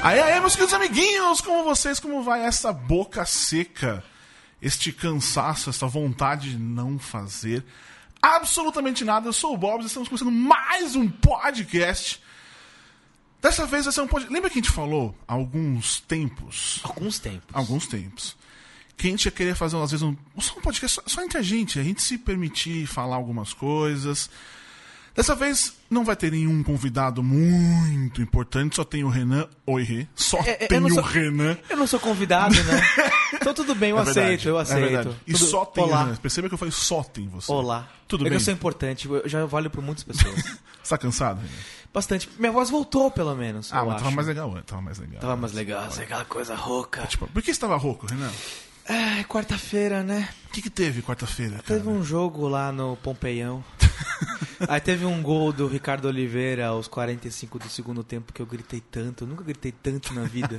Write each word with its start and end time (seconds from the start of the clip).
Aí, 0.00 0.20
aí, 0.20 0.40
meus 0.40 0.54
queridos 0.54 0.74
amiguinhos, 0.74 1.40
como 1.40 1.64
vocês, 1.64 1.98
como 1.98 2.22
vai 2.22 2.44
essa 2.44 2.72
boca 2.72 3.26
seca, 3.26 4.02
este 4.62 4.92
cansaço, 4.92 5.70
essa 5.70 5.88
vontade 5.88 6.52
de 6.52 6.58
não 6.58 6.98
fazer 6.98 7.64
absolutamente 8.22 9.04
nada? 9.04 9.28
Eu 9.28 9.32
sou 9.32 9.54
o 9.54 9.56
Bob, 9.56 9.84
estamos 9.84 10.08
começando 10.08 10.30
mais 10.30 10.94
um 10.94 11.08
podcast. 11.08 12.22
Dessa 13.42 13.66
vez 13.66 13.84
vai 13.84 13.92
ser 13.92 14.00
um 14.02 14.06
podcast. 14.06 14.32
Lembra 14.32 14.48
que 14.48 14.58
a 14.58 14.62
gente 14.62 14.72
falou 14.72 15.16
há 15.26 15.34
alguns 15.34 16.00
tempos? 16.00 16.80
Alguns 16.84 17.18
tempos. 17.18 17.48
Alguns 17.52 17.86
tempos. 17.88 18.36
Que 18.96 19.08
a 19.08 19.10
gente 19.10 19.24
ia 19.24 19.32
querer 19.32 19.56
fazer, 19.56 19.76
às 19.76 19.90
vezes, 19.90 20.02
um, 20.02 20.16
só 20.40 20.58
um 20.58 20.60
podcast 20.60 20.94
só, 20.94 21.02
só 21.06 21.22
entre 21.22 21.38
a 21.38 21.42
gente, 21.42 21.78
a 21.78 21.82
gente 21.82 22.02
se 22.02 22.18
permitir 22.18 22.86
falar 22.86 23.16
algumas 23.16 23.52
coisas. 23.52 24.30
Dessa 25.18 25.34
vez 25.34 25.72
não 25.90 26.04
vai 26.04 26.14
ter 26.14 26.30
nenhum 26.30 26.62
convidado 26.62 27.24
muito 27.24 28.22
importante, 28.22 28.76
só 28.76 28.84
tem 28.84 29.02
o 29.02 29.08
Renan. 29.08 29.48
Oi, 29.66 29.82
Rê. 29.82 30.06
Só 30.14 30.38
É, 30.42 30.50
é, 30.50 30.66
tem 30.68 30.78
eu 30.78 30.86
o 30.86 30.90
sou- 30.94 31.02
Renan. 31.02 31.58
Eu 31.68 31.76
não 31.76 31.88
sou 31.88 31.98
convidado, 31.98 32.54
né? 32.54 32.80
então 33.34 33.52
tudo 33.52 33.74
bem, 33.74 33.90
eu 33.90 33.98
É 33.98 34.02
aceito, 34.02 34.14
verdade, 34.14 34.48
eu 34.48 34.58
é 34.58 34.62
aceito. 34.62 34.80
verdade. 34.92 35.16
E 35.26 35.32
Tudo- 35.32 35.44
só 35.44 35.64
tem 35.64 35.82
o 35.82 35.86
Olá. 35.88 36.04
Renan. 36.04 36.16
Perceba 36.18 36.46
que 36.48 36.54
eu 36.54 36.58
falei 36.58 36.70
só 36.70 37.02
tem 37.02 37.26
você. 37.26 37.50
Olá. 37.50 37.88
Tudo 38.06 38.20
é 38.22 38.24
bem? 38.24 38.30
que 38.30 38.36
eu 38.36 38.44
sou 38.44 38.54
importante, 38.54 39.08
eu 39.08 39.28
já 39.28 39.44
valho 39.44 39.68
por 39.68 39.82
muitas 39.82 40.04
pessoas. 40.04 40.36
Você 40.80 40.90
tá 40.94 40.98
cansado, 40.98 41.38
Renan? 41.40 41.50
Bastante. 41.92 42.30
Minha 42.38 42.52
voz 42.52 42.70
voltou, 42.70 43.10
pelo 43.10 43.34
menos. 43.34 43.72
Ah, 43.72 43.78
eu 43.80 43.86
mas 43.86 43.94
acho. 43.96 44.04
tava 44.04 44.14
mais 44.16 44.28
legal, 44.28 44.50
antes, 44.54 44.64
tava 44.66 44.80
mais 44.82 44.98
legal. 44.98 45.20
Tava 45.20 45.36
mais 45.36 45.52
legal, 45.52 45.82
assim, 45.84 46.02
aquela 46.02 46.24
coisa 46.24 46.54
rouca. 46.54 47.04
Tipo, 47.08 47.26
por 47.26 47.42
que 47.42 47.52
você 47.52 47.60
tava 47.60 47.76
rouco, 47.76 48.06
Renan? 48.06 48.30
É, 48.86 49.22
quarta-feira, 49.24 50.02
né? 50.02 50.28
O 50.48 50.52
que, 50.52 50.62
que 50.62 50.70
teve 50.70 51.02
quarta-feira? 51.02 51.60
Teve 51.66 51.88
um 51.88 52.02
jogo 52.02 52.48
lá 52.48 52.72
no 52.72 52.96
Pompeião. 52.96 53.62
Aí 54.68 54.80
teve 54.80 55.04
um 55.04 55.22
gol 55.22 55.52
do 55.52 55.68
Ricardo 55.68 56.06
Oliveira 56.08 56.66
aos 56.66 56.88
45 56.88 57.58
do 57.60 57.68
segundo 57.68 58.02
tempo 58.02 58.32
que 58.32 58.42
eu 58.42 58.46
gritei 58.46 58.80
tanto. 58.80 59.22
Eu 59.24 59.28
nunca 59.28 59.44
gritei 59.44 59.70
tanto 59.70 60.12
na 60.14 60.22
vida. 60.24 60.58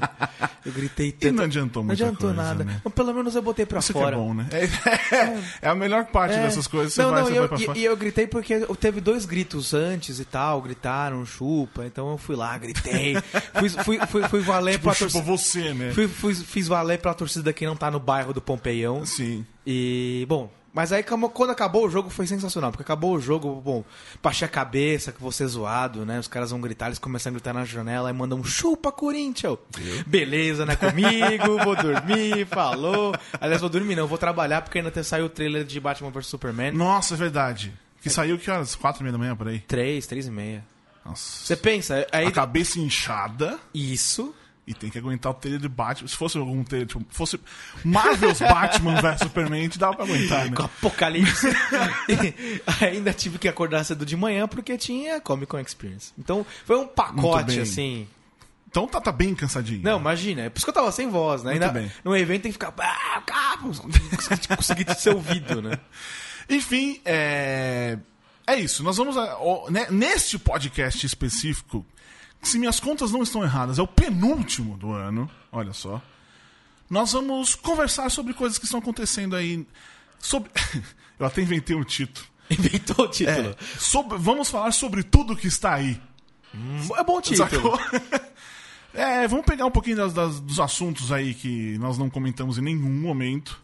Eu 0.65 0.71
gritei 0.71 1.11
tanto. 1.11 1.35
não 1.35 1.43
adiantou 1.43 1.81
Não 1.83 1.87
muita 1.87 2.03
adiantou 2.05 2.29
coisa, 2.33 2.41
nada. 2.43 2.63
né? 2.63 2.81
Mas 2.83 2.93
pelo 2.93 3.13
menos 3.13 3.35
eu 3.35 3.41
botei 3.41 3.65
pra 3.65 3.79
Isso 3.79 3.91
que 3.91 3.99
fora. 3.99 4.15
é 4.15 4.19
bom, 4.19 4.33
né? 4.33 4.47
É, 4.51 5.65
é 5.67 5.69
a 5.69 5.75
melhor 5.75 6.05
parte 6.05 6.35
É. 6.35 6.43
dessas 6.43 6.65
coisas. 6.67 6.93
Você 6.93 7.01
não, 7.01 7.11
vai, 7.11 7.19
não, 7.21 7.27
você 7.27 7.35
e 7.35 7.39
vai 7.39 7.47
pra 7.49 7.57
e- 7.59 7.65
fora. 7.65 7.77
e 7.79 7.83
eu 7.85 7.97
gritei 7.97 8.27
porque 8.27 8.59
teve 8.79 9.01
dois 9.01 9.25
gritos 9.25 9.73
antes 9.73 10.19
e 10.19 10.25
tal, 10.25 10.61
gritaram, 10.61 11.25
chupa, 11.25 11.85
então 11.85 12.09
eu 12.11 12.17
fui 12.17 12.35
lá, 12.37 12.57
gritei. 12.57 13.15
fui, 13.59 13.69
fui, 13.69 13.99
fui, 14.07 14.27
fui 14.29 14.39
valer 14.41 14.73
Tipo, 14.73 14.83
pra 14.85 14.95
torcida. 14.95 15.23
você, 15.23 15.73
né? 15.73 15.91
Fui, 15.93 16.07
fui- 16.07 16.35
fiz 16.35 16.67
valer 16.67 16.99
pra 16.99 17.13
torcida 17.13 17.51
que 17.51 17.65
não 17.65 17.75
tá 17.75 17.91
no 17.91 17.99
bairro 17.99 18.33
do 18.33 18.41
Pompeião. 18.41 19.05
Sim. 19.05 19.45
E, 19.71 20.25
bom, 20.27 20.51
mas 20.73 20.91
aí 20.91 21.03
quando 21.03 21.51
acabou 21.51 21.85
o 21.85 21.89
jogo 21.91 22.09
foi 22.09 22.25
sensacional, 22.25 22.71
porque 22.71 22.81
acabou 22.81 23.13
o 23.15 23.21
jogo, 23.21 23.61
bom, 23.63 23.83
baixei 24.21 24.47
a 24.47 24.49
cabeça, 24.49 25.11
que 25.11 25.21
você 25.21 25.45
zoado, 25.45 26.07
né? 26.07 26.17
Os 26.19 26.27
caras 26.27 26.49
vão 26.49 26.59
gritar, 26.59 26.87
eles 26.87 26.97
começam 26.97 27.29
a 27.29 27.33
gritar 27.33 27.53
na 27.53 27.65
janela 27.65 28.09
e 28.09 28.13
mandam 28.13 28.39
um 28.39 28.43
chupa 28.43 28.91
Corinthians. 28.91 29.59
Beleza, 30.07 30.65
né? 30.65 30.75
Comigo, 30.75 31.63
vou 31.63 31.75
dormir, 31.75 32.45
falou. 32.49 33.13
Aliás, 33.39 33.61
vou 33.61 33.69
dormir 33.69 33.95
não, 33.95 34.07
vou 34.07 34.17
trabalhar 34.17 34.63
porque 34.63 34.79
ainda 34.79 34.89
tem- 34.89 35.03
saiu 35.03 35.25
o 35.25 35.29
trailer 35.29 35.63
de 35.63 35.79
Batman 35.79 36.09
vs 36.09 36.25
Superman. 36.25 36.71
Nossa, 36.71 37.13
é 37.13 37.17
verdade. 37.17 37.71
Que 38.01 38.09
saiu 38.09 38.39
que 38.39 38.49
horas? 38.49 38.73
Quatro 38.75 39.01
e 39.01 39.03
meia 39.03 39.11
da 39.11 39.17
manhã, 39.19 39.35
por 39.35 39.47
aí? 39.49 39.59
Três, 39.59 40.07
três 40.07 40.25
e 40.25 40.31
meia. 40.31 40.65
Nossa. 41.05 41.45
Você 41.45 41.55
pensa, 41.55 42.07
aí 42.11 42.25
A 42.27 42.31
cabeça 42.31 42.79
inchada 42.79 43.59
isso. 43.73 44.33
E 44.69 44.73
tem 44.75 44.87
que 44.87 44.99
aguentar 44.99 45.31
o 45.31 45.33
trailer 45.33 45.59
de 45.59 45.67
Batman. 45.67 46.07
Se 46.07 46.15
fosse 46.15 46.37
algum 46.37 46.63
trailer, 46.63 46.87
tipo, 46.87 47.03
fosse 47.09 47.39
Marvel's 47.83 48.37
Batman 48.37 49.01
vs 49.01 49.21
Superman, 49.21 49.63
gente 49.63 49.79
dava 49.79 49.95
pra 49.95 50.05
aguentar, 50.05 50.45
né? 50.45 50.55
Com 50.55 50.61
apocalipse. 50.61 51.47
Ainda 52.79 53.11
tive 53.11 53.39
que 53.39 53.47
acordar 53.47 53.83
cedo 53.83 54.05
de 54.05 54.15
manhã 54.15 54.47
porque 54.47 54.77
tinha 54.77 55.19
Comic 55.19 55.47
Con 55.47 55.59
Experience. 55.59 56.13
Então 56.19 56.45
foi 56.65 56.77
um 56.77 56.85
pacote 56.85 57.59
assim. 57.59 58.07
Então 58.69 58.87
tá, 58.87 59.01
tá 59.01 59.11
bem 59.11 59.33
cansadinho. 59.33 59.81
Não, 59.81 59.99
imagina, 59.99 60.43
é 60.43 60.49
por 60.49 60.59
isso 60.59 60.65
que 60.67 60.69
eu 60.69 60.75
tava 60.75 60.91
sem 60.91 61.09
voz, 61.09 61.41
né? 61.41 61.49
Muito 61.53 61.63
Ainda 61.63 61.73
bem. 61.73 61.91
no 62.05 62.15
evento 62.15 62.43
tem 62.43 62.51
que 62.51 62.59
ficar. 62.59 62.71
Ah, 62.77 63.57
conseguir 64.55 64.95
ser 64.95 65.15
ouvido, 65.15 65.63
né? 65.63 65.79
Enfim, 66.47 67.01
é... 67.03 67.97
é 68.45 68.55
isso. 68.55 68.83
Nós 68.83 68.97
vamos. 68.97 69.15
né, 69.71 69.87
Neste 69.89 70.37
podcast 70.37 71.03
específico, 71.03 71.83
se 72.41 72.57
minhas 72.59 72.79
contas 72.79 73.11
não 73.11 73.21
estão 73.23 73.43
erradas, 73.43 73.79
é 73.79 73.81
o 73.81 73.87
penúltimo 73.87 74.77
do 74.77 74.91
ano. 74.91 75.29
Olha 75.51 75.73
só. 75.73 76.01
Nós 76.89 77.11
vamos 77.13 77.53
conversar 77.55 78.09
sobre 78.09 78.33
coisas 78.33 78.57
que 78.57 78.65
estão 78.65 78.79
acontecendo 78.79 79.35
aí. 79.35 79.65
Sobre. 80.19 80.49
Eu 81.19 81.25
até 81.25 81.41
inventei 81.41 81.75
um 81.75 81.83
título. 81.83 82.25
Inventou 82.49 83.05
o 83.05 83.07
título. 83.09 83.49
É, 83.49 83.55
sobre- 83.77 84.17
Vamos 84.17 84.49
falar 84.49 84.71
sobre 84.71 85.03
tudo 85.03 85.35
que 85.35 85.47
está 85.47 85.73
aí. 85.75 86.01
É, 86.97 87.03
bom 87.03 87.21
título. 87.21 87.49
Sacou? 87.49 87.79
É, 88.91 89.27
vamos 89.27 89.45
pegar 89.45 89.67
um 89.67 89.71
pouquinho 89.71 89.97
das- 89.97 90.13
das- 90.13 90.39
dos 90.39 90.59
assuntos 90.59 91.11
aí 91.11 91.35
que 91.35 91.77
nós 91.77 91.95
não 91.99 92.09
comentamos 92.09 92.57
em 92.57 92.61
nenhum 92.61 92.89
momento. 92.89 93.61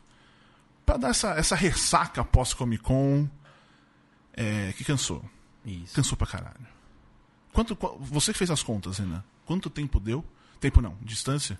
Pra 0.85 0.97
dar 0.97 1.09
essa, 1.09 1.29
essa 1.31 1.55
ressaca 1.55 2.23
pós-Comic 2.23 2.83
Con. 2.83 3.27
É, 4.37 4.71
que 4.77 4.83
cansou. 4.83 5.25
Isso. 5.65 5.95
Cansou 5.95 6.15
pra 6.15 6.27
caralho. 6.27 6.67
Quanto, 7.55 7.75
qu- 7.75 7.97
você 7.99 8.31
que 8.31 8.37
fez 8.37 8.51
as 8.51 8.61
contas, 8.61 8.99
Renan. 8.99 9.23
Quanto 9.45 9.69
tempo 9.69 9.99
deu? 9.99 10.23
Tempo 10.59 10.81
não, 10.81 10.95
distância? 11.01 11.57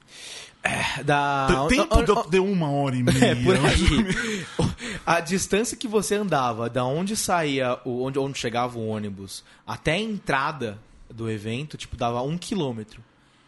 Da... 1.03 1.47
Te- 1.67 1.75
tempo 1.75 2.01
deu, 2.03 2.23
deu 2.28 2.45
uma 2.45 2.69
hora 2.69 2.95
e 2.95 3.03
meia. 3.03 3.25
É, 3.25 3.35
por 3.35 3.56
aí. 3.56 4.45
A 5.06 5.19
distância 5.19 5.78
que 5.78 5.88
você 5.88 6.16
andava, 6.16 6.69
da 6.69 6.83
onde 6.85 7.16
saía, 7.16 7.79
o, 7.85 8.03
onde, 8.03 8.17
onde 8.17 8.38
chegava 8.38 8.78
o 8.78 8.88
ônibus, 8.88 9.44
até 9.66 9.94
a 9.94 10.00
entrada 10.00 10.79
do 11.09 11.29
evento, 11.29 11.78
tipo, 11.78 11.95
dava 11.95 12.22
um 12.23 12.38
quilômetro. 12.38 13.03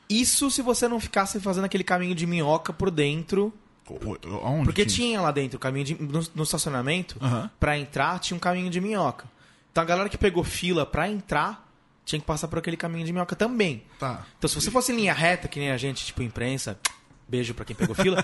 Isso 0.09 0.49
se 0.51 0.61
você 0.61 0.87
não 0.87 0.99
ficasse 0.99 1.39
fazendo 1.39 1.65
aquele 1.65 1.83
caminho 1.83 2.13
de 2.15 2.25
minhoca 2.27 2.71
por 2.71 2.91
dentro. 2.91 3.51
O- 3.89 3.93
o- 4.13 4.35
Aonde? 4.45 4.65
Porque 4.65 4.85
tinha 4.85 5.19
lá 5.21 5.31
dentro 5.31 5.57
o 5.57 5.59
caminho 5.59 5.85
de, 5.85 5.95
no, 6.01 6.23
no 6.35 6.43
estacionamento, 6.43 7.17
Aham. 7.21 7.49
pra 7.59 7.77
entrar, 7.77 8.19
tinha 8.19 8.37
um 8.37 8.39
caminho 8.39 8.69
de 8.69 8.79
minhoca. 8.79 9.25
Então 9.71 9.81
a 9.81 9.85
galera 9.87 10.09
que 10.09 10.17
pegou 10.17 10.43
fila 10.43 10.85
pra 10.85 11.09
entrar 11.09 11.66
tinha 12.07 12.19
que 12.21 12.25
passar 12.25 12.47
por 12.47 12.57
aquele 12.57 12.77
caminho 12.77 13.05
de 13.05 13.11
minhoca 13.11 13.35
também. 13.35 13.83
Tá. 13.99 14.25
Então, 14.37 14.47
se 14.49 14.55
você 14.55 14.71
fosse 14.71 14.93
em 14.93 14.95
linha 14.95 15.13
reta, 15.13 15.49
que 15.49 15.59
nem 15.59 15.71
a 15.71 15.77
gente, 15.77 16.05
tipo 16.05 16.23
imprensa, 16.23 16.79
beijo 17.27 17.53
pra 17.53 17.65
quem 17.65 17.75
pegou 17.75 17.93
fila, 17.93 18.23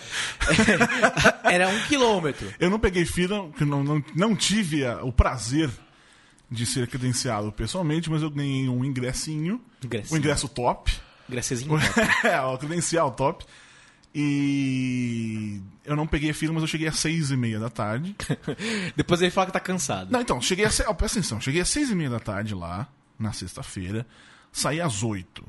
era 1.44 1.68
um 1.68 1.80
quilômetro. 1.82 2.50
Eu 2.58 2.70
não 2.70 2.80
peguei 2.80 3.06
fila, 3.06 3.44
porque 3.50 3.66
não, 3.66 3.84
não, 3.84 4.02
não 4.16 4.36
tive 4.38 4.86
a- 4.86 5.04
o 5.04 5.12
prazer 5.12 5.70
de 6.50 6.66
ser 6.66 6.88
credenciado 6.88 7.52
pessoalmente, 7.52 8.10
mas 8.10 8.22
eu 8.22 8.30
ganhei 8.30 8.70
um 8.70 8.86
ingressinho. 8.86 9.60
Ingressinho. 9.84 10.16
Um 10.16 10.18
ingresso 10.18 10.48
top. 10.48 10.94
Gracezinho. 11.28 11.78
é, 12.24 12.40
o 12.40 12.58
credencial 12.58 13.12
top. 13.12 13.44
E 14.16 15.60
eu 15.84 15.96
não 15.98 16.08
peguei 16.08 16.30
a 16.30 16.34
fila, 16.34 16.54
mas 16.54 16.64
eu 16.64 16.68
cheguei 16.68 16.88
às 16.88 17.00
seis 17.00 17.32
e 17.32 17.36
meia 17.36 17.60
da 17.60 17.70
tarde. 17.70 18.16
Depois 18.96 19.22
ele 19.22 19.32
fala 19.32 19.48
que 19.48 19.52
tá 19.54 19.60
cansado. 19.60 20.10
Não, 20.10 20.22
então, 20.22 20.40
cheguei 20.40 20.64
às 20.64 20.76
se... 20.76 20.84
ó, 20.84 20.94
presta 20.94 21.20
atenção, 21.20 21.42
cheguei 21.42 21.60
às 21.62 21.68
seis 21.68 21.90
e 21.90 21.96
meia 21.96 22.10
da 22.12 22.20
tarde 22.20 22.54
lá, 22.56 22.88
na 23.18 23.32
sexta-feira, 23.34 24.06
saí 24.52 24.80
às 24.82 25.04
oito. 25.04 25.44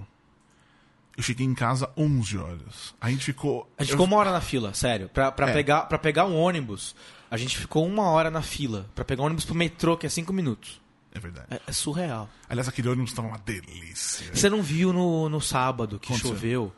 Eu 1.17 1.23
cheguei 1.23 1.47
em 1.47 1.55
casa 1.55 1.87
às 1.87 1.93
11 1.97 2.37
horas. 2.39 2.95
A 3.01 3.09
gente 3.11 3.25
ficou. 3.25 3.71
A 3.79 3.83
gente 3.85 3.93
eu- 3.93 3.97
ficou 3.97 4.07
uma 4.07 4.17
hora 4.17 4.33
na 4.33 4.41
fila, 4.41 4.75
sério. 4.75 5.09
Pra, 5.09 5.31
pra, 5.31 5.51
É. 5.51 5.53
pegar, 5.53 5.83
pra 5.83 5.97
pegar 5.99 6.25
um 6.27 6.37
ônibus, 6.37 6.95
a 7.31 7.37
gente 7.37 7.57
ficou 7.57 7.87
uma 7.87 8.05
hora 8.11 8.31
na 8.31 8.43
fila. 8.43 8.87
Pra 8.95 9.05
pegar 9.05 9.23
um 9.23 9.27
ônibus 9.27 9.45
pro 9.45 9.55
metrô, 9.55 9.97
que 9.97 10.07
é 10.07 10.09
cinco 10.09 10.33
minutos. 10.33 10.81
É 11.15 11.21
verdade. 11.21 11.47
É, 11.51 11.61
é 11.69 11.73
surreal. 11.73 12.29
Aliás, 12.49 12.67
aquele 12.69 12.89
ônibus 12.89 13.13
tava 13.13 13.29
uma 13.29 13.39
delícia. 13.39 14.35
Você 14.35 14.51
não 14.51 14.61
viu 14.61 14.93
no, 14.93 15.29
no 15.29 15.41
sábado 15.41 16.01
que 16.01 16.09
Aconteceu. 16.13 16.31
choveu? 16.35 16.73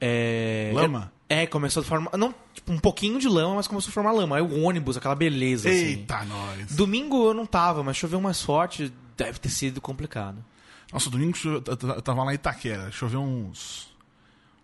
É... 0.00 0.72
Lama? 0.74 1.12
É, 1.28 1.46
começou 1.46 1.82
a 1.82 1.84
formar. 1.84 2.16
Não, 2.16 2.34
tipo, 2.54 2.72
um 2.72 2.78
pouquinho 2.78 3.18
de 3.18 3.28
lama, 3.28 3.56
mas 3.56 3.66
começou 3.68 3.90
a 3.90 3.92
formar 3.92 4.12
lama. 4.12 4.36
Aí 4.36 4.42
o 4.42 4.62
ônibus, 4.62 4.96
aquela 4.96 5.14
beleza. 5.14 5.68
assim. 5.68 5.78
Eita, 5.78 6.24
nós. 6.24 6.74
Domingo 6.74 7.28
eu 7.28 7.34
não 7.34 7.44
tava, 7.46 7.82
mas 7.82 7.96
choveu 7.98 8.20
mais 8.20 8.40
forte, 8.42 8.90
deve 9.24 9.38
ter 9.38 9.48
sido 9.48 9.80
complicado. 9.80 10.44
Nossa, 10.92 11.08
domingo 11.08 11.36
eu 11.44 12.02
tava 12.02 12.22
lá 12.24 12.32
em 12.32 12.34
Itaquera, 12.34 12.90
choveu 12.90 13.20
uns. 13.22 13.88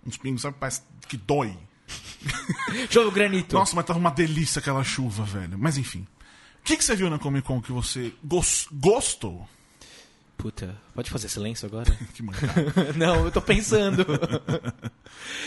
uns 0.07 0.17
pingos, 0.17 0.43
sabe? 0.43 0.57
Parece 0.59 0.83
que 1.09 1.17
dói. 1.17 1.57
Choveu 2.91 3.11
granito. 3.11 3.55
Nossa, 3.57 3.75
mas 3.75 3.87
tava 3.87 3.99
uma 3.99 4.11
delícia 4.11 4.61
aquela 4.61 4.85
chuva, 4.85 5.25
velho. 5.25 5.59
Mas 5.59 5.79
enfim. 5.79 6.07
O 6.61 6.65
que, 6.65 6.77
que 6.77 6.85
você 6.85 6.95
viu 6.95 7.09
na 7.09 7.19
Comic 7.19 7.47
Con 7.47 7.63
que 7.63 7.73
você 7.73 8.13
gos- 8.23 8.69
gostou? 8.71 9.49
Puta, 10.37 10.77
pode 10.95 11.11
fazer 11.11 11.29
silêncio 11.31 11.67
agora? 11.67 11.91
Que 12.13 12.23
mancada. 12.23 12.93
não, 12.95 13.25
eu 13.25 13.31
tô 13.33 13.41
pensando. 13.41 14.05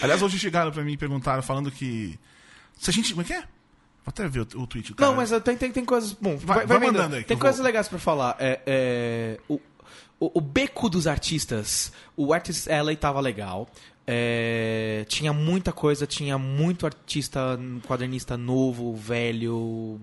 Aliás, 0.02 0.22
hoje 0.22 0.40
chegaram 0.40 0.72
pra 0.72 0.84
mim 0.84 0.94
e 0.94 0.98
perguntaram, 0.98 1.44
falando 1.44 1.72
que. 1.72 2.20
Se 2.80 2.90
a 2.90 2.94
gente. 2.94 3.12
Como 3.12 3.22
é 3.22 3.26
que 3.26 3.34
é? 3.34 3.44
Vou 4.04 4.10
até 4.10 4.28
ver 4.28 4.42
o, 4.42 4.62
o 4.62 4.68
tweet. 4.68 4.90
do 4.90 4.96
cara. 4.96 5.12
não, 5.12 5.18
mas 5.18 5.32
tem, 5.44 5.56
tem, 5.56 5.72
tem 5.72 5.86
coisas. 5.86 6.14
Bom, 6.14 6.38
Vai- 6.38 6.66
vai, 6.66 6.80
vai 6.80 6.88
mandando 6.92 7.16
aí 7.16 7.24
Tem 7.24 7.38
coisas 7.38 7.58
vou. 7.58 7.66
legais 7.66 7.88
pra 7.88 8.00
falar. 8.00 8.36
É, 8.40 8.60
é, 8.66 9.40
o, 9.48 9.60
o, 10.20 10.40
o 10.40 10.42
beco 10.42 10.90
dos 10.90 11.08
artistas. 11.08 11.92
O 12.18 12.34
Artist 12.34 12.70
Alley 12.70 12.96
tava 12.96 13.20
legal. 13.20 13.70
É, 14.14 15.06
tinha 15.08 15.32
muita 15.32 15.72
coisa, 15.72 16.08
tinha 16.08 16.38
muito 16.38 16.86
artista, 16.88 17.58
quadernista 17.88 18.36
novo, 18.36 18.96
velho, 18.96 20.02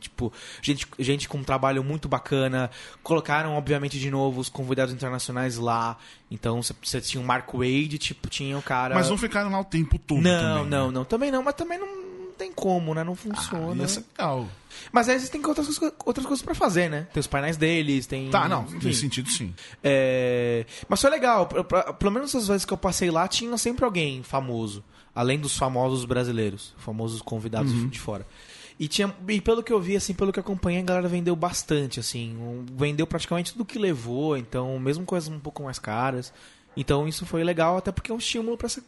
tipo, 0.00 0.32
gente, 0.62 0.86
gente 0.98 1.28
com 1.28 1.38
um 1.38 1.44
trabalho 1.44 1.82
muito 1.82 2.08
bacana. 2.08 2.70
Colocaram, 3.02 3.54
obviamente, 3.54 3.98
de 3.98 4.10
novo 4.10 4.40
os 4.40 4.48
convidados 4.48 4.94
internacionais 4.94 5.58
lá. 5.58 5.98
Então 6.30 6.62
você 6.62 7.00
tinha 7.00 7.20
o 7.20 7.26
Mark 7.26 7.52
Wade, 7.52 7.98
tipo, 7.98 8.28
tinha 8.28 8.56
o 8.56 8.62
cara. 8.62 8.94
Mas 8.94 9.10
não 9.10 9.18
ficaram 9.18 9.50
lá 9.50 9.60
o 9.60 9.64
tempo 9.64 9.98
todo. 9.98 10.22
Não, 10.22 10.40
também, 10.60 10.70
não, 10.70 10.86
né? 10.86 10.94
não. 10.94 11.04
Também 11.04 11.30
não, 11.32 11.42
mas 11.42 11.54
também 11.54 11.78
não 11.78 12.09
tem 12.40 12.52
como, 12.52 12.94
né? 12.94 13.04
Não 13.04 13.12
Ah, 13.12 13.16
funciona. 13.16 13.82
ia 13.82 13.88
ser 13.88 14.04
legal. 14.12 14.48
Mas 14.90 15.08
aí 15.08 15.14
existem 15.16 15.44
outras, 15.46 15.66
coisas- 15.78 15.96
outras 16.04 16.26
coisas 16.26 16.44
pra 16.44 16.54
fazer, 16.54 16.88
né? 16.88 17.06
Tem 17.12 17.20
os 17.20 17.26
painéis 17.26 17.56
deles, 17.56 18.06
tem. 18.06 18.30
Tá, 18.30 18.48
não, 18.48 18.64
enfim. 18.64 18.86
nesse 18.88 19.00
sentido 19.00 19.28
sim. 19.30 19.54
É, 19.82 20.64
Mas 20.88 21.00
foi 21.00 21.10
legal. 21.10 21.46
Pra- 21.46 21.64
pra- 21.64 21.92
Pelo 21.92 22.10
menos 22.12 22.34
as 22.34 22.48
vezes 22.48 22.64
que 22.64 22.72
eu 22.72 22.76
passei 22.78 23.10
lá, 23.10 23.28
tinha 23.28 23.56
sempre 23.58 23.84
alguém 23.84 24.22
famoso. 24.22 24.82
Além 25.14 25.38
dos 25.38 25.56
famosos 25.56 26.04
brasileiros. 26.04 26.74
Famosos 26.78 27.20
convidados 27.20 27.72
Uhum. 27.72 27.88
de 27.88 27.98
fora. 28.00 28.26
E, 28.78 28.88
tinha, 28.88 29.14
e 29.28 29.40
pelo 29.40 29.62
que 29.62 29.72
eu 29.72 29.80
vi, 29.80 29.94
assim, 29.96 30.14
pelo 30.14 30.32
que 30.32 30.40
acompanhei, 30.40 30.80
a 30.80 30.84
galera 30.84 31.08
vendeu 31.08 31.36
bastante, 31.36 32.00
assim. 32.00 32.34
Um- 32.38 32.64
Vendeu 32.76 33.06
praticamente 33.06 33.52
tudo 33.52 33.64
que 33.66 33.78
levou, 33.78 34.36
então, 34.38 34.78
mesmo 34.78 35.04
coisas 35.04 35.28
um 35.28 35.38
pouco 35.38 35.62
mais 35.62 35.78
caras. 35.78 36.32
Então 36.76 37.06
isso 37.06 37.26
foi 37.26 37.44
legal, 37.44 37.76
até 37.76 37.92
porque 37.92 38.10
é 38.10 38.14
um 38.14 38.18
estímulo 38.18 38.56
pra 38.56 38.66
essa 38.66 38.82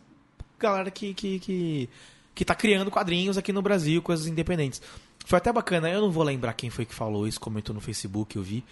galera 0.58 0.90
que, 0.90 1.12
que, 1.12 1.38
que, 1.40 1.88
que 2.34 2.44
tá 2.44 2.55
criando 2.55 2.90
quadrinhos 2.90 3.37
aqui 3.37 3.52
no 3.52 3.62
Brasil, 3.62 4.00
coisas 4.00 4.26
independentes. 4.26 4.81
Foi 5.25 5.37
até 5.37 5.52
bacana, 5.52 5.88
eu 5.88 6.00
não 6.00 6.11
vou 6.11 6.25
lembrar 6.25 6.52
quem 6.55 6.70
foi 6.70 6.84
que 6.84 6.94
falou 6.94 7.26
isso, 7.26 7.38
comentou 7.38 7.75
no 7.75 7.81
Facebook, 7.81 8.37
eu 8.37 8.43
vi. 8.43 8.64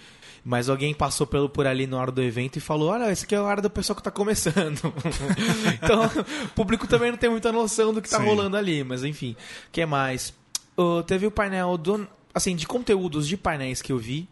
Mas 0.44 0.68
alguém 0.68 0.94
passou 0.94 1.26
pelo, 1.26 1.48
por 1.48 1.66
ali 1.66 1.86
na 1.86 1.98
hora 1.98 2.10
do 2.10 2.22
evento 2.22 2.56
e 2.56 2.60
falou: 2.60 2.88
Olha, 2.88 3.10
esse 3.12 3.24
aqui 3.24 3.34
é 3.34 3.38
a 3.38 3.42
hora 3.42 3.60
do 3.60 3.68
pessoal 3.68 3.94
que 3.94 4.02
tá 4.02 4.10
começando. 4.10 4.92
então, 5.74 6.04
o 6.46 6.48
público 6.54 6.86
também 6.86 7.10
não 7.10 7.18
tem 7.18 7.30
muita 7.30 7.52
noção 7.52 7.92
do 7.92 8.00
que 8.00 8.08
tá 8.08 8.18
Sim. 8.18 8.24
rolando 8.24 8.56
ali, 8.56 8.82
mas 8.82 9.04
enfim. 9.04 9.36
O 9.68 9.70
que 9.70 9.84
mais? 9.84 10.32
Uh, 10.78 11.02
teve 11.02 11.26
o 11.26 11.30
painel 11.30 11.76
do. 11.76 12.08
Assim, 12.32 12.56
de 12.56 12.66
conteúdos 12.66 13.28
de 13.28 13.36
painéis 13.36 13.82
que 13.82 13.92
eu 13.92 13.98
vi. 13.98 14.28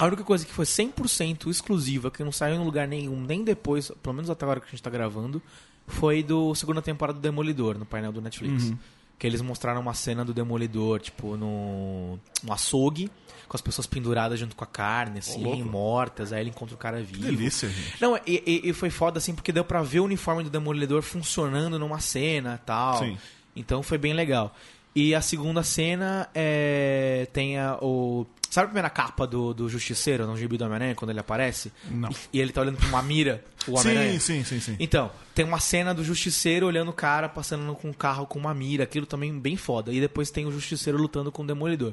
A 0.00 0.06
única 0.06 0.22
coisa 0.22 0.46
que 0.46 0.52
foi 0.52 0.64
100% 0.64 1.48
exclusiva, 1.48 2.10
que 2.10 2.22
não 2.22 2.30
saiu 2.30 2.54
em 2.54 2.64
lugar 2.64 2.86
nenhum, 2.86 3.20
nem 3.20 3.42
depois, 3.42 3.90
pelo 4.00 4.14
menos 4.14 4.30
até 4.30 4.44
agora 4.44 4.60
que 4.60 4.66
a 4.66 4.70
gente 4.70 4.82
tá 4.82 4.90
gravando, 4.90 5.42
foi 5.88 6.22
do 6.22 6.54
segunda 6.54 6.80
temporada 6.80 7.18
do 7.18 7.22
Demolidor, 7.22 7.76
no 7.78 7.84
painel 7.84 8.12
do 8.12 8.20
Netflix. 8.20 8.64
Uhum. 8.70 8.78
Que 9.18 9.26
eles 9.26 9.42
mostraram 9.42 9.80
uma 9.80 9.94
cena 9.94 10.24
do 10.24 10.32
Demolidor, 10.32 11.00
tipo, 11.00 11.36
no, 11.36 12.16
no 12.44 12.52
açougue, 12.52 13.10
com 13.48 13.56
as 13.56 13.60
pessoas 13.60 13.84
penduradas 13.84 14.38
junto 14.38 14.54
com 14.54 14.62
a 14.62 14.66
carne, 14.66 15.18
assim, 15.18 15.42
louco. 15.42 15.64
mortas, 15.64 16.32
aí 16.32 16.40
ele 16.42 16.50
encontra 16.50 16.76
o 16.76 16.78
cara 16.78 16.98
Que 16.98 17.04
vivo. 17.14 17.24
delícia, 17.24 17.68
gente. 17.68 18.00
Não, 18.00 18.16
e, 18.24 18.40
e- 18.46 18.68
e 18.68 18.72
foi 18.72 18.90
foda, 18.90 19.18
assim, 19.18 19.34
porque 19.34 19.50
deu 19.50 19.64
pra 19.64 19.82
ver 19.82 19.98
o 19.98 20.04
uniforme 20.04 20.44
do 20.44 20.50
Demolidor 20.50 21.02
funcionando 21.02 21.80
numa 21.80 21.98
cena 21.98 22.60
e 22.62 22.64
tal. 22.64 22.98
Sim. 23.00 23.18
Então 23.56 23.82
foi 23.82 23.98
bem 23.98 24.12
legal. 24.12 24.54
E 24.94 25.14
a 25.14 25.20
segunda 25.20 25.62
cena 25.62 26.28
é, 26.34 27.26
tem 27.32 27.58
a, 27.58 27.76
o. 27.80 28.26
Sabe 28.50 28.64
a 28.64 28.68
primeira 28.68 28.90
capa 28.90 29.26
do, 29.26 29.52
do 29.52 29.68
Justiceiro 29.68 30.26
no 30.26 30.36
gibi 30.36 30.56
do 30.56 30.64
Homem-Aranha, 30.64 30.94
quando 30.94 31.10
ele 31.10 31.20
aparece? 31.20 31.70
Não. 31.90 32.08
E 32.32 32.40
ele 32.40 32.50
tá 32.50 32.62
olhando 32.62 32.78
pra 32.78 32.88
uma 32.88 33.02
mira, 33.02 33.44
o 33.66 33.78
Homem-Aranha? 33.78 34.18
Sim, 34.18 34.42
sim, 34.42 34.58
sim, 34.58 34.60
sim. 34.60 34.76
Então, 34.80 35.10
tem 35.34 35.44
uma 35.44 35.60
cena 35.60 35.92
do 35.94 36.02
Justiceiro 36.02 36.66
olhando 36.66 36.88
o 36.88 36.94
cara 36.94 37.28
passando 37.28 37.74
com 37.74 37.90
um 37.90 37.92
carro 37.92 38.26
com 38.26 38.38
uma 38.38 38.54
mira, 38.54 38.84
aquilo 38.84 39.04
também 39.04 39.38
bem 39.38 39.56
foda. 39.56 39.92
E 39.92 40.00
depois 40.00 40.30
tem 40.30 40.46
o 40.46 40.50
Justiceiro 40.50 40.98
lutando 40.98 41.30
com 41.30 41.42
o 41.42 41.46
Demolidor. 41.46 41.92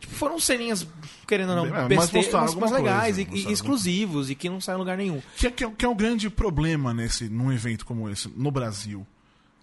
Tipo, 0.00 0.14
foram 0.14 0.40
ceninhas, 0.40 0.86
querendo 1.28 1.50
ou 1.50 1.56
não, 1.56 1.66
mas 1.66 1.88
besteiras, 2.10 2.32
mas, 2.32 2.50
alguma 2.54 2.70
legais 2.78 3.16
coisa, 3.16 3.30
e- 3.36 3.50
e, 3.50 3.52
exclusivos 3.52 4.30
e 4.30 4.34
que 4.34 4.48
não 4.48 4.60
saem 4.60 4.76
em 4.76 4.78
lugar 4.78 4.96
nenhum. 4.96 5.20
Que 5.36 5.48
é, 5.48 5.50
que, 5.50 5.64
é, 5.64 5.70
que 5.70 5.84
é 5.84 5.88
o 5.88 5.94
grande 5.94 6.30
problema 6.30 6.94
nesse, 6.94 7.28
num 7.28 7.52
evento 7.52 7.84
como 7.84 8.08
esse, 8.08 8.28
no 8.34 8.50
Brasil. 8.50 9.06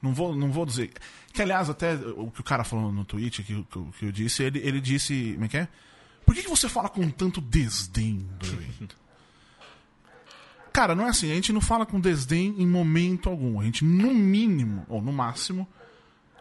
Não 0.02 0.14
vou, 0.14 0.36
não 0.36 0.52
vou 0.52 0.66
dizer. 0.66 0.92
Que, 1.32 1.42
aliás, 1.42 1.70
até 1.70 1.94
o 1.94 2.32
que 2.32 2.42
o 2.42 2.44
cara 2.44 2.64
falou 2.64 2.92
no 2.92 3.06
tweet, 3.06 3.44
que, 3.44 3.64
que, 3.64 3.84
que 4.00 4.06
eu 4.06 4.12
disse, 4.12 4.44
ele, 4.44 4.60
ele 4.60 4.82
disse. 4.82 5.34
Como 5.34 5.46
é 5.46 5.48
que 5.48 5.58
é? 5.58 5.68
Por 6.26 6.36
que, 6.36 6.44
que 6.44 6.50
você 6.50 6.68
fala 6.68 6.90
com 6.90 7.10
tanto 7.10 7.40
desdém? 7.42 8.28
Cara, 10.74 10.96
não 10.96 11.06
é 11.06 11.10
assim. 11.10 11.32
A 11.32 11.36
gente 11.36 11.52
não 11.52 11.60
fala 11.62 11.86
com 11.86 12.00
desdém 12.00 12.56
em 12.58 12.66
momento 12.66 13.30
algum. 13.30 13.60
A 13.60 13.64
gente, 13.64 13.84
no 13.84 14.14
mínimo, 14.14 14.86
ou 14.88 15.02
no 15.02 15.12
máximo, 15.12 15.68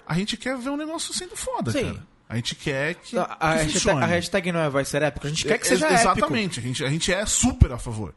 a 0.06 0.14
gente 0.14 0.36
quer 0.36 0.56
ver 0.56 0.70
um 0.70 0.76
negócio 0.76 1.12
sendo 1.12 1.36
foda, 1.36 1.72
Sim. 1.72 1.84
cara. 1.84 2.06
A 2.28 2.36
gente 2.36 2.54
quer 2.54 2.94
que. 2.94 3.18
A, 3.18 3.24
a 3.24 3.58
que 3.58 3.64
hashtag, 3.64 4.02
a 4.02 4.06
hashtag 4.06 4.52
não 4.52 4.60
é 4.60 4.70
vai 4.70 4.84
ser 4.84 5.02
épico, 5.02 5.26
a 5.26 5.30
gente 5.30 5.44
quer 5.44 5.58
que 5.58 5.66
seja 5.66 5.86
Ex- 5.86 6.00
épico. 6.02 6.18
Exatamente, 6.18 6.60
a 6.60 6.62
gente, 6.62 6.84
a 6.84 6.88
gente 6.88 7.12
é 7.12 7.26
super 7.26 7.72
a 7.72 7.78
favor. 7.78 8.14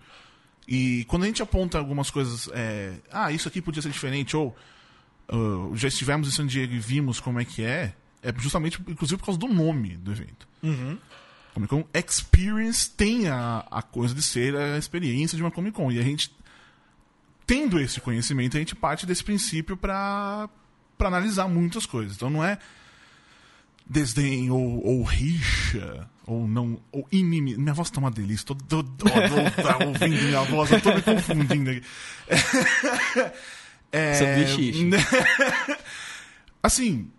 E 0.68 1.04
quando 1.06 1.24
a 1.24 1.26
gente 1.26 1.42
aponta 1.42 1.80
algumas 1.80 2.12
coisas, 2.12 2.48
é, 2.54 2.94
ah, 3.12 3.32
isso 3.32 3.48
aqui 3.48 3.60
podia 3.60 3.82
ser 3.82 3.90
diferente, 3.90 4.38
ou 4.38 4.56
ah, 5.30 5.70
já 5.76 5.88
estivemos 5.88 6.28
em 6.28 6.32
San 6.32 6.46
Diego 6.48 6.74
e 6.74 6.80
vimos 6.80 7.20
como 7.20 7.40
é 7.40 7.46
que 7.46 7.64
é, 7.64 7.94
é 8.22 8.34
justamente, 8.38 8.80
inclusive, 8.88 9.18
por 9.20 9.26
causa 9.26 9.40
do 9.40 9.48
nome 9.48 9.98
do 9.98 10.12
evento. 10.12 10.48
Uhum. 10.62 10.98
Comic 11.54 11.70
Con 11.70 11.86
Experience 11.94 12.90
tem 12.90 13.28
a, 13.28 13.64
a 13.70 13.82
coisa 13.82 14.16
de 14.16 14.24
ser 14.24 14.56
a 14.56 14.78
experiência 14.78 15.36
de 15.36 15.44
uma 15.44 15.52
Comic 15.52 15.76
Con. 15.76 15.92
E 15.92 16.00
a 16.00 16.02
gente, 16.02 16.36
tendo 17.46 17.80
esse 17.80 18.02
conhecimento, 18.02 18.58
a 18.58 18.60
gente 18.60 18.76
parte 18.76 19.06
desse 19.06 19.24
princípio 19.24 19.78
para 19.78 20.50
analisar 21.00 21.48
muitas 21.48 21.86
coisas. 21.86 22.16
Então 22.16 22.30
não 22.30 22.44
é 22.44 22.58
desdém 23.86 24.50
ou, 24.50 24.84
ou 24.84 25.04
rixa 25.04 26.10
ou 26.26 26.48
não 26.48 26.80
ou 26.92 27.08
inimigo. 27.12 27.62
Minha 27.62 27.74
voz 27.74 27.90
tá 27.92 28.00
uma 28.00 28.10
delícia. 28.10 28.46
Tô, 28.48 28.56
tô, 28.56 28.84
tô, 28.84 29.06
tô- 29.06 29.62
tá 29.62 29.78
ouvindo 29.86 30.24
minha 30.24 30.42
voz, 30.44 30.72
eu 30.72 30.82
tô 30.82 30.94
me 30.96 31.02
confundindo 31.04 31.70
aqui. 31.70 31.84
É, 33.94 34.14
Sanduíche. 34.16 34.90
assim, 36.62 37.10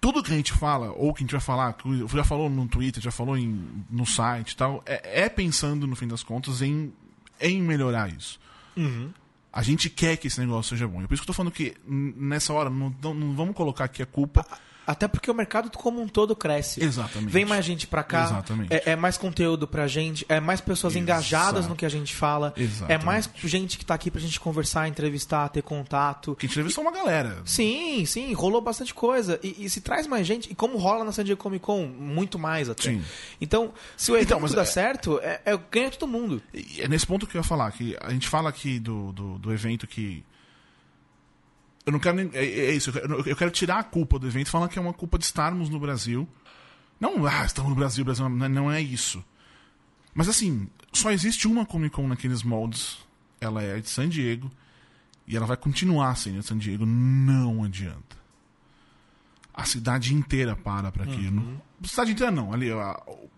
tudo 0.00 0.22
que 0.22 0.32
a 0.32 0.36
gente 0.36 0.52
fala, 0.52 0.92
ou 0.92 1.12
que 1.12 1.20
a 1.20 1.24
gente 1.24 1.32
vai 1.32 1.40
falar, 1.40 1.72
que 1.72 2.06
já 2.16 2.22
falou 2.24 2.48
no 2.48 2.68
Twitter, 2.68 3.02
já 3.02 3.10
falou 3.10 3.36
em, 3.36 3.84
no 3.90 4.06
site 4.06 4.52
e 4.52 4.56
tal, 4.56 4.82
é, 4.86 5.22
é 5.24 5.28
pensando, 5.28 5.86
no 5.86 5.96
fim 5.96 6.06
das 6.06 6.22
contas, 6.22 6.62
em, 6.62 6.92
em 7.40 7.60
melhorar 7.62 8.08
isso. 8.12 8.38
Uhum. 8.76 9.10
A 9.52 9.62
gente 9.62 9.88
quer 9.90 10.16
que 10.16 10.26
esse 10.28 10.38
negócio 10.38 10.70
seja 10.76 10.86
bom. 10.86 11.02
E 11.02 11.06
por 11.08 11.14
isso 11.14 11.22
que 11.22 11.30
eu 11.30 11.34
tô 11.34 11.36
falando 11.36 11.52
que, 11.52 11.74
nessa 11.86 12.52
hora, 12.52 12.68
não, 12.70 12.94
não- 13.02 13.14
não 13.14 13.34
vamos 13.34 13.56
colocar 13.56 13.84
aqui 13.84 14.02
a 14.02 14.06
culpa. 14.06 14.46
Até 14.88 15.06
porque 15.06 15.30
o 15.30 15.34
mercado 15.34 15.70
como 15.76 16.00
um 16.00 16.08
todo 16.08 16.34
cresce. 16.34 16.82
Exatamente. 16.82 17.30
Vem 17.30 17.44
mais 17.44 17.62
gente 17.62 17.86
pra 17.86 18.02
cá, 18.02 18.24
Exatamente. 18.24 18.72
é, 18.72 18.82
é 18.92 18.96
mais 18.96 19.18
conteúdo 19.18 19.68
pra 19.68 19.86
gente, 19.86 20.24
é 20.30 20.40
mais 20.40 20.62
pessoas 20.62 20.94
Exato. 20.94 21.02
engajadas 21.02 21.68
no 21.68 21.76
que 21.76 21.84
a 21.84 21.90
gente 21.90 22.14
fala, 22.16 22.54
Exatamente. 22.56 23.02
é 23.02 23.04
mais 23.04 23.28
gente 23.44 23.76
que 23.76 23.84
tá 23.84 23.92
aqui 23.92 24.10
pra 24.10 24.18
gente 24.18 24.40
conversar, 24.40 24.88
entrevistar, 24.88 25.46
ter 25.50 25.60
contato. 25.60 26.34
Que 26.36 26.46
entrevistou 26.46 26.82
uma 26.82 26.90
galera. 26.90 27.42
Sim, 27.44 28.06
sim, 28.06 28.32
rolou 28.32 28.62
bastante 28.62 28.94
coisa. 28.94 29.38
E, 29.42 29.66
e 29.66 29.68
se 29.68 29.82
traz 29.82 30.06
mais 30.06 30.26
gente, 30.26 30.50
e 30.50 30.54
como 30.54 30.78
rola 30.78 31.04
na 31.04 31.12
San 31.12 31.22
Diego 31.22 31.38
Comic 31.40 31.62
Con, 31.62 31.84
muito 31.86 32.38
mais 32.38 32.70
até. 32.70 32.84
Sim. 32.84 33.02
Então, 33.38 33.74
se 33.94 34.10
o 34.10 34.14
evento 34.16 34.28
Então, 34.28 34.40
mas 34.40 34.52
dá 34.54 34.62
é- 34.62 34.64
certo, 34.64 35.20
é, 35.22 35.42
é 35.44 35.58
ganha 35.70 35.90
todo 35.90 36.08
mundo. 36.08 36.40
É 36.78 36.88
nesse 36.88 37.06
ponto 37.06 37.26
que 37.26 37.36
eu 37.36 37.40
ia 37.40 37.44
falar, 37.44 37.70
que 37.72 37.94
a 38.00 38.10
gente 38.10 38.26
fala 38.26 38.48
aqui 38.48 38.78
do, 38.78 39.12
do, 39.12 39.38
do 39.38 39.52
evento 39.52 39.86
que. 39.86 40.24
Eu 41.88 41.92
não 41.92 41.98
quero 41.98 42.16
nem. 42.16 42.30
É, 42.34 42.44
é 42.44 42.72
isso, 42.74 42.90
eu 42.90 42.94
quero, 42.94 43.28
eu 43.30 43.36
quero 43.36 43.50
tirar 43.50 43.78
a 43.78 43.82
culpa 43.82 44.18
do 44.18 44.26
evento 44.26 44.50
falando 44.50 44.68
que 44.68 44.78
é 44.78 44.82
uma 44.82 44.92
culpa 44.92 45.16
de 45.18 45.24
estarmos 45.24 45.70
no 45.70 45.80
Brasil. 45.80 46.28
Não, 47.00 47.24
ah, 47.26 47.44
estamos 47.46 47.70
no 47.70 47.76
Brasil, 47.76 48.04
Brasil 48.04 48.28
não, 48.28 48.48
não 48.48 48.70
é 48.70 48.80
isso. 48.80 49.24
Mas 50.14 50.28
assim, 50.28 50.68
só 50.92 51.10
existe 51.10 51.46
uma 51.48 51.64
Comic 51.64 51.94
Con 51.94 52.06
naqueles 52.08 52.42
moldes. 52.42 52.98
Ela 53.40 53.62
é 53.62 53.80
de 53.80 53.88
San 53.88 54.08
Diego. 54.08 54.50
E 55.26 55.36
ela 55.36 55.46
vai 55.46 55.56
continuar 55.56 56.14
sendo 56.16 56.40
de 56.40 56.44
San 56.46 56.58
Diego. 56.58 56.84
Não 56.84 57.64
adianta. 57.64 58.16
A 59.54 59.64
cidade 59.64 60.14
inteira 60.14 60.54
para 60.56 60.92
pra 60.92 61.04
aquilo. 61.04 61.60
Cidade 61.84 62.12
inteira 62.12 62.30
não, 62.30 62.52
ali 62.52 62.70
a- 62.70 63.00
o- 63.06 63.30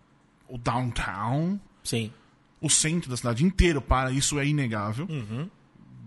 o 0.49 0.57
downtown 0.57 1.59
Sim. 1.83 2.11
o 2.59 2.69
centro 2.69 3.09
da 3.09 3.15
cidade 3.17 3.43
inteiro 3.45 3.81
para, 3.81 4.11
isso 4.11 4.37
é 4.39 4.45
inegável, 4.45 5.07
Uhum. 5.09 5.49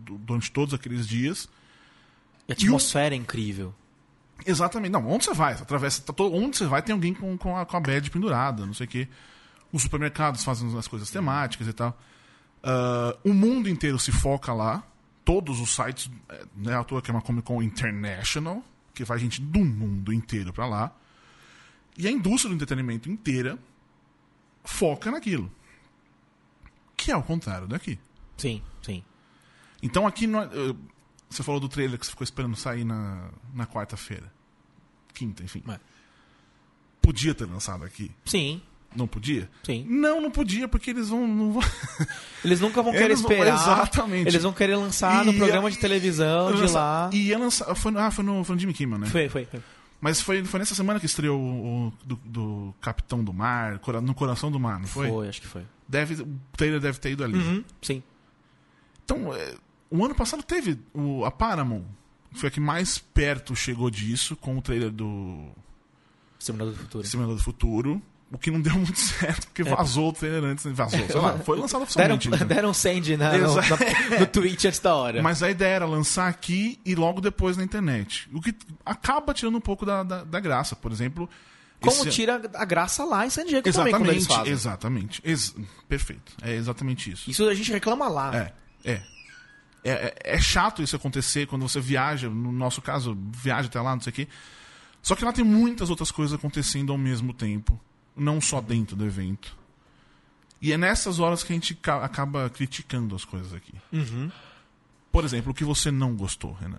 du- 0.05 0.19
durante 0.19 0.51
todos 0.53 0.75
aqueles 0.75 1.07
dias. 1.09 1.49
A 2.49 2.53
atmosfera 2.53 3.15
é 3.15 3.19
incrível. 3.19 3.75
Exatamente. 4.45 4.91
Não, 4.93 5.07
onde 5.09 5.25
você 5.25 5.33
vai? 5.35 5.57
Você 5.57 5.63
atravessa, 5.63 6.03
tá 6.03 6.13
todo- 6.13 6.35
onde 6.35 6.57
você 6.57 6.67
vai 6.67 6.83
tem 6.83 6.93
alguém 6.93 7.15
com, 7.15 7.37
com, 7.39 7.57
a, 7.57 7.65
com 7.65 7.77
a 7.77 7.81
badge 7.81 8.11
pendurada, 8.11 8.67
não 8.67 8.75
sei 8.75 8.87
o 8.87 8.89
quê. 8.89 9.09
Os 9.73 9.83
supermercados 9.83 10.45
fazem 10.45 10.77
as 10.79 10.87
coisas 10.87 11.11
temáticas 11.11 11.67
e 11.67 11.73
tal. 11.73 11.99
Ah, 12.63 13.17
o 13.25 13.33
mundo 13.33 13.69
inteiro 13.69 13.99
se 13.99 14.13
foca 14.13 14.53
lá. 14.53 14.83
Todos 15.25 15.59
os 15.61 15.75
sites, 15.75 16.11
eh, 16.29 16.45
não 16.55 16.71
é 16.73 16.77
à 16.77 16.85
toa 16.85 17.01
que 17.01 17.11
é 17.11 17.15
uma 17.15 17.23
Comic 17.23 17.47
Con 17.47 17.63
International, 17.63 18.63
que 18.93 19.05
vai 19.05 19.19
gente 19.19 19.41
do 19.41 19.65
mundo 19.65 20.13
inteiro 20.13 20.53
pra 20.53 20.67
lá. 20.67 20.95
E 21.97 22.07
a 22.07 22.11
indústria 22.11 22.51
do 22.51 22.55
entretenimento 22.55 23.11
inteira 23.11 23.59
foca 24.63 25.11
naquilo. 25.11 25.51
Que 26.97 27.11
é 27.11 27.17
o 27.17 27.23
contrário 27.23 27.67
daqui. 27.67 27.99
Sim, 28.37 28.61
sim. 28.83 29.03
Então 29.83 30.07
aqui 30.07 30.27
não 30.27 30.43
é- 30.43 30.45
eh, 30.47 30.75
você 31.31 31.43
falou 31.43 31.61
do 31.61 31.69
trailer 31.69 31.99
que 31.99 32.04
você 32.07 32.11
ficou 32.11 32.25
esperando 32.25 32.57
sair 32.57 32.85
na, 32.85 33.28
na 33.52 33.66
quarta-feira. 33.66 34.33
Quinta, 35.12 35.43
enfim. 35.43 35.62
É. 35.69 35.78
Podia 37.00 37.35
ter 37.35 37.45
lançado 37.45 37.85
aqui. 37.85 38.11
Sim. 38.25 38.62
Não 38.97 39.07
podia? 39.09 39.50
Sim. 39.64 39.85
Não, 39.88 40.21
não 40.21 40.31
podia, 40.31 40.69
porque 40.69 40.90
eles 40.90 41.09
vão. 41.09 41.26
Não 41.26 41.52
vão... 41.54 41.62
Eles 42.45 42.61
nunca 42.61 42.81
vão 42.83 42.93
querer 42.93 43.16
vão- 43.16 43.23
esperar. 43.31 43.54
exatamente. 43.54 44.28
Eles 44.28 44.43
vão 44.45 44.52
querer 44.52 44.76
lançar 44.76 45.25
no 45.25 45.33
Ia- 45.33 45.38
programa 45.38 45.69
de 45.71 45.78
televisão 45.78 46.52
de 46.54 46.61
lança- 46.61 46.78
lá. 46.78 47.11
E 47.12 47.28
ia 47.28 47.38
lançar. 47.38 47.75
Foi, 47.75 47.93
ah, 47.97 48.11
foi 48.12 48.23
no, 48.25 48.45
foi 48.45 48.54
no 48.54 48.61
Jimmy 48.61 48.73
Kimmel, 48.73 48.99
né? 49.00 49.07
Foi, 49.09 49.28
foi. 49.28 49.45
foi. 49.47 49.61
Mas 50.00 50.21
foi, 50.21 50.45
foi 50.45 50.61
nessa 50.61 50.75
semana 50.76 51.00
que 51.00 51.07
estreou 51.07 51.40
o, 51.40 51.87
o- 51.88 51.93
do, 52.04 52.16
do 52.25 52.75
Capitão 52.81 53.25
do 53.25 53.33
Mar, 53.33 53.81
no 54.02 54.14
Coração 54.14 54.52
do 54.52 54.61
Mar, 54.61 54.78
não 54.78 54.87
foi? 54.87 55.09
Foi, 55.09 55.28
acho 55.28 55.40
que 55.40 55.49
foi. 55.49 55.62
Deve, 55.88 56.23
o 56.23 56.38
trailer 56.57 56.78
deve 56.78 56.99
ter 57.00 57.11
ido 57.11 57.25
ali. 57.25 57.37
Uhum, 57.37 57.64
sim. 57.83 58.00
Então, 59.04 59.35
é, 59.35 59.54
o 59.97 60.05
ano 60.05 60.15
passado 60.15 60.43
teve 60.43 60.79
o, 60.93 61.25
a 61.25 61.31
Paramount, 61.31 61.85
foi 62.33 62.49
a 62.49 62.51
que 62.53 62.61
mais 62.61 62.99
perto 62.99 63.55
chegou 63.55 63.91
disso, 63.91 64.35
com 64.37 64.57
o 64.59 64.63
trailer 64.63 64.91
do 64.91 65.49
Exterminador 66.39 66.75
do 66.75 66.79
Futuro. 66.81 67.05
Exterminador 67.05 67.37
do 67.37 67.43
Futuro. 67.43 68.03
O 68.33 68.39
que 68.39 68.51
não 68.51 68.61
deu 68.61 68.75
muito 68.75 68.99
certo, 68.99 69.47
porque 69.47 69.63
vazou 69.63 70.09
o 70.09 70.13
trailer 70.13 70.43
antes, 70.43 70.65
vazou, 70.73 70.99
sei 71.07 71.21
lá, 71.21 71.39
foi 71.45 71.57
lançado 71.57 71.85
É. 71.85 71.87
Deram, 71.97 72.17
oficialmente. 72.17 72.29
então. 72.29 72.47
deram 72.49 72.75
send 72.75 73.17
na, 73.17 73.39
no, 73.39 73.55
na- 73.55 73.63
no 74.21 74.27
tweet 74.27 74.67
antes 74.67 74.81
da 74.81 74.95
hora. 74.97 75.23
Mas 75.23 75.41
a 75.43 75.51
ideia 75.51 75.75
era 75.77 75.87
lançar 75.87 76.27
aqui 76.29 76.81
e 76.85 76.97
logo 76.97 77.21
depois 77.21 77.57
na 77.57 77.63
internet. 77.63 78.29
O 78.33 78.41
que 78.41 78.53
acaba 78.85 79.33
tirando 79.33 79.57
um 79.57 79.61
pouco 79.61 79.87
da, 79.87 80.03
da, 80.03 80.25
da 80.25 80.41
graça. 80.41 80.75
Por 80.75 80.91
exemplo. 80.91 81.31
Como 81.81 81.95
esse- 82.01 82.11
tira 82.11 82.41
a 82.55 82.65
graça 82.65 83.05
lá 83.05 83.25
em 83.27 83.31
San 83.31 83.45
Diego 83.45 83.71
também, 83.71 83.93
quando 83.93 84.11
eles 84.11 84.23
Exatamente, 84.25 84.37
fazem. 84.39 84.53
exatamente. 84.53 85.23
Ex- 85.23 85.55
perfeito. 85.89 86.33
É 86.43 86.55
exatamente 86.55 87.13
isso. 87.13 87.31
Isso 87.31 87.47
a 87.49 87.55
gente 87.55 87.71
reclama 87.71 88.09
lá. 88.09 88.35
É, 88.35 88.53
é. 88.93 89.03
É, 89.85 89.91
é- 90.25 90.35
é 90.37 90.41
chato 90.41 90.83
isso 90.83 90.97
acontecer 90.97 91.47
quando 91.47 91.62
você 91.69 91.79
viaja, 91.79 92.29
no 92.31 92.50
nosso 92.50 92.81
caso, 92.81 93.17
viaja 93.33 93.69
até 93.69 93.81
lá, 93.81 93.95
não 93.95 94.00
sei 94.03 94.11
o 94.11 94.14
quê. 94.14 94.29
Só 95.03 95.14
que 95.14 95.25
lá 95.25 95.33
tem 95.33 95.45
muitas 95.45 95.91
outras 95.91 96.11
coisas 96.11 96.35
acontecendo 96.37 96.91
ao 96.91 96.99
mesmo 96.99 97.35
tempo. 97.35 97.79
Não 98.17 98.41
só 98.41 98.61
dentro 98.61 98.97
do 98.97 99.05
evento. 99.05 99.55
E 100.62 100.73
é 100.73 100.79
nessas 100.79 101.19
horas 101.19 101.43
que 101.43 101.53
a 101.53 101.57
gente 101.57 101.75
ca- 101.75 102.03
acaba 102.05 102.49
criticando 102.49 103.14
as 103.14 103.25
coisas 103.25 103.53
aqui. 103.53 103.75
Uhum. 103.93 104.31
Por 105.12 105.25
exemplo, 105.25 105.53
o 105.53 105.55
que 105.55 105.64
você 105.64 105.91
não 105.91 106.14
gostou, 106.17 106.55
Renan? 106.55 106.79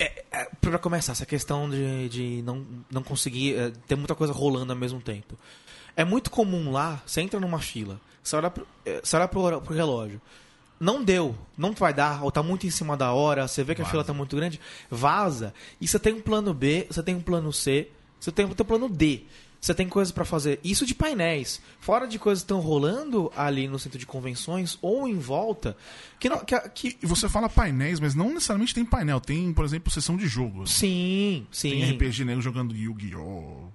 É, 0.00 0.48
pra 0.60 0.78
começar, 0.78 1.12
essa 1.12 1.26
questão 1.26 1.68
de, 1.70 2.08
de 2.08 2.42
não, 2.42 2.66
não 2.90 3.02
conseguir 3.02 3.54
é, 3.56 3.70
ter 3.86 3.94
muita 3.96 4.14
coisa 4.14 4.32
rolando 4.32 4.72
ao 4.72 4.78
mesmo 4.78 5.00
tempo. 5.00 5.38
É 5.96 6.04
muito 6.04 6.30
comum 6.30 6.70
lá, 6.72 7.00
você 7.06 7.20
entra 7.20 7.38
numa 7.40 7.58
fila, 7.58 8.00
você 8.22 8.36
olha 8.36 8.50
pro, 8.50 8.66
é, 8.84 9.00
você 9.02 9.16
olha 9.16 9.26
pro, 9.28 9.60
pro 9.60 9.74
relógio. 9.74 10.20
Não 10.80 11.02
deu, 11.02 11.34
não 11.56 11.72
vai 11.72 11.92
dar, 11.92 12.22
ou 12.22 12.30
tá 12.30 12.42
muito 12.42 12.66
em 12.66 12.70
cima 12.70 12.96
da 12.96 13.12
hora, 13.12 13.48
você 13.48 13.64
vê 13.64 13.74
que 13.74 13.80
a 13.80 13.84
Vaza. 13.84 13.90
fila 13.90 14.04
tá 14.04 14.12
muito 14.12 14.36
grande, 14.36 14.60
vaza. 14.90 15.52
E 15.80 15.88
você 15.88 15.98
tem 15.98 16.14
um 16.14 16.20
plano 16.20 16.54
B, 16.54 16.86
você 16.88 17.02
tem 17.02 17.14
um 17.14 17.20
plano 17.20 17.52
C, 17.52 17.88
você 18.20 18.30
tem 18.30 18.46
o 18.46 18.54
teu 18.54 18.64
plano 18.64 18.88
D. 18.88 19.22
Você 19.60 19.74
tem 19.74 19.88
coisas 19.88 20.12
pra 20.12 20.24
fazer. 20.24 20.60
Isso 20.62 20.86
de 20.86 20.94
painéis. 20.94 21.60
Fora 21.80 22.06
de 22.06 22.16
coisas 22.16 22.42
que 22.42 22.44
estão 22.44 22.60
rolando 22.60 23.32
ali 23.36 23.66
no 23.66 23.76
centro 23.76 23.98
de 23.98 24.06
convenções 24.06 24.78
ou 24.80 25.08
em 25.08 25.18
volta, 25.18 25.76
que, 26.20 26.28
não, 26.28 26.38
que, 26.38 26.92
que 26.92 27.04
você 27.04 27.28
fala 27.28 27.48
painéis, 27.48 27.98
mas 27.98 28.14
não 28.14 28.28
necessariamente 28.28 28.72
tem 28.72 28.84
painel. 28.84 29.20
Tem, 29.20 29.52
por 29.52 29.64
exemplo, 29.64 29.90
sessão 29.90 30.16
de 30.16 30.28
jogo. 30.28 30.64
Sim, 30.66 31.44
sim. 31.50 31.70
Tem 31.70 31.90
RPG 31.90 32.24
nego 32.24 32.40
jogando 32.40 32.72
Yu-Gi-Oh! 32.74 33.68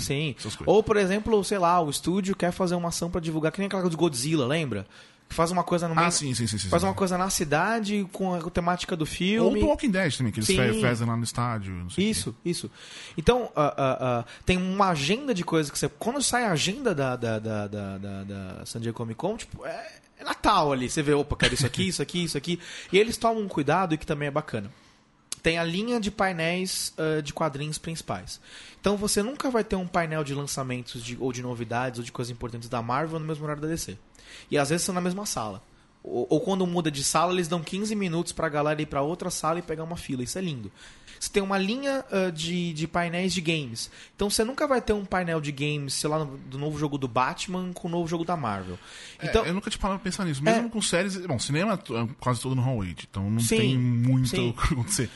Sim. 0.00 0.34
Ou, 0.66 0.82
por 0.82 0.98
exemplo, 0.98 1.42
sei 1.44 1.58
lá, 1.58 1.80
o 1.80 1.88
estúdio 1.88 2.36
quer 2.36 2.52
fazer 2.52 2.74
uma 2.74 2.88
ação 2.88 3.10
pra 3.10 3.20
divulgar, 3.20 3.52
que 3.52 3.58
nem 3.58 3.68
aquela 3.68 3.88
do 3.88 3.96
Godzilla, 3.96 4.46
lembra? 4.46 4.86
Faz 5.32 5.50
uma 5.50 5.64
coisa 5.64 5.88
no 5.88 5.94
meio. 5.94 6.06
Ah, 6.06 6.10
sim, 6.10 6.34
sim, 6.34 6.46
sim. 6.46 6.58
sim, 6.58 6.68
Faz 6.68 6.82
sim. 6.82 6.88
uma 6.88 6.94
coisa 6.94 7.18
na 7.18 7.30
cidade 7.30 8.06
com 8.12 8.34
a 8.34 8.50
temática 8.50 8.94
do 8.96 9.02
Ou 9.02 9.06
filme. 9.06 9.60
do 9.60 9.66
Walking 9.66 9.90
Dead 9.90 10.16
também, 10.16 10.32
que 10.32 10.40
eles 10.40 10.80
fazem 10.80 11.06
lá 11.06 11.16
no 11.16 11.24
estádio. 11.24 11.72
Não 11.72 11.90
sei 11.90 12.04
o 12.04 12.06
quê. 12.06 12.10
Isso, 12.10 12.36
isso. 12.44 12.70
Então, 13.16 13.50
ah, 13.56 13.74
ah, 13.76 13.98
ah, 14.00 14.24
tem 14.44 14.56
uma 14.56 14.90
agenda 14.90 15.34
de 15.34 15.44
coisas 15.44 15.70
que 15.70 15.78
você. 15.78 15.88
Quando 15.88 16.22
sai 16.22 16.44
a 16.44 16.52
agenda 16.52 16.94
da, 16.94 17.16
da, 17.16 17.38
da, 17.38 17.66
da, 17.66 17.98
da, 17.98 18.24
da 18.24 18.66
San 18.66 18.80
Diego 18.80 18.96
Comic 18.96 19.18
Con, 19.18 19.36
tipo, 19.36 19.64
é, 19.64 19.92
é 20.18 20.24
Natal 20.24 20.72
ali. 20.72 20.88
Você 20.88 21.02
vê, 21.02 21.14
opa, 21.14 21.36
quero 21.36 21.54
isso 21.54 21.66
aqui, 21.66 21.88
isso 21.88 22.02
aqui, 22.02 22.24
isso 22.24 22.38
aqui. 22.38 22.60
E 22.92 22.98
eles 22.98 23.16
tomam 23.16 23.42
um 23.42 23.48
cuidado 23.48 23.94
e 23.94 23.98
que 23.98 24.06
também 24.06 24.28
é 24.28 24.30
bacana. 24.30 24.70
Tem 25.42 25.58
a 25.58 25.64
linha 25.64 25.98
de 26.00 26.10
painéis 26.10 26.92
ah, 26.96 27.20
de 27.20 27.32
quadrinhos 27.32 27.78
principais. 27.78 28.40
Então 28.80 28.96
você 28.96 29.22
nunca 29.22 29.50
vai 29.50 29.64
ter 29.64 29.76
um 29.76 29.86
painel 29.86 30.22
de 30.24 30.34
lançamentos 30.34 31.02
de, 31.04 31.16
ou 31.20 31.32
de 31.32 31.42
novidades 31.42 31.98
ou 31.98 32.04
de 32.04 32.12
coisas 32.12 32.30
importantes 32.30 32.68
da 32.68 32.80
Marvel 32.82 33.18
no 33.18 33.26
mesmo 33.26 33.44
horário 33.44 33.62
da 33.62 33.68
DC. 33.68 33.96
E 34.50 34.56
às 34.58 34.70
vezes 34.70 34.84
são 34.84 34.94
na 34.94 35.00
mesma 35.00 35.26
sala. 35.26 35.62
Ou, 36.04 36.26
ou 36.30 36.40
quando 36.40 36.66
muda 36.66 36.90
de 36.90 37.04
sala, 37.04 37.32
eles 37.32 37.46
dão 37.48 37.62
15 37.62 37.94
minutos 37.94 38.32
pra 38.32 38.48
galera 38.48 38.80
ir 38.82 38.86
pra 38.86 39.02
outra 39.02 39.30
sala 39.30 39.58
e 39.58 39.62
pegar 39.62 39.84
uma 39.84 39.96
fila. 39.96 40.22
Isso 40.22 40.36
é 40.36 40.40
lindo. 40.40 40.70
Você 41.20 41.30
tem 41.30 41.40
uma 41.40 41.56
linha 41.58 42.04
ah, 42.10 42.30
de, 42.30 42.72
de 42.72 42.88
painéis 42.88 43.32
de 43.32 43.40
games. 43.40 43.88
Então 44.16 44.28
você 44.28 44.42
nunca 44.42 44.66
vai 44.66 44.80
ter 44.80 44.92
um 44.92 45.04
painel 45.04 45.40
de 45.40 45.52
games, 45.52 45.94
sei 45.94 46.10
lá, 46.10 46.18
no- 46.24 46.36
do 46.38 46.58
novo 46.58 46.76
jogo 46.78 46.98
do 46.98 47.06
Batman 47.06 47.72
com 47.72 47.86
o 47.86 47.90
novo 47.90 48.08
jogo 48.08 48.24
da 48.24 48.36
Marvel. 48.36 48.76
Então, 49.22 49.44
É, 49.44 49.48
eu 49.50 49.54
nunca 49.54 49.70
tinha 49.70 49.80
parado 49.80 50.00
pra 50.00 50.04
pensar 50.10 50.24
nisso. 50.24 50.42
Mesmo 50.42 50.66
É. 50.66 50.70
com 50.70 50.82
séries. 50.82 51.16
Bom, 51.24 51.38
cinema 51.38 51.74
é 51.74 52.08
quase 52.18 52.40
todo 52.40 52.56
no 52.56 52.82
Age, 52.82 52.96
então 53.08 53.30
não 53.30 53.40
Sim, 53.40 53.56
tem 53.56 53.78
muito 53.78 54.28
sim. 54.28 54.48
o 54.50 54.52
que 54.54 54.74
acontecer. 54.74 55.10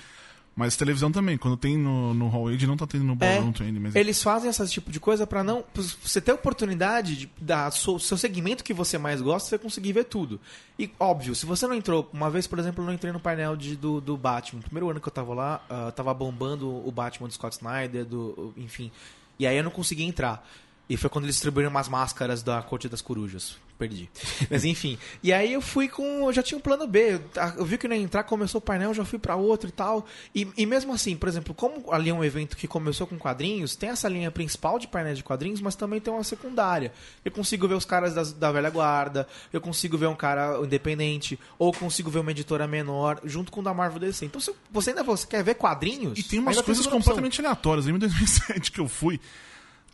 Mas 0.57 0.75
televisão 0.75 1.13
também, 1.13 1.37
quando 1.37 1.55
tem 1.55 1.77
no, 1.77 2.15
no 2.15 2.29
Hall 2.29 2.49
Age, 2.49 2.67
não 2.67 2.79
tá 2.79 2.87
tendo 2.87 3.05
no 3.05 3.13
É, 3.13 3.37
Ballroom 3.37 3.53
20. 3.53 3.79
Mas 3.79 3.95
eles 3.95 4.23
fazem 4.23 4.49
esse 4.49 4.67
tipo 4.69 4.91
de 4.91 4.99
coisa 4.99 5.27
pra 5.27 5.45
não. 5.45 5.61
pra 5.61 5.83
você 5.83 6.19
ter 6.19 6.31
a 6.31 6.35
oportunidade 6.35 7.15
de, 7.15 7.31
da 7.39 7.71
seu, 7.71 7.99
seu 7.99 8.17
segmento 8.17 8.65
que 8.65 8.73
você 8.73 8.97
mais 8.97 9.21
gosta, 9.21 9.51
você 9.51 9.59
conseguir 9.59 9.93
ver 9.93 10.05
tudo. 10.05 10.41
E, 10.79 10.91
óbvio, 10.99 11.35
se 11.35 11.45
você 11.45 11.67
não 11.67 11.75
entrou. 11.75 12.09
Uma 12.11 12.31
vez, 12.31 12.47
por 12.47 12.59
exemplo, 12.59 12.83
eu 12.83 12.87
não 12.87 12.95
entrei 12.95 13.13
no 13.13 13.21
painel 13.21 13.55
de, 13.55 13.77
do, 13.77 14.01
do 14.01 14.17
Batman. 14.17 14.63
Primeiro 14.63 14.89
ano 14.89 14.99
que 14.99 15.07
eu 15.07 15.13
tava 15.13 15.35
lá, 15.35 15.63
ah, 15.69 15.93
tava 15.95 16.15
bombando 16.15 16.67
o 16.67 16.91
Batman 16.91 17.29
do 17.29 17.35
Scott 17.35 17.57
Snyder, 17.57 18.07
do, 18.07 18.55
enfim. 18.57 18.91
E 19.39 19.47
aí 19.47 19.59
eu 19.59 19.63
não 19.63 19.71
consegui 19.71 20.05
entrar. 20.05 20.49
E 20.89 20.97
foi 20.97 21.11
quando 21.11 21.27
eles 21.27 21.35
distribuíram 21.37 21.71
umas 21.71 21.89
máscaras 21.89 22.43
da 22.43 22.63
Corte 22.63 22.89
das 22.89 23.03
Corujas. 23.03 23.59
Perdi. 23.79 24.09
Mas 24.51 24.65
enfim. 24.65 24.97
E 25.23 25.33
aí 25.33 25.53
eu 25.53 25.61
fui 25.61 25.87
com. 25.89 26.27
Eu 26.27 26.33
já 26.33 26.43
tinha 26.43 26.57
um 26.57 26.61
plano 26.61 26.87
B. 26.87 27.15
Eu, 27.15 27.21
eu 27.59 27.65
vi 27.65 27.77
que 27.77 27.87
não 27.87 27.95
ia 27.95 28.03
entrar, 28.03 28.23
começou 28.25 28.59
o 28.59 28.63
painel, 28.63 28.91
eu 28.91 28.95
já 28.95 29.05
fui 29.05 29.19
pra 29.19 29.37
outro 29.37 29.69
e 29.69 29.73
tal. 29.73 30.07
E, 30.35 30.49
e 30.57 30.65
mesmo 30.65 30.93
assim, 30.95 31.15
por 31.17 31.29
exemplo, 31.29 31.55
como 31.55 31.93
ali 31.93 32.09
é 32.09 32.15
um 32.15 32.25
evento 32.25 32.57
que 32.57 32.67
começou 32.67 33.07
com 33.07 33.19
quadrinhos, 33.19 33.77
tem 33.77 33.91
essa 33.91 34.09
linha 34.09 34.31
principal 34.31 34.79
de 34.79 34.89
painéis 34.89 35.19
de 35.19 35.25
quadrinhos, 35.25 35.61
mas 35.61 35.75
também 35.75 36.01
tem 36.01 36.13
uma 36.13 36.25
secundária. 36.25 36.91
Eu 37.25 37.31
consigo 37.31 37.69
ver 37.69 37.75
os 37.75 37.85
caras 37.85 38.15
das- 38.15 38.33
da 38.33 38.51
velha 38.51 38.71
guarda, 38.71 39.29
eu 39.53 39.61
consigo 39.61 39.99
ver 39.99 40.07
um 40.07 40.17
cara 40.17 40.59
independente, 40.65 41.39
ou 41.59 41.71
consigo 41.73 42.11
ver 42.11 42.21
uma 42.21 42.31
editora 42.31 42.67
menor, 42.67 43.21
junto 43.25 43.53
com 43.53 43.61
o 43.61 43.63
da 43.63 43.75
Marvel 43.75 43.99
DC. 44.01 44.25
Então, 44.25 44.41
se 44.41 44.55
você 44.71 44.91
ainda 44.91 45.03
você 45.03 45.27
quer 45.27 45.45
ver 45.45 45.55
quadrinhos. 45.55 46.19
E 46.19 46.23
tem 46.23 46.39
umas 46.39 46.57
coisas 46.63 46.83
segunda 46.85 46.97
opção. 46.97 47.13
completamente 47.13 47.41
aleatórias. 47.41 47.87
Em 47.87 47.99
2007 47.99 48.73
que 48.73 48.81
eu 48.81 48.89
fui, 48.89 49.21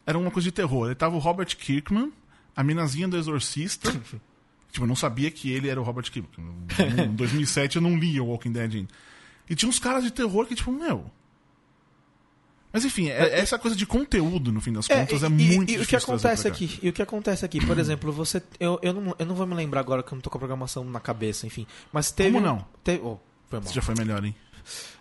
era 0.06 0.16
uma 0.16 0.30
coisa 0.30 0.44
de 0.44 0.52
terror. 0.52 0.88
Aí 0.88 0.94
tava 0.94 1.16
o 1.16 1.18
Robert 1.18 1.56
Kirkman, 1.56 2.12
a 2.56 2.62
minazinha 2.62 3.08
do 3.08 3.16
Exorcista. 3.16 3.90
tipo, 4.70 4.84
eu 4.84 4.86
não 4.86 4.96
sabia 4.96 5.30
que 5.30 5.50
ele 5.50 5.68
era 5.68 5.80
o 5.80 5.84
Robert 5.84 6.10
Kirkman. 6.10 6.54
Em 7.06 7.12
2007 7.14 7.76
eu 7.76 7.82
não 7.82 7.96
lia 7.96 8.22
o 8.22 8.26
Walking 8.28 8.52
Dead 8.52 8.74
ainda. 8.74 8.88
E 9.50 9.54
tinha 9.54 9.68
uns 9.68 9.78
caras 9.78 10.02
de 10.04 10.10
terror 10.10 10.46
que, 10.46 10.54
tipo, 10.54 10.70
meu. 10.72 11.04
Mas 12.72 12.84
enfim, 12.86 13.08
é- 13.10 13.38
essa 13.38 13.58
coisa 13.58 13.76
de 13.76 13.84
conteúdo, 13.84 14.50
no 14.50 14.60
fim 14.60 14.72
das 14.72 14.88
contas, 14.88 15.22
é, 15.22 15.26
e- 15.26 15.28
muito 15.28 15.70
e, 15.70 15.74
e 15.74 15.76
o 15.76 15.80
difícil. 15.80 15.86
que 15.86 15.96
acontece 15.96 16.48
aqui? 16.48 16.78
E 16.82 16.88
o 16.88 16.92
que 16.92 17.02
acontece 17.02 17.44
aqui, 17.44 17.64
por 17.64 17.78
exemplo, 17.78 18.10
você. 18.10 18.42
Eu, 18.58 18.78
eu, 18.82 18.94
não, 18.94 19.14
eu 19.18 19.26
não 19.26 19.34
vou 19.34 19.46
me 19.46 19.54
lembrar 19.54 19.80
agora 19.80 20.02
que 20.02 20.10
eu 20.10 20.16
não 20.16 20.22
tô 20.22 20.30
com 20.30 20.38
a 20.38 20.40
programação 20.40 20.82
na 20.84 20.98
cabeça, 21.00 21.46
enfim. 21.46 21.66
Mas 21.92 22.10
teve. 22.10 22.32
Como 22.32 22.44
não? 22.46 22.64
Teve, 22.82 23.02
oh, 23.04 23.18
foi 23.50 23.58
mal. 23.58 23.66
Isso 23.66 23.74
já 23.74 23.82
foi 23.82 23.94
melhor, 23.94 24.24
hein? 24.24 24.34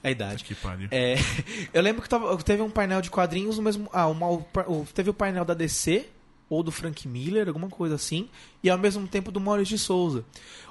É 0.04 0.10
a 0.10 0.12
idade. 0.12 0.44
Que 0.44 0.54
pariu. 0.56 0.90
É, 0.92 1.16
eu 1.74 1.82
lembro 1.82 2.02
que 2.02 2.10
tava, 2.10 2.36
teve 2.40 2.62
um 2.62 2.70
painel 2.70 3.02
de 3.02 3.10
quadrinhos 3.10 3.56
no 3.56 3.64
mesmo. 3.64 3.90
Ah, 3.94 4.08
uma, 4.08 4.28
o, 4.28 4.46
o- 4.68 4.86
teve 4.94 5.10
o 5.10 5.14
painel 5.14 5.46
da 5.46 5.54
DC, 5.54 6.10
ou 6.54 6.62
do 6.64 6.72
Frank 6.72 7.08
Miller, 7.08 7.48
alguma 7.48 7.70
coisa 7.70 7.96
assim, 7.96 8.28
e 8.62 8.70
ao 8.70 8.78
mesmo 8.78 9.08
tempo 9.08 9.32
do 9.32 9.40
Maurício 9.40 9.78
de 9.78 9.82
Souza. 9.82 10.26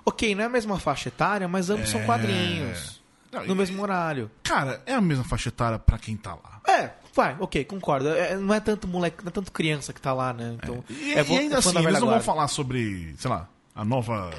Ok, 0.04 0.34
não 0.34 0.42
é 0.42 0.46
a 0.46 0.50
mesma 0.50 0.78
faixa 0.78 1.08
etária, 1.08 1.48
mas 1.48 1.70
ambos 1.70 1.88
são 1.88 2.00
É. 2.00 2.04
quadrinhos. 2.04 3.00
Não, 3.32 3.46
No 3.46 3.54
e- 3.54 3.56
mesmo 3.56 3.80
horário. 3.82 4.30
Cara, 4.42 4.82
é 4.86 4.92
a 4.94 5.00
mesma 5.00 5.24
faixa 5.24 5.48
etária 5.48 5.78
pra 5.78 5.98
quem 5.98 6.16
tá 6.16 6.34
lá. 6.34 6.60
É, 6.68 6.90
vai, 7.14 7.36
ok, 7.40 7.64
concordo. 7.64 8.08
É, 8.08 8.36
não 8.36 8.52
é 8.54 8.60
tanto 8.60 8.86
moleque, 8.88 9.22
não 9.24 9.28
é 9.28 9.32
tanto 9.32 9.50
criança 9.52 9.92
que 9.92 10.00
tá 10.00 10.12
lá, 10.12 10.32
né? 10.32 10.56
Então, 10.62 10.84
E, 10.90 11.12
é 11.14 11.24
e 11.24 11.38
ainda 11.38 11.54
é 11.56 11.58
assim, 11.58 11.78
eles 11.78 12.00
não 12.00 12.08
vão 12.08 12.20
falar 12.20 12.48
sobre, 12.48 13.14
sei 13.16 13.30
lá, 13.30 13.48
a 13.74 13.84
nova 13.84 14.30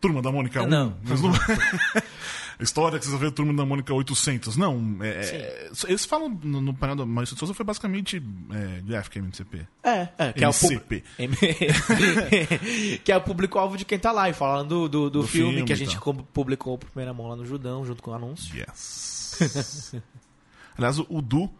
Turma 0.00 0.22
da 0.22 0.30
Mônica 0.30 0.62
1. 0.62 0.66
Não. 0.68 0.96
Não... 1.02 1.32
História 2.60 2.98
que 2.98 3.04
vocês 3.04 3.12
vão 3.12 3.20
ver 3.20 3.30
Turma 3.32 3.54
da 3.54 3.64
Mônica 3.64 3.94
800. 3.94 4.56
Não, 4.56 4.96
é, 5.00 5.08
é- 5.08 5.70
eles 5.86 6.04
falam 6.04 6.28
no, 6.42 6.60
no 6.60 6.74
painel 6.74 6.96
do 6.96 7.06
Maurício 7.06 7.36
de 7.36 7.38
Souza 7.38 7.54
foi 7.54 7.64
basicamente 7.64 8.20
é, 8.50 8.80
Graphic 8.80 9.18
MCP. 9.20 9.66
É, 9.84 10.08
é, 10.18 10.32
que 10.32 10.44
é 10.44 10.48
o 10.48 10.50
MCP. 10.50 11.04
público. 11.04 11.06
que 13.04 13.12
é 13.12 13.16
o 13.16 13.20
público-alvo 13.20 13.76
de 13.76 13.84
quem 13.84 13.98
tá 13.98 14.10
lá. 14.12 14.28
E 14.28 14.32
falando 14.32 14.68
do, 14.68 14.88
do, 14.88 15.10
do 15.10 15.20
Do 15.22 15.28
filme, 15.28 15.52
filme 15.52 15.66
que 15.66 15.72
a 15.72 15.76
gente 15.76 15.96
co- 15.98 16.14
publicou 16.14 16.76
por 16.76 16.90
primeira 16.90 17.12
mão 17.14 17.28
lá 17.28 17.36
no 17.36 17.44
Judão, 17.46 17.84
junto 17.84 18.02
com 18.02 18.10
o 18.10 18.14
anúncio. 18.14 18.54
Yes. 18.56 19.94
Aliás, 20.76 20.98
o, 20.98 21.06
o 21.08 21.22
Du, 21.22 21.50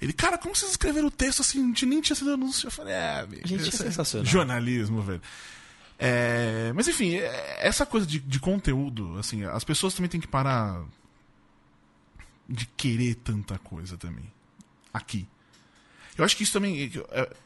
ele, 0.00 0.12
cara, 0.12 0.38
como 0.38 0.54
vocês 0.54 0.70
escreveram 0.70 1.08
o 1.08 1.10
texto 1.10 1.40
assim? 1.40 1.72
de- 1.72 1.86
Nem 1.86 2.00
tinha 2.00 2.14
sido 2.16 2.32
anúncio. 2.32 2.66
Eu 2.66 2.70
falei, 2.70 2.94
é, 2.94 3.26
bicho, 3.26 3.48
Gente, 3.48 3.60
isso 3.68 3.82
é 3.82 3.86
sensacional. 3.86 4.26
Jornalismo, 4.26 5.02
velho. 5.02 5.22
É, 5.98 6.72
mas 6.74 6.86
enfim, 6.86 7.16
é- 7.16 7.66
essa 7.66 7.84
coisa 7.84 8.06
de, 8.06 8.20
de 8.20 8.38
conteúdo, 8.38 9.18
assim, 9.18 9.44
as 9.44 9.64
pessoas 9.64 9.94
também 9.94 10.08
têm 10.08 10.20
que 10.20 10.28
parar 10.28 10.84
de 12.48 12.66
querer 12.66 13.16
tanta 13.16 13.58
coisa 13.58 13.96
também. 13.98 14.30
Aqui. 14.94 15.26
Eu 16.16 16.24
acho 16.24 16.36
que 16.36 16.42
isso 16.44 16.52
também. 16.52 16.90
é- 17.10 17.36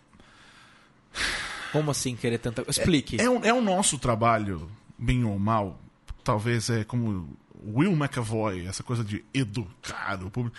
Como 1.72 1.90
assim 1.90 2.14
querer 2.14 2.38
tanta 2.38 2.64
Explique. 2.68 3.20
É, 3.20 3.28
o, 3.28 3.44
é 3.44 3.52
o 3.52 3.60
nosso 3.60 3.98
trabalho, 3.98 4.70
bem 4.98 5.24
ou 5.24 5.38
mal, 5.38 5.80
talvez 6.22 6.68
é 6.70 6.84
como 6.84 7.36
Will 7.64 7.92
McAvoy, 7.92 8.66
essa 8.66 8.82
coisa 8.82 9.02
de 9.02 9.24
educar 9.32 10.22
o 10.22 10.30
público. 10.30 10.56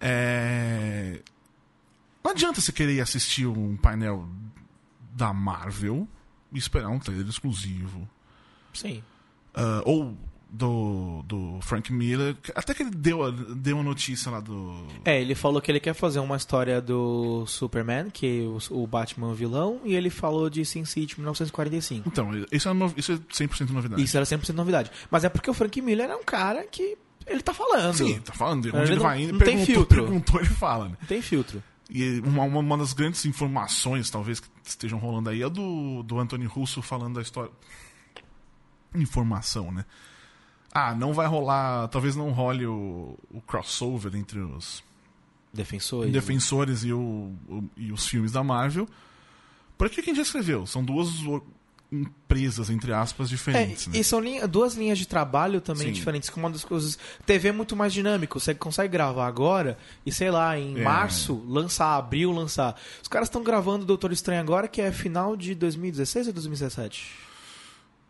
É... 0.00 1.20
Não 2.22 2.30
adianta 2.32 2.60
você 2.60 2.72
querer 2.72 3.00
assistir 3.00 3.46
um 3.46 3.76
painel 3.76 4.28
da 5.12 5.32
Marvel 5.32 6.08
esperar 6.54 6.88
um 6.88 6.98
trailer 6.98 7.26
exclusivo. 7.28 8.08
Sim. 8.72 9.02
Ah, 9.54 9.82
ou 9.84 10.16
do, 10.50 11.22
do 11.26 11.58
Frank 11.62 11.92
Miller. 11.92 12.36
Até 12.54 12.74
que 12.74 12.82
ele 12.84 12.90
deu, 12.90 13.24
a- 13.24 13.30
deu 13.30 13.76
uma 13.76 13.82
notícia 13.82 14.30
lá 14.30 14.38
do. 14.40 14.86
É, 15.04 15.20
ele 15.20 15.34
falou 15.34 15.60
que 15.60 15.70
ele 15.70 15.80
quer 15.80 15.94
fazer 15.94 16.20
uma 16.20 16.36
história 16.36 16.80
do 16.80 17.44
Superman, 17.46 18.08
que 18.10 18.42
é 18.42 18.42
o, 18.72 18.82
o 18.82 18.86
Batman 18.86 19.34
vilão, 19.34 19.80
e 19.84 19.94
ele 19.96 20.10
falou 20.10 20.48
de 20.48 20.64
Sin 20.64 20.84
City 20.84 21.16
1945. 21.18 22.08
Então, 22.08 22.30
isso 22.52 22.68
é, 22.68 22.72
no- 22.72 22.92
isso 22.96 23.12
é 23.12 23.16
100% 23.16 23.70
novidade. 23.70 24.02
Isso 24.02 24.16
era 24.16 24.24
100% 24.24 24.50
novidade. 24.54 24.90
Mas 25.10 25.24
é 25.24 25.28
porque 25.28 25.50
o 25.50 25.54
Frank 25.54 25.80
Miller 25.82 26.08
é 26.10 26.16
um 26.16 26.22
cara 26.24 26.64
que 26.64 26.96
ele 27.26 27.40
tá 27.40 27.52
falando. 27.54 27.94
Sim, 27.94 28.20
tá 28.20 28.32
falando 28.32 28.62
de 28.62 28.68
Ele 28.68 28.76
onde 28.78 28.88
ele, 28.90 28.96
não- 28.96 29.02
vai 29.02 29.22
indo. 29.22 29.32
não 29.32 29.38
tem 29.40 29.46
perguntou, 29.56 29.74
filtro. 29.74 30.02
perguntou, 30.04 30.40
ele 30.40 30.48
fala, 30.50 30.88
né? 30.88 30.96
Não 31.00 31.08
tem 31.08 31.20
filtro. 31.22 31.62
E 31.90 32.20
uma, 32.20 32.42
uma, 32.44 32.78
das 32.78 32.92
grandes 32.92 33.24
informações, 33.26 34.08
talvez, 34.10 34.40
que 34.40 34.48
estejam 34.64 34.98
rolando 34.98 35.28
aí 35.30 35.42
é 35.42 35.48
do, 35.50 36.02
do 36.02 36.18
Anthony 36.18 36.46
Russo 36.46 36.80
falando 36.80 37.16
da 37.16 37.22
história. 37.22 37.50
Informação, 38.94 39.72
né? 39.72 39.84
Ah, 40.72 40.94
não 40.94 41.12
vai 41.12 41.26
rolar. 41.26 41.88
Talvez 41.88 42.14
não 42.16 42.30
role 42.32 42.66
o, 42.66 43.18
o 43.30 43.40
crossover 43.40 44.14
entre 44.16 44.38
os 44.40 44.82
Defensores. 45.52 46.12
defensores 46.12 46.84
e, 46.84 46.92
o, 46.92 47.32
o- 47.48 47.68
e 47.76 47.92
os 47.92 48.06
filmes 48.06 48.32
da 48.32 48.42
Marvel. 48.42 48.88
Por 49.76 49.90
que 49.90 50.02
quem 50.02 50.14
já 50.14 50.22
escreveu? 50.22 50.66
São 50.66 50.84
duas 50.84 51.08
empresas, 51.92 52.70
entre 52.70 52.92
aspas, 52.92 53.28
É, 53.28 53.30
diferentes. 53.30 53.86
né? 53.86 53.98
e 53.98 54.04
são 54.04 54.18
linha- 54.20 54.46
duas 54.48 54.74
linhas 54.74 54.98
de 54.98 55.06
trabalho 55.06 55.60
também 55.60 55.86
Sim. 55.88 55.92
diferentes. 55.92 56.28
Que 56.30 56.36
uma 56.38 56.50
das 56.50 56.64
coisas. 56.64 56.98
TV 57.24 57.48
é 57.48 57.52
muito 57.52 57.76
mais 57.76 57.92
dinâmico. 57.92 58.40
Você 58.40 58.54
consegue 58.54 58.92
gravar 58.92 59.26
agora 59.26 59.78
e, 60.04 60.10
sei 60.12 60.30
lá, 60.30 60.58
em 60.58 60.78
É. 60.78 60.82
março, 60.82 61.42
lançar, 61.46 61.96
abril, 61.96 62.32
lançar. 62.32 62.74
Os 63.02 63.08
caras 63.08 63.28
estão 63.28 63.42
gravando 63.42 63.84
Doutor 63.84 64.12
Estranho 64.12 64.40
agora, 64.40 64.66
que 64.66 64.80
é 64.80 64.90
final 64.90 65.36
de 65.36 65.54
2016 65.54 66.26
ou 66.26 66.32
2017? 66.32 67.10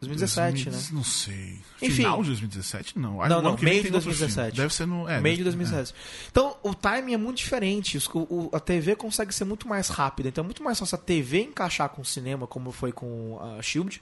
2017, 0.06 0.66
né? 0.66 0.70
2000, 0.72 0.94
Não 0.96 1.04
sei. 1.04 1.58
Enfim. 1.82 1.94
Final 1.96 2.22
de 2.22 2.28
2017? 2.28 2.98
Não. 2.98 3.16
Não, 3.28 3.42
não, 3.42 3.56
meio 3.58 3.82
de 3.82 3.88
outro 3.88 3.90
2017. 3.92 4.34
filme. 4.34 4.52
Deve 4.56 4.74
ser 4.74 4.86
no. 4.86 5.08
É, 5.08 5.20
meio 5.20 5.36
de 5.36 5.44
deve- 5.44 5.56
2017. 5.56 5.94
Então, 6.30 6.56
o 6.62 6.74
timing 6.74 7.14
é 7.14 7.16
muito 7.16 7.36
diferente. 7.38 7.98
O- 8.14 8.50
a 8.52 8.60
TV 8.60 8.96
consegue 8.96 9.34
ser 9.34 9.44
muito 9.44 9.68
mais 9.68 9.88
rápida. 9.88 10.28
Então, 10.28 10.42
é 10.42 10.44
muito 10.46 10.62
mais 10.62 10.78
fácil 10.78 10.94
a 10.96 10.98
TV 10.98 11.42
encaixar 11.42 11.88
com 11.88 12.02
o 12.02 12.04
cinema, 12.04 12.46
como 12.46 12.70
foi 12.72 12.92
com 12.92 13.38
a 13.58 13.62
Shield, 13.62 14.00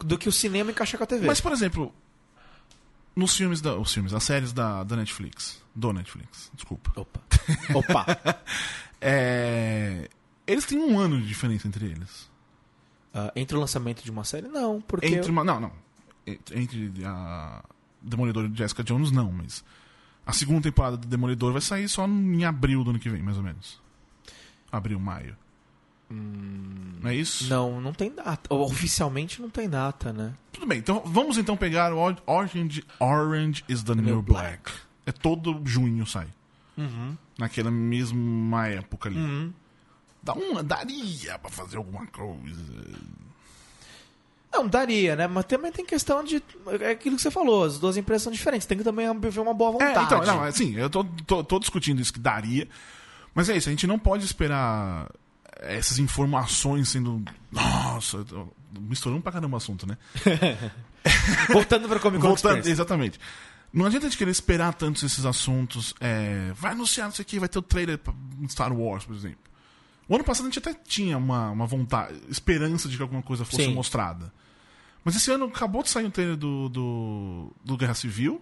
do 0.00 0.16
que 0.18 0.28
o 0.28 0.32
cinema 0.32 0.70
encaixar 0.70 0.98
com 0.98 1.04
a 1.04 1.06
TV. 1.06 1.26
Mas, 1.26 1.40
por 1.40 1.52
exemplo, 1.52 1.92
nos 3.14 3.36
filmes 3.36 3.60
da. 3.60 3.76
Os 3.76 3.92
filmes, 3.92 4.12
as 4.14 4.22
séries 4.22 4.52
da, 4.52 4.82
da 4.84 4.96
Netflix. 4.96 5.60
Do 5.74 5.92
Netflix, 5.92 6.50
desculpa. 6.54 6.92
Opa. 6.96 7.20
Opa. 7.74 8.06
É, 9.04 10.08
Eles 10.46 10.64
têm 10.64 10.78
um 10.78 10.96
ano 10.98 11.20
de 11.20 11.26
diferença 11.26 11.66
entre 11.66 11.86
eles. 11.86 12.30
Ah, 13.14 13.32
entre 13.36 13.56
o 13.56 13.60
lançamento 13.60 14.02
de 14.02 14.10
uma 14.10 14.24
série, 14.24 14.48
não. 14.48 14.80
Porque 14.80 15.06
Entre 15.06 15.30
uma. 15.30 15.44
Não, 15.44 15.60
não. 15.60 15.72
Entre- 16.26 16.92
a 17.04 17.62
Demolidor 18.00 18.44
e 18.52 18.56
Jessica 18.56 18.82
Jones, 18.82 19.10
não, 19.10 19.30
mas. 19.32 19.64
A 20.24 20.32
segunda 20.32 20.62
temporada 20.62 20.96
do 20.96 21.06
Demolidor 21.06 21.52
vai 21.52 21.60
sair 21.60 21.88
só 21.88 22.06
em 22.06 22.44
abril 22.44 22.84
do 22.84 22.90
ano 22.90 22.98
que 22.98 23.08
vem, 23.10 23.22
mais 23.22 23.36
ou 23.36 23.42
menos. 23.42 23.80
Abril, 24.70 24.98
maio. 25.00 25.36
Não 26.10 27.10
é 27.10 27.14
isso? 27.14 27.44
Hum, 27.44 27.48
Não, 27.48 27.80
não 27.80 27.92
tem 27.92 28.14
data. 28.14 28.52
Oficialmente 28.54 29.40
não 29.40 29.48
tem 29.48 29.68
data, 29.68 30.12
né? 30.12 30.34
Tudo 30.52 30.66
bem, 30.66 30.78
então 30.78 31.02
vamos 31.06 31.38
então 31.38 31.56
pegar 31.56 31.92
o 31.92 31.98
Or- 31.98 32.22
Orange, 32.26 32.84
Orange 33.00 33.64
is 33.68 33.82
the 33.82 33.94
New 33.94 34.20
Black. 34.22 34.70
É 35.06 35.12
todo 35.12 35.60
junho 35.64 36.06
sai. 36.06 36.28
Naquela 37.38 37.70
mesma 37.70 38.68
época 38.68 39.08
ali. 39.08 39.18
Uhum. 39.18 39.52
Dá 40.22 40.34
uma, 40.34 40.62
daria 40.62 41.38
pra 41.38 41.50
fazer 41.50 41.76
alguma 41.76 42.06
coisa. 42.06 42.62
Não, 44.52 44.68
daria, 44.68 45.16
né? 45.16 45.26
Mas 45.26 45.46
também 45.46 45.72
tem 45.72 45.84
questão 45.84 46.22
de. 46.22 46.42
É 46.80 46.90
aquilo 46.90 47.16
que 47.16 47.22
você 47.22 47.30
falou, 47.30 47.64
as 47.64 47.78
duas 47.78 47.96
empresas 47.96 48.22
são 48.22 48.32
diferentes. 48.32 48.66
Tem 48.66 48.76
que 48.76 48.84
também 48.84 49.06
haver 49.06 49.40
uma 49.40 49.54
boa 49.54 49.72
vontade. 49.72 49.98
É, 49.98 50.02
então, 50.02 50.24
não, 50.24 50.44
assim, 50.44 50.76
eu 50.76 50.90
tô, 50.90 51.04
tô, 51.26 51.42
tô 51.42 51.58
discutindo 51.58 52.00
isso 52.00 52.12
que 52.12 52.20
daria. 52.20 52.68
Mas 53.34 53.48
é 53.48 53.56
isso, 53.56 53.68
a 53.68 53.72
gente 53.72 53.86
não 53.86 53.98
pode 53.98 54.24
esperar 54.24 55.10
essas 55.58 55.98
informações 55.98 56.90
sendo. 56.90 57.22
Nossa, 57.50 58.24
misturando 58.78 59.22
pra 59.22 59.32
caramba 59.32 59.54
o 59.54 59.56
assunto, 59.56 59.86
né? 59.86 59.96
Voltando 61.50 61.88
pra 61.88 61.98
Comic 61.98 62.20
Con 62.20 62.28
Voltando, 62.28 62.58
Experience. 62.58 62.70
exatamente. 62.70 63.20
Não 63.72 63.86
adianta 63.86 64.06
a 64.06 64.10
gente 64.10 64.18
querer 64.18 64.30
esperar 64.30 64.74
tantos 64.74 65.02
esses 65.02 65.24
assuntos. 65.24 65.94
é, 65.98 66.52
vai 66.54 66.72
anunciar 66.72 67.08
isso 67.08 67.22
aqui, 67.22 67.38
vai 67.38 67.48
ter 67.48 67.58
o 67.58 67.62
trailer 67.62 67.96
pra 67.96 68.12
Star 68.48 68.70
Wars, 68.72 69.04
por 69.06 69.16
exemplo. 69.16 69.38
O 70.08 70.14
ano 70.14 70.24
passado 70.24 70.46
a 70.46 70.48
gente 70.50 70.58
até 70.58 70.74
tinha 70.74 71.16
uma, 71.16 71.50
uma 71.50 71.66
vontade, 71.66 72.20
esperança 72.28 72.88
de 72.88 72.96
que 72.96 73.02
alguma 73.02 73.22
coisa 73.22 73.44
fosse 73.44 73.64
Sim. 73.64 73.74
mostrada. 73.74 74.32
Mas 75.04 75.16
esse 75.16 75.30
ano 75.30 75.46
acabou 75.46 75.82
de 75.82 75.90
sair 75.90 76.06
o 76.06 76.10
trailer 76.10 76.36
do, 76.36 76.68
do, 76.68 77.52
do 77.64 77.76
Guerra 77.76 77.94
Civil. 77.94 78.40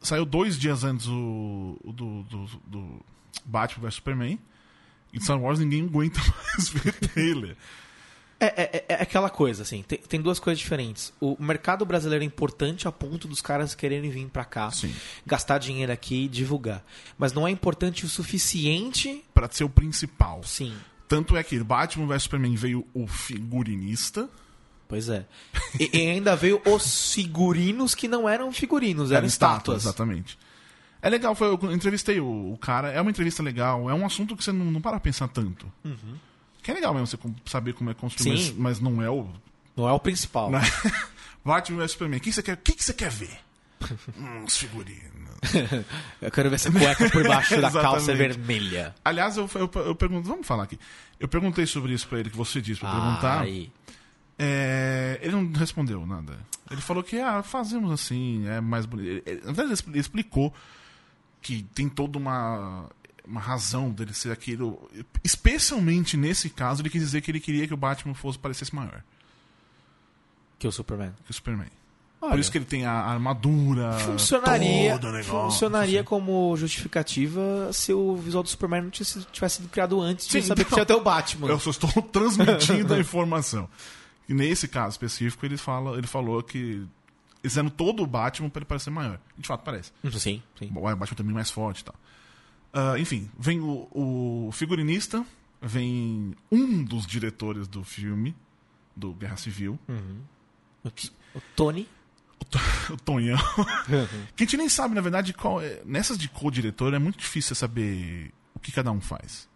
Saiu 0.00 0.24
dois 0.24 0.58
dias 0.58 0.84
antes 0.84 1.06
o, 1.06 1.78
o 1.84 1.92
do, 1.92 2.22
do, 2.24 2.46
do 2.66 3.04
Batman 3.44 3.82
vs 3.84 3.94
Superman. 3.94 4.38
E 5.12 5.20
Star 5.20 5.40
Wars 5.40 5.58
ninguém 5.58 5.84
aguenta 5.84 6.20
mais 6.54 6.68
ver 6.68 6.92
trailer. 6.94 7.56
É, 8.38 8.46
é- 8.46 8.84
é 8.88 8.94
aquela 9.02 9.30
coisa, 9.30 9.62
assim, 9.62 9.82
tem, 9.82 9.98
tem 9.98 10.20
duas 10.20 10.38
coisas 10.38 10.58
diferentes. 10.58 11.10
O 11.18 11.36
mercado 11.42 11.86
brasileiro 11.86 12.22
é 12.22 12.26
importante 12.26 12.86
a 12.86 12.92
ponto 12.92 13.26
dos 13.26 13.40
caras 13.40 13.74
quererem 13.74 14.10
vir 14.10 14.26
pra 14.26 14.44
cá, 14.44 14.70
Sim. 14.70 14.94
gastar 15.24 15.56
dinheiro 15.58 15.90
aqui 15.90 16.24
e 16.24 16.28
divulgar. 16.28 16.84
Mas 17.16 17.32
não 17.32 17.46
é 17.48 17.50
importante 17.50 18.04
o 18.04 18.08
suficiente, 18.08 19.24
Pra 19.32 19.48
ser 19.50 19.64
o 19.64 19.70
principal. 19.70 20.42
sim. 20.44 20.74
Tanto 21.08 21.36
é 21.36 21.42
que 21.44 21.58
Batman 21.62 22.06
vs 22.08 22.24
Superman 22.24 22.56
veio 22.56 22.84
o 22.92 23.06
figurinista. 23.06 24.28
Pois 24.88 25.08
é. 25.08 25.24
E, 25.80 25.90
e 25.96 26.10
ainda 26.10 26.34
veio 26.36 26.60
os 26.66 27.12
figurinos 27.14 27.94
que 27.94 28.06
não 28.08 28.28
eram 28.28 28.52
figurinos, 28.52 29.10
eram, 29.12 29.26
estátuas. 29.26 29.84
Exatamente. 29.84 30.36
É 31.00 31.08
legal, 31.08 31.34
foi, 31.34 31.46
eu 31.48 31.72
entrevistei 31.72 32.18
o, 32.20 32.52
o 32.52 32.58
cara, 32.58 32.90
é 32.90 33.00
uma 33.00 33.10
entrevista 33.10 33.42
legal, 33.42 33.88
é 33.88 33.94
um 33.94 34.04
assunto 34.04 34.36
que 34.36 34.42
você 34.44 34.50
não, 34.52 34.64
não 34.66 34.80
para 34.80 34.98
pensar 35.00 35.28
tanto. 35.28 35.70
Que 36.66 36.72
é 36.72 36.74
legal 36.74 36.92
mesmo 36.92 37.06
você 37.06 37.16
saber 37.44 37.74
como 37.74 37.90
é 37.90 37.94
construído, 37.94 38.56
mas, 38.56 38.80
mas 38.80 38.80
não 38.80 39.00
é 39.00 39.08
o. 39.08 39.28
Não 39.76 39.88
é 39.88 39.92
o 39.92 40.00
principal. 40.00 40.50
Né? 40.50 40.60
Batman 41.44 41.78
vs 41.78 41.92
Superman, 41.92 42.18
o 42.18 42.20
que 42.20 42.32
você 42.32 42.42
quer, 42.42 42.54
o 42.54 42.56
que 42.56 42.72
que 42.72 42.82
você 42.82 42.92
quer 42.92 43.08
ver? 43.08 43.38
hum, 44.18 44.42
os 44.44 44.56
figurinos. 44.56 45.00
Eu 46.20 46.28
quero 46.32 46.50
ver 46.50 46.56
essa 46.56 46.72
cueca 46.72 47.08
por 47.08 47.22
baixo 47.28 47.60
da 47.60 47.70
calça 47.70 48.12
vermelha. 48.16 48.92
Aliás, 49.04 49.36
eu, 49.36 49.48
eu, 49.54 49.70
eu 49.84 49.94
pergunto, 49.94 50.26
vamos 50.26 50.44
falar 50.44 50.64
aqui. 50.64 50.76
Eu 51.20 51.28
perguntei 51.28 51.66
sobre 51.66 51.92
isso 51.92 52.08
pra 52.08 52.18
ele, 52.18 52.30
que 52.30 52.36
você 52.36 52.60
disse 52.60 52.80
pra 52.80 52.90
perguntar. 52.90 53.42
Aí. 53.42 53.70
É, 54.36 55.20
ele 55.22 55.36
não 55.36 55.52
respondeu 55.52 56.04
nada. 56.04 56.36
Ele 56.68 56.80
falou 56.80 57.04
que 57.04 57.16
ah, 57.20 57.44
fazemos 57.44 57.92
assim, 57.92 58.44
é 58.48 58.60
mais 58.60 58.86
bonito. 58.86 59.08
Ele- 59.08 59.22
ele- 59.24 59.42
ele 59.86 60.00
explicou 60.00 60.52
que 61.40 61.62
tem 61.76 61.88
toda 61.88 62.18
uma, 62.18 62.90
uma 63.26 63.40
razão 63.40 63.90
dele 63.90 64.14
ser 64.14 64.30
aquilo. 64.32 64.88
Especialmente 65.22 66.16
nesse 66.16 66.48
caso, 66.50 66.82
ele 66.82 66.90
quis 66.90 67.02
dizer 67.02 67.20
que 67.20 67.30
ele 67.30 67.40
queria 67.40 67.66
que 67.66 67.74
o 67.74 67.76
Batman 67.76 68.14
fosse 68.14 68.38
parecesse 68.38 68.74
maior 68.74 69.02
Que 70.58 70.66
o 70.66 70.72
Superman. 70.72 71.12
que 71.24 71.30
o 71.30 71.34
Superman. 71.34 71.68
Olha, 72.20 72.30
Por 72.30 72.40
isso 72.40 72.50
que 72.50 72.56
ele 72.58 72.64
tem 72.64 72.86
a 72.86 72.92
armadura. 72.92 73.92
funcionaria, 73.98 74.96
negócio, 74.98 75.24
funcionaria 75.24 76.00
assim. 76.00 76.08
como 76.08 76.56
justificativa 76.56 77.70
se 77.72 77.92
o 77.92 78.16
visual 78.16 78.42
do 78.42 78.48
Superman 78.48 78.82
não 78.82 78.90
tivesse, 78.90 79.22
tivesse 79.26 79.56
sido 79.56 79.68
criado 79.68 80.00
antes 80.00 80.26
de 80.26 80.32
Sim, 80.32 80.40
saber 80.42 80.62
então, 80.62 80.64
que 80.70 80.74
tinha 80.74 80.82
até 80.82 80.94
o 80.94 81.02
Batman. 81.02 81.48
Eu 81.48 81.60
só 81.60 81.70
estou 81.70 81.90
transmitindo 82.10 82.94
a 82.94 82.98
informação. 83.00 83.68
E 84.28 84.32
nesse 84.34 84.66
caso 84.66 84.92
específico, 84.92 85.44
ele, 85.44 85.56
fala, 85.58 85.98
ele 85.98 86.06
falou 86.06 86.42
que 86.42 86.84
fizeram 87.42 87.68
todo 87.68 88.02
o 88.02 88.06
Batman 88.06 88.48
para 88.48 88.60
ele 88.60 88.66
parecer 88.66 88.90
maior. 88.90 89.20
De 89.36 89.46
fato 89.46 89.62
parece. 89.62 89.92
Sim, 90.18 90.42
sim. 90.58 90.68
Bom, 90.70 90.80
o 90.90 90.96
Batman 90.96 91.16
também 91.16 91.34
mais 91.34 91.50
forte 91.50 91.80
e 91.80 91.84
tal. 91.84 91.94
Ah, 92.78 92.98
enfim, 92.98 93.30
vem 93.38 93.58
o, 93.60 93.88
o 93.90 94.50
figurinista, 94.52 95.24
vem 95.62 96.34
um 96.52 96.84
dos 96.84 97.06
diretores 97.06 97.66
do 97.66 97.82
filme, 97.82 98.36
do 98.94 99.14
Guerra 99.14 99.38
Civil, 99.38 99.78
O, 100.84 100.88
o 100.88 101.40
Tony. 101.56 101.88
o, 102.38 102.44
To- 102.44 102.58
o 102.92 102.96
Tonhão. 102.98 103.38
que 104.36 104.44
a 104.44 104.46
gente 104.46 104.58
nem 104.58 104.68
sabe, 104.68 104.94
na 104.94 105.00
verdade, 105.00 105.32
qual 105.32 105.62
é. 105.62 105.80
Nessas 105.86 106.18
de 106.18 106.28
co-diretor 106.28 106.92
é 106.92 106.98
muito 106.98 107.18
difícil 107.18 107.56
saber 107.56 108.30
o 108.54 108.60
que 108.60 108.70
cada 108.70 108.92
um 108.92 109.00
faz. 109.00 109.48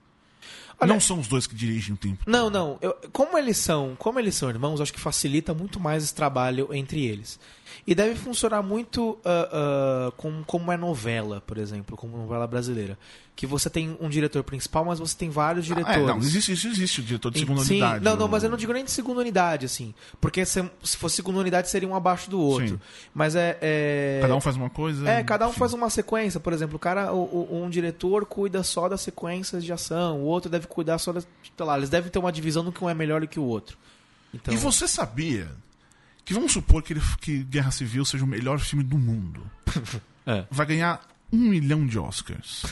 Olha- 0.81 0.93
Não 0.95 1.01
são 1.01 1.19
os 1.21 1.29
dois 1.29 1.47
que 1.47 1.55
dirigem 1.55 1.95
o 1.95 1.97
tempo. 1.97 2.25
Não, 2.27 2.49
não. 2.49 2.79
Eu- 2.81 2.97
como 3.13 3.37
eles 3.37 3.57
são, 3.59 3.95
como 3.99 4.19
eles 4.19 4.35
são 4.35 4.49
irmãos, 4.49 4.81
acho 4.81 4.93
que 4.93 5.01
facilita 5.01 5.53
muito 5.53 5.79
mais 5.79 6.03
esse 6.05 6.15
trabalho 6.15 6.69
entre 6.73 7.05
eles. 7.07 7.39
E 7.87 7.95
deve 7.95 8.15
funcionar 8.15 8.63
muito 8.63 9.19
ah, 9.25 9.49
ah, 10.09 10.13
com, 10.17 10.43
como 10.45 10.71
é 10.73 10.77
novela, 10.77 11.43
por 11.47 11.57
exemplo, 11.59 11.97
como 11.97 12.17
novela 12.17 12.47
brasileira, 12.47 12.99
que 13.35 13.47
você 13.47 13.71
tem 13.71 13.97
um 14.01 14.09
diretor 14.09 14.43
principal, 14.45 14.85
mas 14.85 14.99
você 14.99 15.17
tem 15.17 15.31
vários 15.31 15.65
Ah, 15.65 15.69
diretores. 15.75 16.03
é, 16.03 16.07
não, 16.07 16.19
existe, 16.19 16.53
isso 16.53 16.69
existe 16.69 17.01
o 17.01 17.05
diretor 17.05 17.31
de 17.31 17.39
segunda 17.39 17.63
Sim, 17.63 17.75
unidade. 17.81 18.05
Não, 18.05 18.17
não, 18.17 18.29
mas 18.29 18.43
eu 18.45 18.51
não 18.51 18.57
digo 18.57 18.73
nem 18.73 18.85
de 18.85 18.91
segunda 18.91 19.21
unidade, 19.21 19.65
assim. 19.65 19.95
Porque 20.21 20.45
se, 20.45 20.63
se 20.83 20.97
fosse 20.97 21.17
segunda 21.17 21.39
unidade, 21.39 21.71
seria 21.71 21.89
um 21.89 21.95
abaixo 21.95 22.29
do 22.29 22.39
outro. 22.39 22.69
Sim. 22.69 22.81
Mas 23.15 23.35
é. 23.35 23.57
é... 23.63 24.19
Cada 24.21 24.37
um 24.37 24.41
faz 24.41 24.57
uma 24.57 24.69
coisa. 24.69 25.09
É, 25.09 25.23
cada 25.25 25.49
um 25.49 25.53
faz 25.53 25.73
uma 25.73 25.89
sequência, 25.89 26.39
por 26.39 26.53
exemplo, 26.53 26.77
o 26.77 26.79
cara, 26.79 27.13
o- 27.15 27.49
o- 27.51 27.63
um 27.65 27.71
diretor 27.71 28.27
cuida 28.27 28.63
só 28.63 28.89
das 28.91 29.01
sequências 29.01 29.65
de 29.65 29.73
ação, 29.73 30.19
o 30.21 30.25
outro 30.25 30.51
deve 30.51 30.67
cuidar 30.71 30.99
só 30.99 31.13
das. 31.13 31.27
Lá, 31.59 31.77
eles 31.77 31.91
devem 31.91 32.11
ter 32.11 32.19
uma 32.19 32.33
divisão 32.33 32.65
do 32.65 32.73
que 32.73 32.83
um 32.83 32.89
é 32.89 32.95
melhor 32.95 33.21
do 33.21 33.29
que 33.29 33.39
o 33.39 33.45
outro. 33.45 33.77
Então, 34.33 34.55
E 34.55 34.57
você 34.57 34.89
sabia 34.89 35.51
que 36.25 36.33
vamos 36.33 36.53
supor 36.53 36.83
que, 36.83 36.93
ele, 36.93 37.03
que 37.21 37.43
Guerra 37.45 37.71
Civil 37.71 38.05
seja 38.05 38.25
o 38.25 38.27
melhor 38.27 38.59
filme 38.59 38.85
do 38.85 38.99
mundo. 38.99 39.43
É. 40.27 40.47
Vai 40.51 40.67
ganhar 40.67 41.01
um 41.33 41.39
milhão 41.39 41.87
de 41.87 41.99
Oscars. 41.99 42.67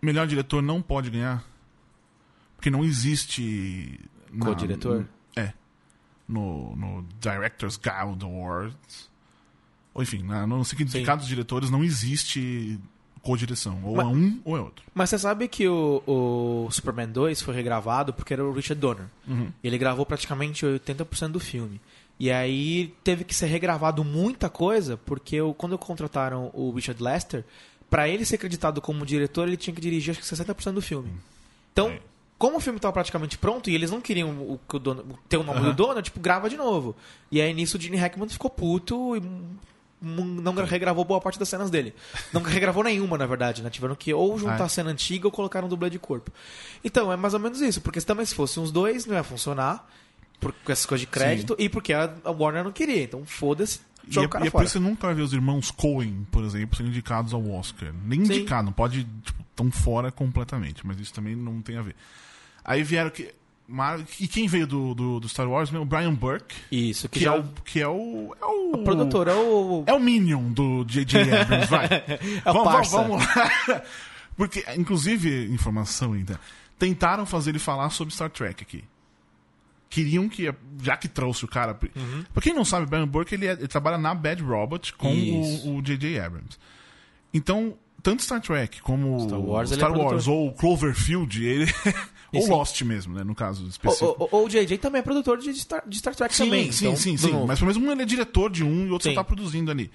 Melhor 0.00 0.26
diretor 0.26 0.62
não 0.62 0.80
pode 0.80 1.10
ganhar. 1.10 1.44
Porque 2.56 2.70
não 2.70 2.82
existe. 2.82 4.00
Co-diretor? 4.40 5.06
É. 5.36 5.52
No, 6.26 6.74
no 6.74 7.06
Directors 7.20 7.76
Guild 7.76 8.24
Awards. 8.24 9.10
Ou 9.94 10.02
enfim, 10.02 10.22
na, 10.22 10.46
no 10.46 10.64
sindicato 10.64 11.18
dos 11.18 11.28
diretores 11.28 11.70
não 11.70 11.84
existe 11.84 12.80
co-direção. 13.26 13.78
Ou 13.84 13.96
Mas- 13.96 14.06
é 14.06 14.08
um 14.10 14.40
ou 14.44 14.56
é 14.56 14.60
outro. 14.60 14.84
Mas 14.94 15.10
você 15.10 15.18
sabe 15.18 15.48
que 15.48 15.66
o, 15.68 16.02
o 16.06 16.68
Superman 16.70 17.08
2 17.08 17.42
foi 17.42 17.54
regravado 17.54 18.12
porque 18.12 18.32
era 18.32 18.44
o 18.44 18.52
Richard 18.52 18.80
Donner. 18.80 19.06
Uhum. 19.26 19.50
Ele 19.62 19.76
gravou 19.78 20.06
praticamente 20.06 20.64
80% 20.64 21.28
do 21.32 21.40
filme. 21.40 21.80
E 22.18 22.30
aí 22.30 22.94
teve 23.04 23.24
que 23.24 23.34
ser 23.34 23.46
regravado 23.46 24.02
muita 24.02 24.48
coisa, 24.48 24.96
porque 25.04 25.40
o- 25.40 25.52
quando 25.52 25.76
contrataram 25.76 26.50
o 26.54 26.70
Richard 26.70 27.02
Lester, 27.02 27.44
pra 27.90 28.08
ele 28.08 28.24
ser 28.24 28.36
acreditado 28.36 28.80
como 28.80 29.04
diretor, 29.04 29.46
ele 29.46 29.56
tinha 29.56 29.74
que 29.74 29.80
dirigir 29.80 30.12
acho 30.12 30.20
que 30.20 30.26
60% 30.26 30.72
do 30.72 30.80
filme. 30.82 31.10
Então, 31.72 31.88
É. 31.90 32.00
como 32.38 32.56
o 32.56 32.60
filme 32.60 32.78
estava 32.78 32.92
praticamente 32.92 33.36
pronto 33.36 33.68
e 33.68 33.74
eles 33.74 33.90
não 33.90 34.00
queriam 34.00 34.30
o, 34.30 34.54
o 34.54 34.58
ter 35.28 35.36
o 35.36 35.42
nome 35.42 35.60
do 35.60 35.72
Donner, 35.74 36.02
tipo, 36.02 36.18
grava 36.18 36.48
de 36.48 36.56
novo. 36.56 36.96
E 37.30 37.40
aí 37.40 37.52
nisso 37.52 37.76
o 37.76 37.80
Gene 37.80 37.96
Hackman 37.98 38.28
ficou 38.30 38.50
puto 38.50 39.14
e 39.16 39.20
não 40.00 40.52
regravou 40.64 41.04
boa 41.04 41.20
parte 41.20 41.38
das 41.38 41.48
cenas 41.48 41.70
dele. 41.70 41.94
Não 42.32 42.42
regravou 42.42 42.84
nenhuma, 42.84 43.16
na 43.16 43.26
verdade, 43.26 43.62
né? 43.62 43.70
Tiveram 43.70 43.94
que 43.94 44.12
ou 44.12 44.38
juntar 44.38 44.64
a 44.64 44.68
cena 44.68 44.90
antiga 44.90 45.26
ou 45.26 45.32
colocar 45.32 45.64
um 45.64 45.68
dublê 45.68 45.88
de 45.88 45.98
corpo. 45.98 46.30
Então, 46.84 47.10
é 47.12 47.16
mais 47.16 47.34
ou 47.34 47.40
menos 47.40 47.60
isso, 47.60 47.80
porque 47.80 48.00
se 48.00 48.06
também 48.06 48.26
se 48.26 48.34
fossem 48.34 48.62
uns 48.62 48.70
dois, 48.70 49.06
não 49.06 49.14
ia 49.14 49.22
funcionar. 49.22 49.88
Por, 50.38 50.52
com 50.52 50.70
essas 50.70 50.84
coisas 50.84 51.00
de 51.00 51.06
crédito 51.06 51.56
e 51.58 51.66
porque 51.66 51.94
a, 51.94 52.12
Warner 52.26 52.62
não 52.62 52.70
queria. 52.70 53.02
Então, 53.02 53.24
foda-se, 53.24 53.80
E 54.06 54.18
é, 54.18 54.20
e 54.20 54.24
é 54.24 54.28
por 54.28 54.42
isso 54.42 54.50
que 54.50 54.68
você 54.68 54.78
nunca 54.78 55.06
vai 55.06 55.14
ver 55.14 55.22
os 55.22 55.32
irmãos 55.32 55.70
Coen, 55.70 56.26
por 56.30 56.44
exemplo, 56.44 56.76
sendo 56.76 56.90
indicados 56.90 57.32
ao 57.32 57.50
Oscar. 57.50 57.90
Nem 58.04 58.22
Sim. 58.24 58.34
indicado, 58.34 58.66
não 58.66 58.72
pode. 58.72 59.04
Tipo, 59.04 59.44
tão 59.56 59.70
fora 59.70 60.12
completamente, 60.12 60.86
mas 60.86 61.00
isso 61.00 61.14
também 61.14 61.34
não 61.34 61.62
tem 61.62 61.78
a 61.78 61.82
ver. 61.82 61.96
Aí 62.62 62.82
vieram 62.82 63.10
que. 63.10 63.34
Mar- 63.68 64.00
E 64.20 64.28
quem 64.28 64.46
veio 64.46 64.66
do, 64.66 64.94
do, 64.94 65.20
do 65.20 65.28
Star 65.28 65.48
Wars? 65.48 65.72
O 65.72 65.84
Brian 65.84 66.14
Burke, 66.14 66.54
Isso, 66.70 67.08
que, 67.08 67.18
que, 67.18 67.24
já 67.24 67.34
é 67.34 67.38
o, 67.38 67.44
que 67.64 67.80
é 67.80 67.88
o. 67.88 68.34
É 68.40 68.44
o, 68.44 68.72
o 68.76 68.84
produtor 68.84 69.26
é 69.28 69.34
o. 69.34 69.82
É 69.86 69.92
o 69.92 69.98
Minion 70.00 70.52
do 70.52 70.84
J.J. 70.84 71.20
Abrams, 71.40 71.66
vai. 71.68 71.86
É 71.86 72.50
o 72.50 72.52
vamos, 72.52 72.72
parça. 72.72 72.96
vamos 73.02 73.24
lá. 73.26 73.82
Porque, 74.36 74.64
inclusive, 74.76 75.46
informação 75.52 76.12
ainda. 76.12 76.38
Tentaram 76.78 77.24
fazer 77.26 77.50
ele 77.50 77.58
falar 77.58 77.90
sobre 77.90 78.12
Star 78.14 78.30
Trek 78.30 78.62
aqui. 78.62 78.84
Queriam 79.88 80.28
que, 80.28 80.52
já 80.82 80.96
que 80.96 81.08
trouxe 81.08 81.44
o 81.44 81.48
cara. 81.48 81.78
Uhum. 81.96 82.24
Pra 82.32 82.42
quem 82.42 82.52
não 82.54 82.64
sabe, 82.64 82.86
Brian 82.86 83.06
Burke 83.08 83.34
ele, 83.34 83.46
é- 83.46 83.52
ele 83.52 83.68
trabalha 83.68 83.96
na 83.96 84.14
Bad 84.14 84.42
Robot 84.42 84.92
com 84.94 85.10
Isso. 85.12 85.72
o 85.72 85.80
J.J. 85.80 86.20
Abrams. 86.20 86.58
Então, 87.32 87.74
tanto 88.02 88.22
Star 88.22 88.40
Trek 88.40 88.80
como 88.82 89.20
Star 89.26 89.40
Wars, 89.40 89.72
é 89.72 89.76
Star 89.76 89.90
Wars 89.92 90.24
produtor. 90.24 90.34
ou 90.34 90.52
Cloverfield, 90.52 91.44
ele. 91.44 91.66
ou 92.36 92.42
sim. 92.42 92.50
Lost 92.50 92.82
mesmo, 92.82 93.14
né? 93.14 93.24
No 93.24 93.34
caso 93.34 93.66
específico. 93.68 94.28
o, 94.30 94.36
o- 94.36 94.44
o 94.44 94.48
JJ 94.48 94.78
também 94.78 95.00
é 95.00 95.02
produtor 95.02 95.38
de 95.38 95.52
Star, 95.54 95.82
de 95.86 95.98
Star 95.98 96.14
Trek 96.14 96.34
Sim, 96.34 96.44
também. 96.44 96.72
sim, 96.72 96.86
então, 96.86 96.96
sim, 96.96 97.16
sim. 97.16 97.32
novo. 97.32 97.46
Mas 97.46 97.58
pelo 97.58 97.70
menos 97.72 97.88
um 97.88 97.92
ele 97.92 98.02
é 98.02 98.04
diretor 98.06 98.50
de 98.50 98.62
um 98.64 98.86
e 98.86 98.88
o 98.88 98.92
outro 98.92 99.08
Sim. 99.08 99.14
só 99.14 99.20
tá 99.22 99.24
produzindo 99.24 99.70
ali. 99.70 99.90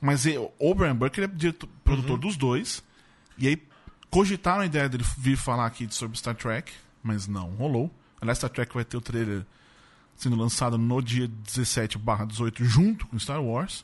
Mas 0.00 0.26
ele- 0.26 0.48
o 0.58 0.74
Brian 0.74 0.96
Burke 0.96 1.20
ele 1.20 1.26
é 1.26 1.34
diretor- 1.34 1.68
produtor 1.84 2.12
Uhum. 2.12 2.18
dos 2.18 2.36
dois. 2.36 2.82
E 3.38 3.48
aí 3.48 3.62
cogitaram 4.10 4.60
a 4.62 4.66
ideia 4.66 4.88
dele 4.88 5.04
vir 5.16 5.36
falar 5.36 5.66
aqui 5.66 5.86
sobre 5.90 6.18
Star 6.18 6.34
Trek, 6.34 6.70
mas 7.02 7.26
não 7.26 7.50
rolou. 7.52 7.90
Aliás, 8.20 8.38
Star 8.38 8.50
Trek 8.50 8.74
vai 8.74 8.84
ter 8.84 8.96
o 8.96 9.00
trailer 9.00 9.44
sendo 10.16 10.36
lançado 10.36 10.76
no 10.78 11.00
dia 11.02 11.26
17 11.28 11.98
18 12.28 12.64
junto 12.64 13.06
com 13.06 13.18
Star 13.18 13.42
Wars. 13.42 13.82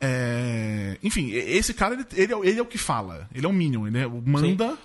É, 0.00 0.98
Enfim, 1.02 1.30
esse 1.30 1.72
cara, 1.72 1.94
ele, 1.94 2.04
ele 2.14 2.32
é, 2.32 2.36
o- 2.36 2.44
ele 2.44 2.58
é 2.58 2.62
o 2.62 2.66
que 2.66 2.78
fala. 2.78 3.28
Ele 3.32 3.46
é 3.46 3.48
o 3.48 3.52
Minion, 3.52 3.86
ele 3.86 3.98
é 3.98 4.06
o- 4.06 4.22
manda... 4.24 4.76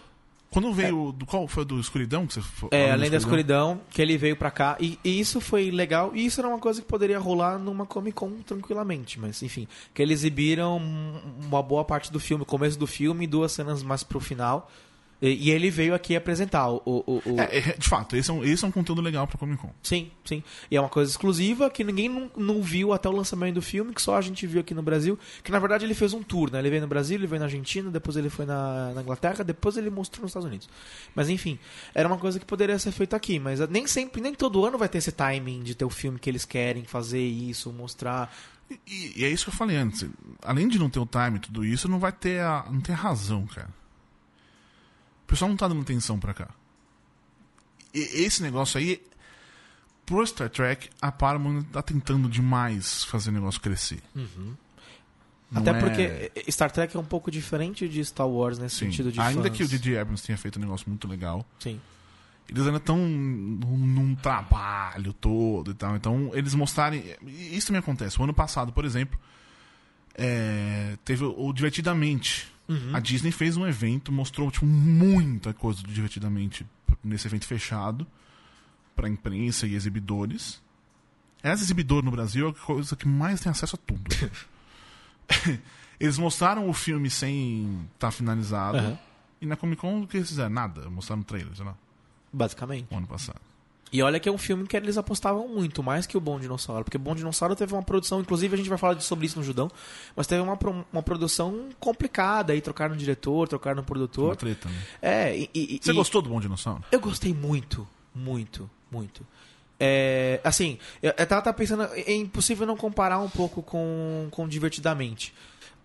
Quando 0.50 0.74
veio... 0.74 1.12
Do, 1.12 1.26
qual 1.26 1.48
foi 1.48 1.66
do 1.66 1.80
Escuridão 1.80 2.26
que 2.26 2.34
você 2.34 2.42
falou? 2.42 2.70
É, 2.74 2.92
além 2.92 3.10
da 3.10 3.18
escuridão, 3.18 3.80
que 3.90 4.02
ele 4.02 4.18
veio 4.18 4.36
pra 4.36 4.50
cá. 4.50 4.78
E, 4.80 4.98
e 5.04 5.20
isso 5.20 5.42
foi 5.42 5.70
legal. 5.72 6.12
E 6.16 6.26
isso 6.26 6.40
era 6.42 6.48
uma 6.48 6.60
coisa 6.60 6.82
que 6.82 6.88
poderia 6.88 7.20
rolar 7.20 7.60
numa 7.60 7.86
Comic 7.86 8.16
Con 8.16 8.32
tranquilamente. 8.46 9.20
Mas, 9.20 9.44
enfim, 9.44 9.68
que 9.94 10.02
eles 10.02 10.20
exibiram 10.20 10.78
uma 10.78 11.62
boa 11.62 11.84
parte 11.84 12.12
do 12.12 12.20
filme, 12.20 12.46
começo 12.46 12.78
do 12.80 12.88
filme 12.88 13.26
e 13.26 13.28
duas 13.28 13.52
cenas 13.52 13.84
mais 13.84 14.04
pro 14.04 14.20
final. 14.20 14.70
E, 15.22 15.48
e 15.48 15.52
ele 15.52 15.72
veio 15.72 15.96
aqui 15.96 16.16
apresentar 16.16 16.70
o. 16.70 16.82
o, 16.86 17.22
o- 17.26 17.40
É, 17.42 17.58
é, 17.58 17.62
de 17.78 17.90
fato, 17.90 18.16
esse 18.16 18.30
é, 18.30 18.34
um, 18.34 18.44
esse 18.44 18.64
é 18.64 18.68
um 18.68 18.72
conteúdo 18.72 19.02
legal 19.02 19.26
pra 19.26 19.38
Comic 19.38 19.60
Con. 19.62 19.74
Sim, 19.82 20.12
sim. 20.24 20.44
E 20.70 20.78
é 20.78 20.80
uma 20.80 20.90
coisa 20.90 21.10
exclusiva 21.10 21.70
que 21.72 21.84
ninguém 21.84 22.08
não, 22.08 22.30
não 22.38 22.62
viu 22.62 22.94
até 22.94 23.10
o 23.10 23.12
lançamento 23.12 23.56
do 23.56 23.62
filme, 23.62 23.94
que 23.94 24.02
só 24.02 24.16
a 24.16 24.22
gente 24.22 24.46
viu 24.46 24.62
aqui 24.62 24.76
no 24.76 24.84
Brasil. 24.84 25.18
Que 25.44 25.52
na 25.52 25.58
verdade 25.58 25.86
ele 25.86 25.96
fez 25.96 26.14
um 26.14 26.22
tour, 26.22 26.52
né? 26.52 26.60
Ele 26.60 26.70
veio 26.70 26.82
no 26.84 26.88
Brasil, 26.88 27.18
ele 27.18 27.26
veio 27.26 27.40
na 27.40 27.46
Argentina, 27.46 27.90
depois 27.90 28.16
ele 28.16 28.30
foi 28.30 28.46
na, 28.46 28.94
na 28.94 29.02
Inglaterra, 29.02 29.44
depois 29.44 29.76
ele 29.76 29.90
mostrou 29.90 30.22
nos 30.24 30.30
Estados 30.30 30.48
Unidos. 30.48 30.70
Mas 31.16 31.30
enfim, 31.30 31.58
era 31.96 32.08
uma 32.08 32.18
coisa 32.18 32.40
que 32.40 32.46
poderia 32.46 32.78
ser 32.78 32.92
feita 32.92 33.16
aqui, 33.16 33.40
mas 33.40 33.60
nem 33.70 33.88
sempre, 33.88 34.22
nem 34.22 34.36
todo 34.36 34.64
ano 34.66 34.78
vai 34.78 34.88
ter 34.88 35.00
esse 35.00 35.12
timing 35.12 35.64
de 35.64 35.74
ter 35.74 35.86
o 35.86 35.90
filme 35.90 36.20
que 36.20 36.30
eles 36.30 36.46
querem 36.46 36.86
fazer 36.86 37.22
isso, 37.26 37.72
mostrar. 37.74 38.32
E, 38.86 39.14
e 39.22 39.26
é 39.26 39.30
isso 39.30 39.46
que 39.46 39.50
eu 39.50 39.56
falei 39.56 39.78
antes. 39.78 40.06
Além 40.44 40.68
de 40.68 40.78
não 40.78 40.90
ter 40.90 41.00
o 41.00 41.06
time 41.08 41.38
e 41.38 41.40
tudo 41.40 41.66
isso, 41.66 41.88
não 41.88 41.98
vai 42.00 42.12
ter 42.12 42.42
a, 42.42 42.66
não 42.70 42.82
tem 42.82 42.94
a 42.94 42.98
razão, 42.98 43.48
cara. 43.48 43.70
O 45.28 45.30
pessoal 45.30 45.50
não 45.50 45.58
tá 45.58 45.68
dando 45.68 45.82
atenção 45.82 46.18
pra 46.18 46.34
cá. 46.34 46.48
E 47.94 48.00
esse 48.24 48.42
negócio 48.42 48.78
aí, 48.80 49.02
pro 50.06 50.26
Star 50.26 50.50
Trek, 50.50 50.90
a 51.02 51.12
Paramount 51.12 51.64
tá 51.66 51.82
tentando 51.82 52.30
demais 52.30 53.04
fazer 53.04 53.30
o 53.32 53.34
negócio 53.34 53.60
crescer. 53.60 54.02
Uhum. 54.16 54.56
Até 55.54 55.72
é- 55.72 55.74
porque 55.74 56.32
Star 56.50 56.72
Trek 56.72 56.96
é 56.96 57.00
um 57.00 57.04
pouco 57.06 57.30
diferente 57.30 57.90
de 57.90 58.04
Star 58.06 58.28
Wars 58.28 58.58
nesse 58.58 58.76
Sim. 58.78 58.86
sentido 58.86 59.12
de 59.12 59.20
Ainda 59.20 59.44
fãs. 59.50 59.58
que 59.58 59.64
o 59.64 59.68
J.J. 59.68 59.98
Abrams 60.00 60.26
tenha 60.26 60.38
feito 60.38 60.58
um 60.60 60.62
negócio 60.62 60.88
muito 60.90 61.06
legal, 61.10 61.46
Sim. 61.60 61.80
eles 62.48 62.66
ainda 62.66 62.78
estão 62.78 62.98
num, 62.98 64.16
trabalho 64.16 65.12
todo 65.12 65.72
e 65.72 65.74
tal. 65.74 65.96
Então, 65.98 66.32
eles 66.34 66.54
mostrarem. 66.56 67.04
Isso 67.26 67.68
também 67.68 67.80
acontece. 67.80 68.18
O 68.20 68.24
ano 68.24 68.34
passado, 68.34 68.72
por 68.72 68.86
exemplo, 68.86 69.20
é, 70.16 70.98
teve 71.04 71.26
o 71.26 71.52
Divertidamente. 71.54 72.50
Uhum. 72.68 72.96
A 72.96 73.00
Disney 73.00 73.32
fez 73.32 73.56
um 73.56 73.66
evento, 73.66 74.12
mostrou 74.12 74.52
tipo, 74.52 74.66
muita 74.66 75.54
coisa 75.54 75.82
do 75.82 75.92
Divertidamente 75.92 76.66
nesse 77.04 77.28
evento 77.28 77.46
fechado 77.46 78.06
para 78.96 79.08
imprensa 79.08 79.68
e 79.68 79.76
exibidores. 79.76 80.62
Essa 81.42 81.64
exibidor 81.64 82.04
no 82.04 82.12
Brasil 82.12 82.48
é 82.48 82.50
a 82.50 82.54
coisa 82.54 82.96
que 82.96 83.08
mais 83.08 83.40
tem 83.40 83.50
acesso 83.50 83.76
a 83.76 83.80
tudo. 83.80 84.04
eles 86.00 86.18
mostraram 86.18 86.68
o 86.68 86.74
filme 86.74 87.10
sem 87.10 87.88
estar 87.94 88.12
finalizado. 88.12 88.78
Aham. 88.78 89.00
E 89.40 89.46
na 89.46 89.56
Comic 89.56 89.80
Con 89.80 90.02
o 90.02 90.08
que 90.08 90.18
eles 90.18 90.30
fizeram? 90.30 90.50
Nada. 90.50 90.90
Mostraram 90.90 91.22
o 91.22 91.26
trailer, 91.26 91.56
sei 91.56 91.64
lá, 91.64 91.76
Basicamente. 92.34 92.88
o 92.92 92.98
ano 92.98 93.08
passado. 93.08 93.40
E 93.92 94.02
olha 94.02 94.20
que 94.20 94.28
é 94.28 94.32
um 94.32 94.38
filme 94.38 94.68
que 94.68 94.76
eles 94.76 94.98
apostavam 94.98 95.48
muito, 95.48 95.82
mais 95.82 96.06
que 96.06 96.18
o 96.18 96.20
Bom 96.20 96.40
Dinossauro. 96.40 96.84
Porque 96.84 96.98
Bom 96.98 97.16
Dinossauro 97.16 97.56
teve 97.56 97.74
uma 97.74 97.82
produção, 97.84 98.20
inclusive 98.20 98.54
a 98.54 98.58
gente 98.58 98.68
vai 98.70 98.78
falar 98.78 99.00
sobre 99.00 99.26
isso 99.26 99.38
no 99.40 99.46
Judão, 99.46 99.70
mas 100.16 100.28
teve 100.28 100.42
uma, 100.42 100.58
uma 100.92 101.02
produção 101.02 101.70
complicada 101.80 102.52
aí, 102.52 102.60
trocaram 102.60 102.96
o 102.96 102.98
diretor, 102.98 103.48
trocaram 103.48 103.78
o 103.78 103.80
Uma 103.82 103.86
produtor. 103.86 104.36
treta, 104.36 104.68
né? 104.68 104.76
É, 105.02 105.38
e, 105.38 105.50
e- 105.54 105.80
Você 105.82 105.92
e- 105.92 105.94
gostou 105.94 106.22
do 106.22 106.30
Bom 106.30 106.40
Dinossauro? 106.42 106.84
Eu 106.92 107.00
gostei 107.00 107.34
muito, 107.34 107.88
muito, 108.14 108.70
muito. 108.92 109.26
É, 109.80 110.42
assim, 110.44 110.78
eu, 111.02 111.14
eu 111.18 111.26
tava, 111.28 111.42
tava 111.42 111.54
pensando, 111.56 111.84
é 111.94 112.14
impossível 112.14 112.66
não 112.68 112.76
comparar 112.76 113.20
um 113.20 113.30
pouco 113.30 113.62
com, 113.64 114.28
com 114.32 114.48
Divertidamente. 114.48 115.34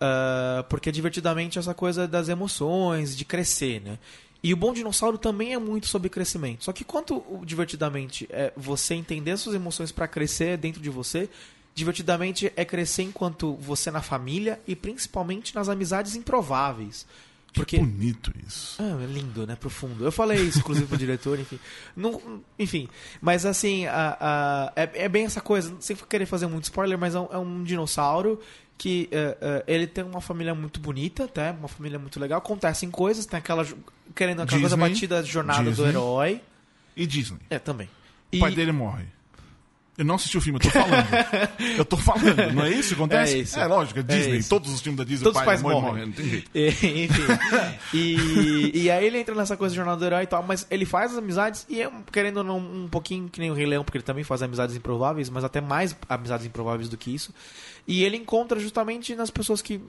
Ah, 0.00 0.64
porque 0.68 0.90
Divertidamente 0.90 1.58
é 1.58 1.60
essa 1.60 1.74
coisa 1.74 2.08
das 2.08 2.28
emoções, 2.28 3.16
de 3.16 3.24
crescer, 3.24 3.80
né? 3.80 3.98
E 4.42 4.52
o 4.52 4.56
Bom 4.56 4.72
Dinossauro 4.72 5.16
também 5.18 5.54
é 5.54 5.58
muito 5.58 5.86
sobre 5.86 6.08
crescimento. 6.08 6.64
Só 6.64 6.72
que 6.72 6.82
quanto 6.84 7.22
Divertidamente 7.44 8.26
é 8.30 8.52
você 8.56 8.94
entender 8.94 9.36
suas 9.36 9.54
emoções 9.54 9.92
para 9.92 10.08
crescer 10.08 10.56
dentro 10.58 10.80
de 10.82 10.90
você, 10.90 11.28
Divertidamente 11.74 12.52
é 12.54 12.64
crescer 12.66 13.02
enquanto 13.02 13.54
você 13.54 13.90
na 13.90 14.02
família 14.02 14.60
e 14.66 14.76
principalmente 14.76 15.54
nas 15.54 15.68
amizades 15.70 16.14
improváveis. 16.14 17.06
Porque 17.54 17.78
Bonito 17.78 18.32
isso. 18.46 18.76
Ah, 18.82 18.98
é 19.02 19.06
lindo, 19.06 19.46
né? 19.46 19.56
Profundo. 19.56 20.04
Eu 20.04 20.12
falei 20.12 20.38
isso, 20.40 20.58
inclusive, 20.58 20.86
pro 20.86 20.96
diretor, 20.98 21.38
enfim. 21.38 21.58
Não, 21.96 22.42
enfim, 22.58 22.88
mas 23.20 23.44
assim, 23.46 23.86
a, 23.86 24.16
a- 24.20 24.72
é, 24.74 25.04
é 25.04 25.08
bem 25.08 25.24
essa 25.24 25.40
coisa, 25.40 25.74
sem 25.80 25.94
querer 25.96 26.24
fazer 26.26 26.46
muito 26.46 26.64
spoiler, 26.64 26.98
mas 26.98 27.14
é 27.14 27.20
um, 27.20 27.28
é 27.30 27.38
um 27.38 27.62
dinossauro 27.62 28.38
que 28.82 29.08
é, 29.12 29.36
é, 29.40 29.64
ele 29.72 29.86
tem 29.86 30.02
uma 30.02 30.20
família 30.20 30.52
muito 30.56 30.80
bonita, 30.80 31.28
tá? 31.28 31.54
Uma 31.56 31.68
família 31.68 32.00
muito 32.00 32.18
legal. 32.18 32.38
Acontecem 32.38 32.90
coisas, 32.90 33.24
tem 33.24 33.38
aquela. 33.38 33.64
Querendo 34.12 34.42
aquela 34.42 34.60
coisa 34.60 34.76
Disney. 34.76 34.90
batida, 34.90 35.22
jornada 35.22 35.62
do 35.62 35.70
Disney. 35.70 35.88
herói. 35.90 36.40
E 36.96 37.06
Disney. 37.06 37.38
É, 37.48 37.60
também. 37.60 37.86
O 38.32 38.36
E- 38.36 38.40
pai 38.40 38.50
dele 38.52 38.72
morre. 38.72 39.04
Eu 39.98 40.06
não 40.06 40.14
assisti 40.14 40.38
o 40.38 40.40
filme, 40.40 40.58
eu 40.58 40.62
tô 40.62 40.70
falando. 40.70 41.06
eu 41.78 41.84
tô 41.84 41.96
falando, 41.98 42.52
não 42.54 42.64
é 42.64 42.70
isso 42.70 42.88
que 42.88 42.94
acontece? 42.94 43.34
É 43.34 43.38
isso. 43.40 43.60
É 43.60 43.66
lógico, 43.66 44.00
é 44.00 44.02
Disney. 44.02 44.38
isso. 44.38 44.48
Todos 44.48 44.72
os 44.72 44.80
filmes 44.80 44.96
da 44.98 45.04
Disney, 45.04 45.24
Todos 45.24 45.36
o 45.36 45.40
os 45.40 45.44
pai 45.44 45.54
pais 45.54 45.62
morre, 45.62 45.74
morrem. 45.74 45.92
morre, 45.92 46.06
não 46.06 46.12
tem 46.12 46.24
jeito. 46.28 46.50
E, 46.54 47.04
Enfim. 47.04 47.22
e, 47.92 48.82
e 48.84 48.90
aí 48.90 49.04
ele 49.04 49.18
entra 49.18 49.34
nessa 49.34 49.56
coisa 49.56 49.72
de 49.72 49.76
jornada 49.76 49.98
do 49.98 50.04
herói 50.06 50.22
e 50.22 50.26
tal, 50.26 50.42
mas 50.42 50.66
ele 50.70 50.86
faz 50.86 51.12
as 51.12 51.18
amizades 51.18 51.66
e 51.68 51.82
é, 51.82 51.90
querendo 52.10 52.38
ou 52.38 52.44
não, 52.44 52.58
um 52.58 52.88
pouquinho 52.88 53.28
que 53.28 53.38
nem 53.38 53.50
o 53.50 53.54
Rei 53.54 53.66
Leão, 53.66 53.84
porque 53.84 53.98
ele 53.98 54.04
também 54.04 54.24
faz 54.24 54.42
amizades 54.42 54.74
improváveis, 54.76 55.28
mas 55.28 55.44
até 55.44 55.60
mais 55.60 55.94
amizades 56.08 56.46
improváveis 56.46 56.88
do 56.88 56.96
que 56.96 57.14
isso. 57.14 57.32
E 57.86 58.04
ele 58.04 58.16
encontra 58.16 58.58
justamente 58.60 59.14
nas 59.16 59.30
pessoas 59.30 59.60
que. 59.60 59.80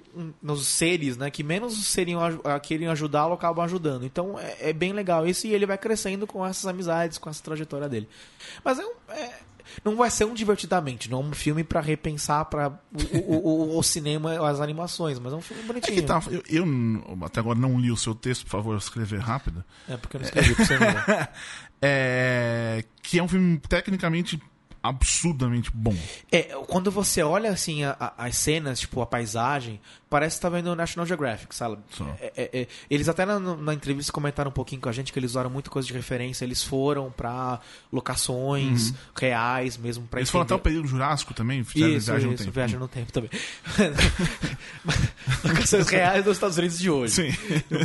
nos 0.42 0.66
seres, 0.68 1.16
né? 1.16 1.30
Que 1.30 1.44
menos 1.44 1.86
seriam, 1.86 2.20
ah, 2.44 2.60
queriam 2.60 2.92
ajudá-lo, 2.92 3.34
acabam 3.34 3.64
ajudando. 3.64 4.04
Então 4.04 4.38
é, 4.38 4.70
é 4.70 4.74
bem 4.74 4.92
legal 4.94 5.28
isso 5.28 5.46
e 5.46 5.54
ele 5.54 5.66
vai 5.66 5.78
crescendo 5.78 6.26
com 6.26 6.44
essas 6.46 6.66
amizades, 6.66 7.18
com 7.20 7.30
essa 7.30 7.42
trajetória 7.44 7.88
dele. 7.88 8.10
Mas 8.66 8.80
é 8.80 8.86
um. 8.86 8.92
é- 9.10 9.53
não 9.84 9.96
vai 9.96 10.10
ser 10.10 10.26
um 10.26 10.34
divertidamente, 10.34 11.10
não 11.10 11.22
é 11.22 11.24
um 11.26 11.34
filme 11.34 11.64
pra 11.64 11.80
repensar 11.82 12.46
para 12.46 12.70
o, 12.70 13.18
o, 13.18 13.48
o- 13.76 13.78
o 13.80 13.84
cinema, 13.84 14.48
as 14.50 14.60
animações, 14.60 15.20
mas 15.20 15.32
é 15.34 15.36
um 15.36 15.42
filme 15.42 15.64
É 15.64 15.66
bonitinho. 15.66 15.96
que 15.96 16.02
tá, 16.02 16.22
eu, 16.30 16.44
eu 16.50 16.66
até 17.26 17.40
agora 17.40 17.58
não 17.58 17.80
li 17.80 17.92
o 17.92 17.98
seu 17.98 18.14
texto, 18.16 18.44
por 18.46 18.52
favor, 18.52 18.78
escrever 18.78 19.20
rápido. 19.20 19.64
É 19.88 19.98
porque 19.98 20.18
eu 20.18 20.22
não 20.22 20.26
escrevi 20.28 20.56
pra 20.56 20.66
você 20.66 20.80
não. 20.80 20.88
É, 21.86 22.84
que 23.02 23.20
é 23.20 23.24
um 23.24 23.28
filme 23.28 23.58
tecnicamente 23.68 24.42
absurdamente 24.82 25.70
bom. 25.74 25.96
É, 26.32 26.44
quando 26.68 26.90
você 26.92 27.22
olha 27.24 27.50
assim 27.52 27.84
a- 27.84 27.96
a- 28.00 28.14
as 28.26 28.36
cenas, 28.38 28.80
tipo 28.82 29.02
a 29.02 29.06
paisagem, 29.06 29.80
parece 30.14 30.36
que 30.36 30.44
tá 30.44 30.50
vendo 30.50 30.68
o 30.68 30.76
National 30.76 31.08
Geographic, 31.08 31.56
sabe? 31.56 31.76
É, 32.22 32.32
é, 32.38 32.50
é, 32.62 32.68
eles 32.88 33.10
até 33.10 33.26
na, 33.26 33.40
na 33.40 33.74
entrevista 33.74 34.12
comentaram 34.12 34.50
um 34.50 34.54
pouquinho 34.54 34.80
com 34.80 34.88
a 34.88 34.92
gente 34.92 35.12
que 35.12 35.18
eles 35.18 35.32
usaram 35.32 35.50
muita 35.50 35.72
coisa 35.72 35.88
de 35.88 35.94
referência, 35.96 36.46
eles 36.46 36.62
foram 36.64 37.10
pra 37.10 37.60
locações 37.92 38.94
reais 39.20 39.76
mesmo 39.76 40.06
pra 40.06 40.20
Eles 40.20 40.30
foram 40.30 40.44
até 40.44 40.54
o 40.54 40.58
entender- 40.58 40.70
período 40.70 40.88
Jurássico 40.88 41.34
também, 41.34 41.64
fizeram 41.64 41.94
Isso, 41.96 42.06
viagem 42.06 42.28
no 42.28 42.34
isso, 42.36 42.44
tempo. 42.44 42.54
viagem 42.54 42.80
no 42.80 42.88
tempo 42.88 43.12
também. 43.12 43.30
Locações 45.44 45.88
reais 45.88 46.24
dos 46.24 46.38
Estados 46.38 46.58
Unidos 46.58 46.78
de 46.78 46.90
hoje. 46.92 47.14
Sim. 47.16 47.32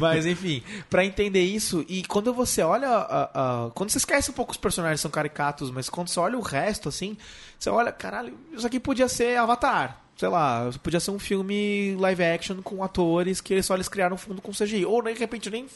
Mas 0.00 0.26
enfim, 0.26 0.62
pra 0.90 1.04
entender 1.04 1.42
isso, 1.44 1.84
e 1.88 2.02
quando 2.04 2.32
você 2.34 2.60
olha. 2.62 2.88
a- 2.88 3.66
a- 3.66 3.70
quando 3.70 3.90
você 3.90 3.98
esquece 3.98 4.30
um 4.30 4.34
pouco 4.34 4.52
os 4.52 4.58
personagens 4.58 5.00
são 5.00 5.10
caricatos, 5.10 5.70
mas 5.70 5.88
quando 5.88 6.08
você 6.08 6.20
olha 6.20 6.36
o 6.36 6.42
resto, 6.42 6.88
assim, 6.88 7.16
você 7.58 7.70
olha, 7.70 7.90
caralho, 7.90 8.34
isso 8.52 8.66
aqui 8.66 8.78
podia 8.78 9.08
ser 9.08 9.38
Avatar. 9.38 10.02
Sei 10.18 10.28
lá, 10.28 10.68
podia 10.82 10.98
ser 11.00 11.12
um 11.12 11.18
filme 11.18 11.94
live 11.96 12.24
action 12.24 12.60
com 12.60 12.82
atores 12.82 13.40
que 13.40 13.54
eles 13.54 13.64
só 13.64 13.74
eles 13.76 13.88
criaram 13.88 14.16
um 14.16 14.18
fundo 14.18 14.42
com 14.42 14.50
CGI. 14.52 14.84
Ou 14.84 15.00
de 15.00 15.12
repente 15.14 15.48
nem 15.48 15.66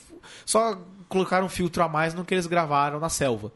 só 0.45 0.79
colocaram 1.09 1.47
um 1.47 1.49
filtro 1.49 1.81
a 1.83 1.89
mais 1.89 2.13
no 2.13 2.25
que 2.25 2.35
eles 2.35 2.47
gravaram 2.49 2.99
na 2.99 3.09
selva. 3.09 3.53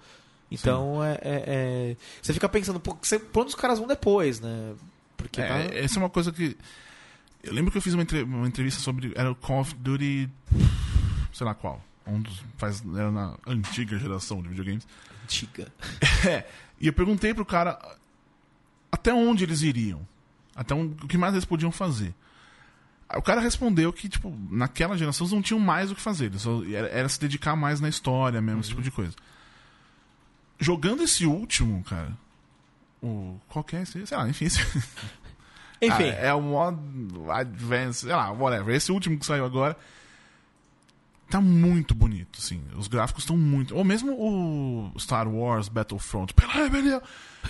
Então 0.49 1.03
é, 1.03 1.15
é- 1.15 1.45
é- 1.93 1.97
Você 2.23 2.33
fica 2.33 2.49
pensando, 2.49 2.79
pô, 2.79 2.97
você- 3.03 3.19
pra 3.19 3.43
onde 3.43 3.49
os 3.49 3.55
caras 3.57 3.81
vão 3.81 3.89
depois, 3.89 4.39
né? 4.41 4.75
Porque 5.17 5.43
tá- 5.43 5.59
É, 5.59 5.83
essa 5.85 5.99
é 5.99 6.01
uma 6.01 6.09
coisa 6.09 6.31
que. 6.31 6.57
Eu 7.43 7.53
lembro 7.53 7.73
que 7.73 7.79
eu 7.79 7.83
fiz 7.83 7.93
uma, 7.95 8.03
entre- 8.05 8.23
uma 8.23 8.47
entrevista 8.47 8.81
sobre. 8.81 9.13
Era 9.17 9.31
o 9.31 9.35
Call 9.35 9.61
of 9.63 9.75
Duty. 9.75 10.31
Sei 11.33 11.45
lá 11.45 11.53
qual. 11.55 11.83
Um 12.07 12.21
dos. 12.21 12.45
Faz, 12.59 12.81
era 12.97 13.11
na 13.11 13.37
antiga 13.45 13.99
geração 13.99 14.41
de 14.41 14.49
videogames. 14.51 14.87
antiga. 15.25 15.67
É, 16.31 16.45
e 16.81 16.87
eu 16.87 16.93
perguntei 16.93 17.35
pro 17.35 17.45
cara 17.45 17.77
até 18.93 19.13
onde 19.13 19.43
eles 19.43 19.63
iriam. 19.63 20.07
Até 20.57 20.75
onde, 20.75 21.05
o 21.05 21.09
que 21.09 21.19
mais 21.19 21.35
eles 21.35 21.45
podiam 21.45 21.71
fazer. 21.71 22.15
O 23.15 23.23
cara 23.23 23.41
respondeu 23.41 23.93
que, 23.93 24.09
tipo, 24.09 24.35
naquela 24.51 24.97
geração 24.97 25.25
eles 25.25 25.33
não 25.33 25.43
tinham 25.43 25.61
mais 25.61 25.91
o 25.91 25.95
que 25.95 26.01
fazer. 26.01 26.33
Era, 26.73 26.89
era 26.89 27.09
se 27.09 27.21
dedicar 27.21 27.55
mais 27.55 27.81
na 27.81 27.89
história 27.89 28.41
mesmo, 28.41 28.61
esse 28.61 28.71
tipo 28.71 28.83
de 28.83 28.91
coisa. 28.91 29.13
Jogando 30.59 31.03
esse 31.03 31.27
último, 31.27 31.85
cara. 31.85 32.17
O. 33.03 33.39
Qual 33.49 33.63
que 33.63 33.77
é 33.77 33.83
esse? 33.83 34.05
Sei 34.07 34.17
lá, 34.17 34.29
enfim. 34.29 34.47
Esse, 34.47 34.61
Enfim, 35.81 36.05
Ah, 36.05 36.27
é 36.27 36.35
o 36.35 36.41
modo 36.41 37.31
Advance, 37.31 38.01
sei 38.07 38.15
lá, 38.15 38.31
whatever. 38.31 38.75
Esse 38.75 38.91
último 38.91 39.19
que 39.19 39.27
saiu 39.27 39.45
agora 39.45 39.77
tá 41.31 41.41
muito 41.41 41.95
bonito, 41.95 42.39
assim. 42.39 42.61
Os 42.77 42.89
gráficos 42.89 43.25
estão 43.25 43.37
muito. 43.37 43.75
Ou 43.77 43.85
mesmo 43.85 44.13
o 44.13 44.93
Star 44.99 45.29
Wars 45.29 45.69
Battlefront. 45.69 46.33
Pela 46.35 46.53
rebelião. 46.53 47.01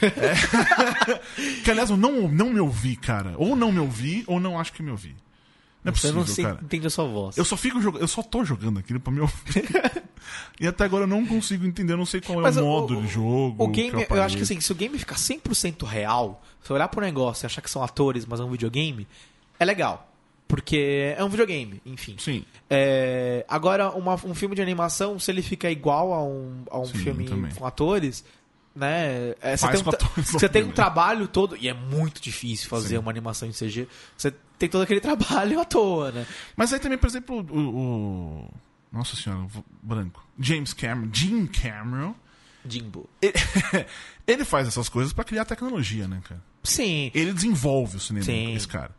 É. 0.03 1.61
que 1.65 1.71
aliás, 1.71 1.91
eu 1.91 1.97
não, 1.97 2.29
não 2.29 2.51
me 2.51 2.61
ouvi, 2.61 2.97
cara. 2.97 3.35
Ou 3.39 3.55
não 3.57 3.71
me 3.73 3.79
ouvi, 3.79 4.25
ou 4.27 4.39
não 4.41 4.59
acho 4.59 4.73
que 4.73 4.83
me 4.83 4.91
ouvi. 4.91 5.15
Não 5.85 5.93
é 5.93 5.95
você 5.95 6.09
possível, 6.09 6.21
não 6.21 6.27
se 6.27 6.43
cara. 6.43 6.59
entende 6.62 6.87
a 6.87 6.91
sua 6.91 7.05
voz. 7.07 7.37
Eu 7.37 7.45
só 7.45 7.57
fico 7.57 7.81
jogando, 7.81 8.03
eu 8.03 8.09
só 8.09 8.21
tô 8.23 8.45
jogando 8.45 8.79
aquilo 8.81 8.99
pra 8.99 9.12
me 9.12 9.21
ouvir. 9.21 9.65
e 10.61 10.67
até 10.67 10.85
agora 10.85 11.05
eu 11.05 11.09
não 11.09 11.25
consigo 11.25 11.65
entender, 11.65 11.93
eu 11.93 11.97
não 11.97 12.05
sei 12.07 12.21
qual 12.21 12.41
é 12.41 12.43
Mas 12.43 12.57
o 12.57 12.62
o- 12.62 12.67
modo 12.67 12.99
o- 12.99 13.03
de 13.03 13.07
jogo. 13.09 13.62
O 13.62 13.69
game, 13.69 14.05
que 14.05 14.12
eu, 14.12 14.23
acho 14.23 14.37
que 14.37 14.43
assim, 14.43 14.61
se 14.61 14.73
o 14.73 14.75
game 14.75 14.99
ficar 14.99 15.15
100% 15.15 15.85
real, 15.87 16.43
se 16.61 16.73
olhar 16.73 16.89
pro 16.89 17.01
negócio 17.01 17.45
e 17.45 17.47
achar 17.47 17.61
que 17.61 17.71
são 17.71 17.85
atores, 17.85 18.27
mas 18.27 18.41
é 18.41 18.43
um 18.43 18.51
videogame, 18.51 19.07
é 19.61 19.65
legal. 19.65 20.12
Porque 20.49 21.15
é 21.19 21.25
um 21.25 21.29
videogame, 21.29 21.81
enfim. 21.85 22.15
Sim. 22.19 22.45
É, 22.71 23.45
agora, 23.49 23.91
uma- 23.91 24.15
um 24.25 24.35
filme 24.35 24.55
de 24.55 24.63
animação, 24.63 25.19
se 25.19 25.31
ele 25.31 25.43
fica 25.43 25.69
igual 25.71 26.13
a 26.13 26.23
um, 26.25 26.63
a 26.71 26.79
um 26.79 26.85
Sim, 26.87 26.99
filme 26.99 27.25
também. 27.25 27.53
com 27.53 27.67
atores, 27.67 28.25
né? 28.75 29.35
é, 29.41 29.57
você 29.57 29.69
tem, 29.69 29.81
um, 29.81 30.23
você 30.23 30.49
tem 30.49 30.63
um 30.63 30.65
também. 30.67 30.75
trabalho 30.75 31.27
todo, 31.27 31.57
e 31.57 31.69
é 31.69 31.75
muito 31.75 32.21
difícil 32.23 32.69
fazer 32.69 32.89
Sim. 32.91 32.99
uma 32.99 33.11
animação 33.11 33.49
em 33.49 33.53
CG. 33.53 33.89
Você 34.17 34.33
tem 34.59 34.69
todo 34.69 34.83
aquele 34.83 35.01
trabalho 35.03 35.61
à 35.61 35.65
toa, 35.65 36.13
né? 36.13 36.25
Mas 36.57 36.73
aí 36.73 36.79
também, 36.79 36.99
por 36.99 37.09
exemplo, 37.09 37.45
o. 37.51 37.59
o- 37.59 38.55
nossa 38.93 39.17
senhora, 39.17 39.47
branco. 39.83 40.25
James 40.39 40.73
Cameron. 40.73 41.11
Jim 41.13 41.47
Cameron. 41.47 42.15
Jimbo. 42.69 43.11
Ele, 43.21 43.35
ele 44.27 44.45
faz 44.45 44.67
essas 44.69 44.89
coisas 44.89 45.13
pra 45.13 45.23
criar 45.25 45.45
tecnologia, 45.45 46.07
né, 46.09 46.21
cara? 46.27 46.43
Sim. 46.63 47.11
Ele 47.15 47.33
desenvolve 47.33 47.97
o 47.97 48.01
cinema, 48.01 48.25
Sim. 48.25 48.55
esse 48.55 48.67
cara. 48.67 48.95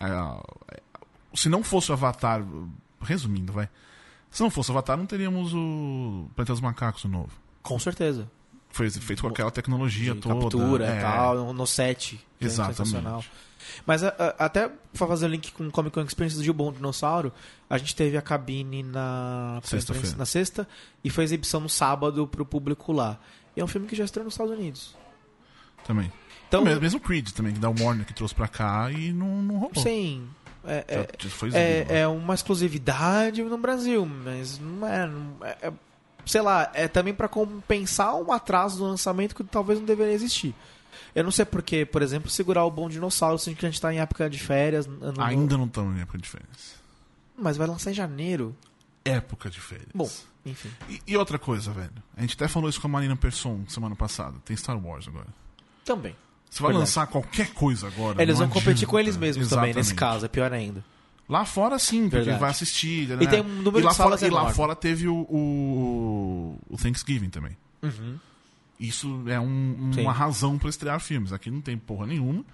Ah, 0.00 0.42
Se 1.34 1.48
não 1.48 1.62
fosse 1.62 1.90
o 1.90 1.94
Avatar. 1.94 2.44
Resumindo, 3.00 3.52
vai. 3.52 3.68
Se 4.30 4.42
não 4.42 4.50
fosse 4.50 4.70
o 4.70 4.72
Avatar, 4.72 4.96
não 4.96 5.06
teríamos 5.06 5.52
o 5.54 6.28
Planeta 6.34 6.52
dos 6.52 6.60
Macacos 6.60 7.04
novo. 7.04 7.30
Com 7.62 7.78
certeza. 7.78 8.30
Foi 8.70 8.90
feito 8.90 9.22
com 9.22 9.28
aquela 9.28 9.50
tecnologia 9.52 10.14
de 10.14 10.20
toda. 10.20 10.34
captura 10.40 10.86
é. 10.86 10.98
e 10.98 11.00
tal, 11.00 11.52
no- 11.54 11.66
set. 11.66 12.20
que 12.38 12.44
é 12.44 12.48
Exatamente. 12.48 13.30
Mas 13.86 14.02
a- 14.02 14.08
a- 14.18 14.44
até 14.46 14.68
pra 14.68 15.06
fazer 15.06 15.26
o 15.26 15.28
link 15.28 15.52
com 15.52 15.66
o 15.68 15.70
Comic 15.70 15.94
Con 15.94 16.02
Experience 16.02 16.42
do 16.44 16.52
Bom 16.54 16.72
Dinossauro, 16.72 17.32
a 17.70 17.78
gente 17.78 17.94
teve 17.94 18.16
a 18.16 18.22
cabine 18.22 18.82
na 18.82 19.60
Sexta-feira. 19.62 20.16
na 20.16 20.26
sexta 20.26 20.68
e 21.04 21.08
foi 21.10 21.22
exibição 21.24 21.60
no 21.60 21.68
sábado 21.68 22.26
pro 22.26 22.44
público 22.44 22.92
lá. 22.92 23.18
E 23.56 23.60
é 23.60 23.64
um 23.64 23.68
filme 23.68 23.86
que 23.86 23.94
já 23.94 24.04
estreou 24.04 24.24
nos 24.24 24.34
Estados 24.34 24.52
Unidos. 24.52 24.96
Também. 25.86 26.12
Então, 26.54 26.64
mesmo, 26.64 26.80
mesmo 26.80 27.00
Creed 27.00 27.30
também, 27.30 27.52
que 27.52 27.58
da 27.58 27.68
Warner 27.68 28.06
que 28.06 28.14
trouxe 28.14 28.34
pra 28.34 28.46
cá 28.48 28.90
e 28.90 29.12
não, 29.12 29.42
não 29.42 29.56
rolou. 29.56 29.82
sim, 29.82 30.26
é, 30.64 30.84
é, 30.88 31.08
exibido, 31.24 31.56
é, 31.56 31.84
né? 31.84 32.00
é 32.00 32.06
uma 32.08 32.34
exclusividade 32.34 33.42
no 33.42 33.58
Brasil, 33.58 34.06
mas 34.06 34.58
não 34.58 34.86
é, 34.86 35.06
não 35.06 35.36
é- 35.42 35.56
é- 35.62 35.72
sei 36.24 36.40
lá, 36.40 36.70
é 36.74 36.86
também 36.88 37.12
pra 37.12 37.28
compensar 37.28 38.14
um 38.16 38.32
atraso 38.32 38.78
do 38.78 38.84
lançamento 38.84 39.34
que 39.34 39.42
talvez 39.44 39.78
não 39.78 39.86
deveria 39.86 40.12
existir. 40.14 40.54
Eu 41.14 41.22
não 41.24 41.30
sei 41.30 41.44
porque, 41.44 41.84
por 41.84 42.02
exemplo, 42.02 42.30
segurar 42.30 42.64
o 42.64 42.70
Bom 42.70 42.88
Dinossauro, 42.88 43.38
sendo 43.38 43.56
que 43.56 43.66
a 43.66 43.70
gente 43.70 43.80
tá 43.80 43.92
em 43.92 43.98
época 43.98 44.28
de 44.30 44.38
férias. 44.38 44.86
ano- 44.86 45.20
Ainda 45.22 45.56
não 45.56 45.66
estamos 45.66 45.96
em 45.96 46.00
época 46.02 46.18
de 46.18 46.28
férias. 46.28 46.74
Mas 47.36 47.56
vai 47.56 47.66
lançar 47.66 47.90
em 47.90 47.94
janeiro. 47.94 48.54
Época 49.04 49.50
de 49.50 49.60
férias. 49.60 49.88
Bom, 49.94 50.08
enfim. 50.46 50.70
E, 50.88 51.00
e 51.06 51.16
outra 51.16 51.38
coisa, 51.38 51.70
velho. 51.72 51.92
A 52.16 52.20
gente 52.20 52.34
até 52.34 52.48
falou 52.48 52.68
isso 52.70 52.80
com 52.80 52.86
a 52.86 52.90
Marina 52.90 53.14
Persson 53.16 53.64
semana 53.68 53.94
passada. 53.94 54.36
Tem 54.44 54.56
Star 54.56 54.78
Wars 54.78 55.06
agora. 55.06 55.26
Também. 55.84 56.16
Você 56.54 56.62
vai 56.62 56.68
Verdade. 56.70 56.88
lançar 56.88 57.06
qualquer 57.08 57.48
coisa 57.52 57.88
agora. 57.88 58.22
Eles 58.22 58.38
não 58.38 58.46
vão 58.46 58.54
competir 58.54 58.70
adianta. 58.70 58.86
com 58.92 58.98
eles 59.00 59.16
mesmos 59.16 59.48
também, 59.48 59.74
nesse 59.74 59.90
Exatamente. 59.90 59.98
caso, 59.98 60.24
é 60.26 60.28
pior 60.28 60.52
ainda. 60.52 60.84
Lá 61.28 61.44
fora 61.44 61.80
sim, 61.80 62.02
porque 62.02 62.16
Verdade. 62.18 62.38
vai 62.38 62.50
assistir. 62.50 63.10
E 63.10 63.16
né? 63.16 63.26
tem 63.26 63.40
um 63.40 63.44
número 63.62 63.80
e 63.80 63.82
lá 63.82 63.90
de 63.90 63.96
fora, 63.96 64.24
E 64.24 64.30
lá 64.30 64.50
fora 64.50 64.76
teve 64.76 65.08
o, 65.08 65.16
o, 65.16 66.58
o 66.70 66.76
Thanksgiving 66.76 67.28
também. 67.28 67.56
Uhum. 67.82 68.18
Isso 68.78 69.24
é 69.26 69.40
um- 69.40 69.90
uma 69.98 70.12
razão 70.12 70.56
pra 70.56 70.68
estrear 70.70 71.00
filmes. 71.00 71.32
Aqui 71.32 71.50
não 71.50 71.60
tem 71.60 71.76
porra 71.76 72.06
nenhuma. 72.06 72.44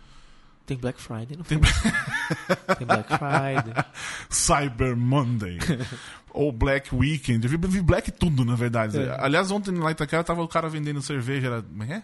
Tem 0.65 0.79
Black 0.79 0.99
Friday 0.99 1.37
no 1.37 1.45
Tem 1.45 1.59
filme. 1.63 1.69
Tem 2.79 2.87
Black 2.87 3.07
Friday. 3.07 3.85
Cyber 4.31 4.97
Monday. 4.97 5.59
ou 6.33 6.51
Black 6.51 6.95
Weekend. 6.95 7.45
Eu 7.45 7.51
vi, 7.51 7.59
vi 7.69 7.83
Black 7.83 8.11
tudo, 8.13 8.47
na 8.47 8.55
verdade. 8.55 8.97
É. 8.99 9.17
Aliás, 9.21 9.51
ontem 9.51 9.73
lá 9.75 9.91
em 9.91 9.93
Itaquera 9.93 10.25
tava 10.25 10.43
o 10.43 10.49
cara 10.49 10.71
vendendo 10.71 11.03
cerveja. 11.03 11.49
Era. 11.49 11.65
É? 11.93 12.03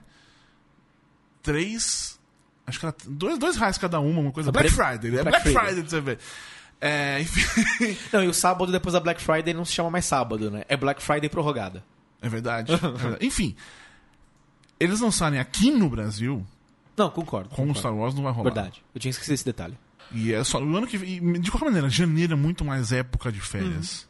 Três. 1.46 2.18
Acho 2.66 2.80
que 2.80 2.86
era 2.86 2.94
dois, 3.06 3.38
dois 3.38 3.56
reais 3.56 3.78
cada 3.78 4.00
uma, 4.00 4.20
uma 4.20 4.32
coisa. 4.32 4.50
Black 4.52 4.70
Black- 4.74 4.98
Friday. 4.98 5.18
É 5.18 5.22
Black 5.22 5.50
Black, 5.50 5.66
Friday. 5.66 5.82
De 5.84 5.90
cerveja. 5.90 6.18
É, 6.80 7.20
enfim. 7.20 7.96
Não, 8.12 8.22
e 8.24 8.28
o 8.28 8.34
sábado 8.34 8.70
depois 8.70 8.92
da 8.92 9.00
Black 9.00 9.22
Friday 9.22 9.54
não 9.54 9.64
se 9.64 9.72
chama 9.72 9.88
mais 9.90 10.04
sábado, 10.04 10.50
né? 10.50 10.64
É 10.68 10.76
Black 10.76 11.02
Friday 11.02 11.28
prorrogada. 11.30 11.82
É 12.20 12.28
verdade. 12.28 12.72
é 12.74 12.76
verdade. 12.76 13.24
Enfim. 13.26 13.56
Eles 14.78 15.00
lançarem 15.00 15.38
aqui 15.38 15.70
no 15.70 15.88
Brasil, 15.88 16.46
Não, 16.96 17.08
concordo. 17.08 17.48
com 17.48 17.54
o 17.54 17.66
concordo. 17.68 17.78
Star 17.78 17.94
Wars, 17.94 18.14
não 18.14 18.22
vai 18.24 18.32
rolar. 18.32 18.52
Verdade. 18.52 18.82
Eu 18.94 19.00
tinha 19.00 19.10
esquecido 19.10 19.32
esse 19.34 19.44
detalhe. 19.44 19.78
E 20.12 20.32
é 20.34 20.44
só 20.44 20.60
o 20.62 20.76
ano 20.76 20.86
que 20.86 20.98
vem. 20.98 21.40
De 21.40 21.50
qualquer 21.50 21.66
maneira, 21.66 21.88
janeiro 21.88 22.34
é 22.34 22.36
muito 22.36 22.64
mais 22.64 22.92
época 22.92 23.32
de 23.32 23.40
férias. 23.40 24.06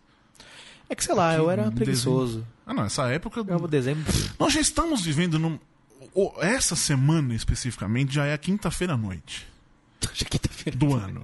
É 0.88 0.94
que, 0.94 1.05
sei 1.05 1.14
lá, 1.14 1.35
eu 1.35 1.51
era 1.51 1.66
Aqui, 1.68 1.77
preguiçoso. 1.77 2.46
Ah, 2.66 2.75
não, 2.75 2.85
essa 2.85 3.07
época. 3.09 3.44
Eu 3.46 3.68
dezembro. 3.68 4.05
Nós 4.38 4.53
já 4.53 4.61
estamos 4.61 5.03
vivendo 5.03 5.38
num. 5.38 5.59
Essa 6.40 6.74
semana 6.74 7.35
especificamente 7.35 8.14
já 8.14 8.24
é 8.24 8.33
a 8.33 8.38
quinta-feira 8.38 8.94
à 8.94 8.96
noite 8.96 9.46
é 10.20 10.24
quinta-feira. 10.24 10.79
do 10.79 10.94
ano. 10.94 11.22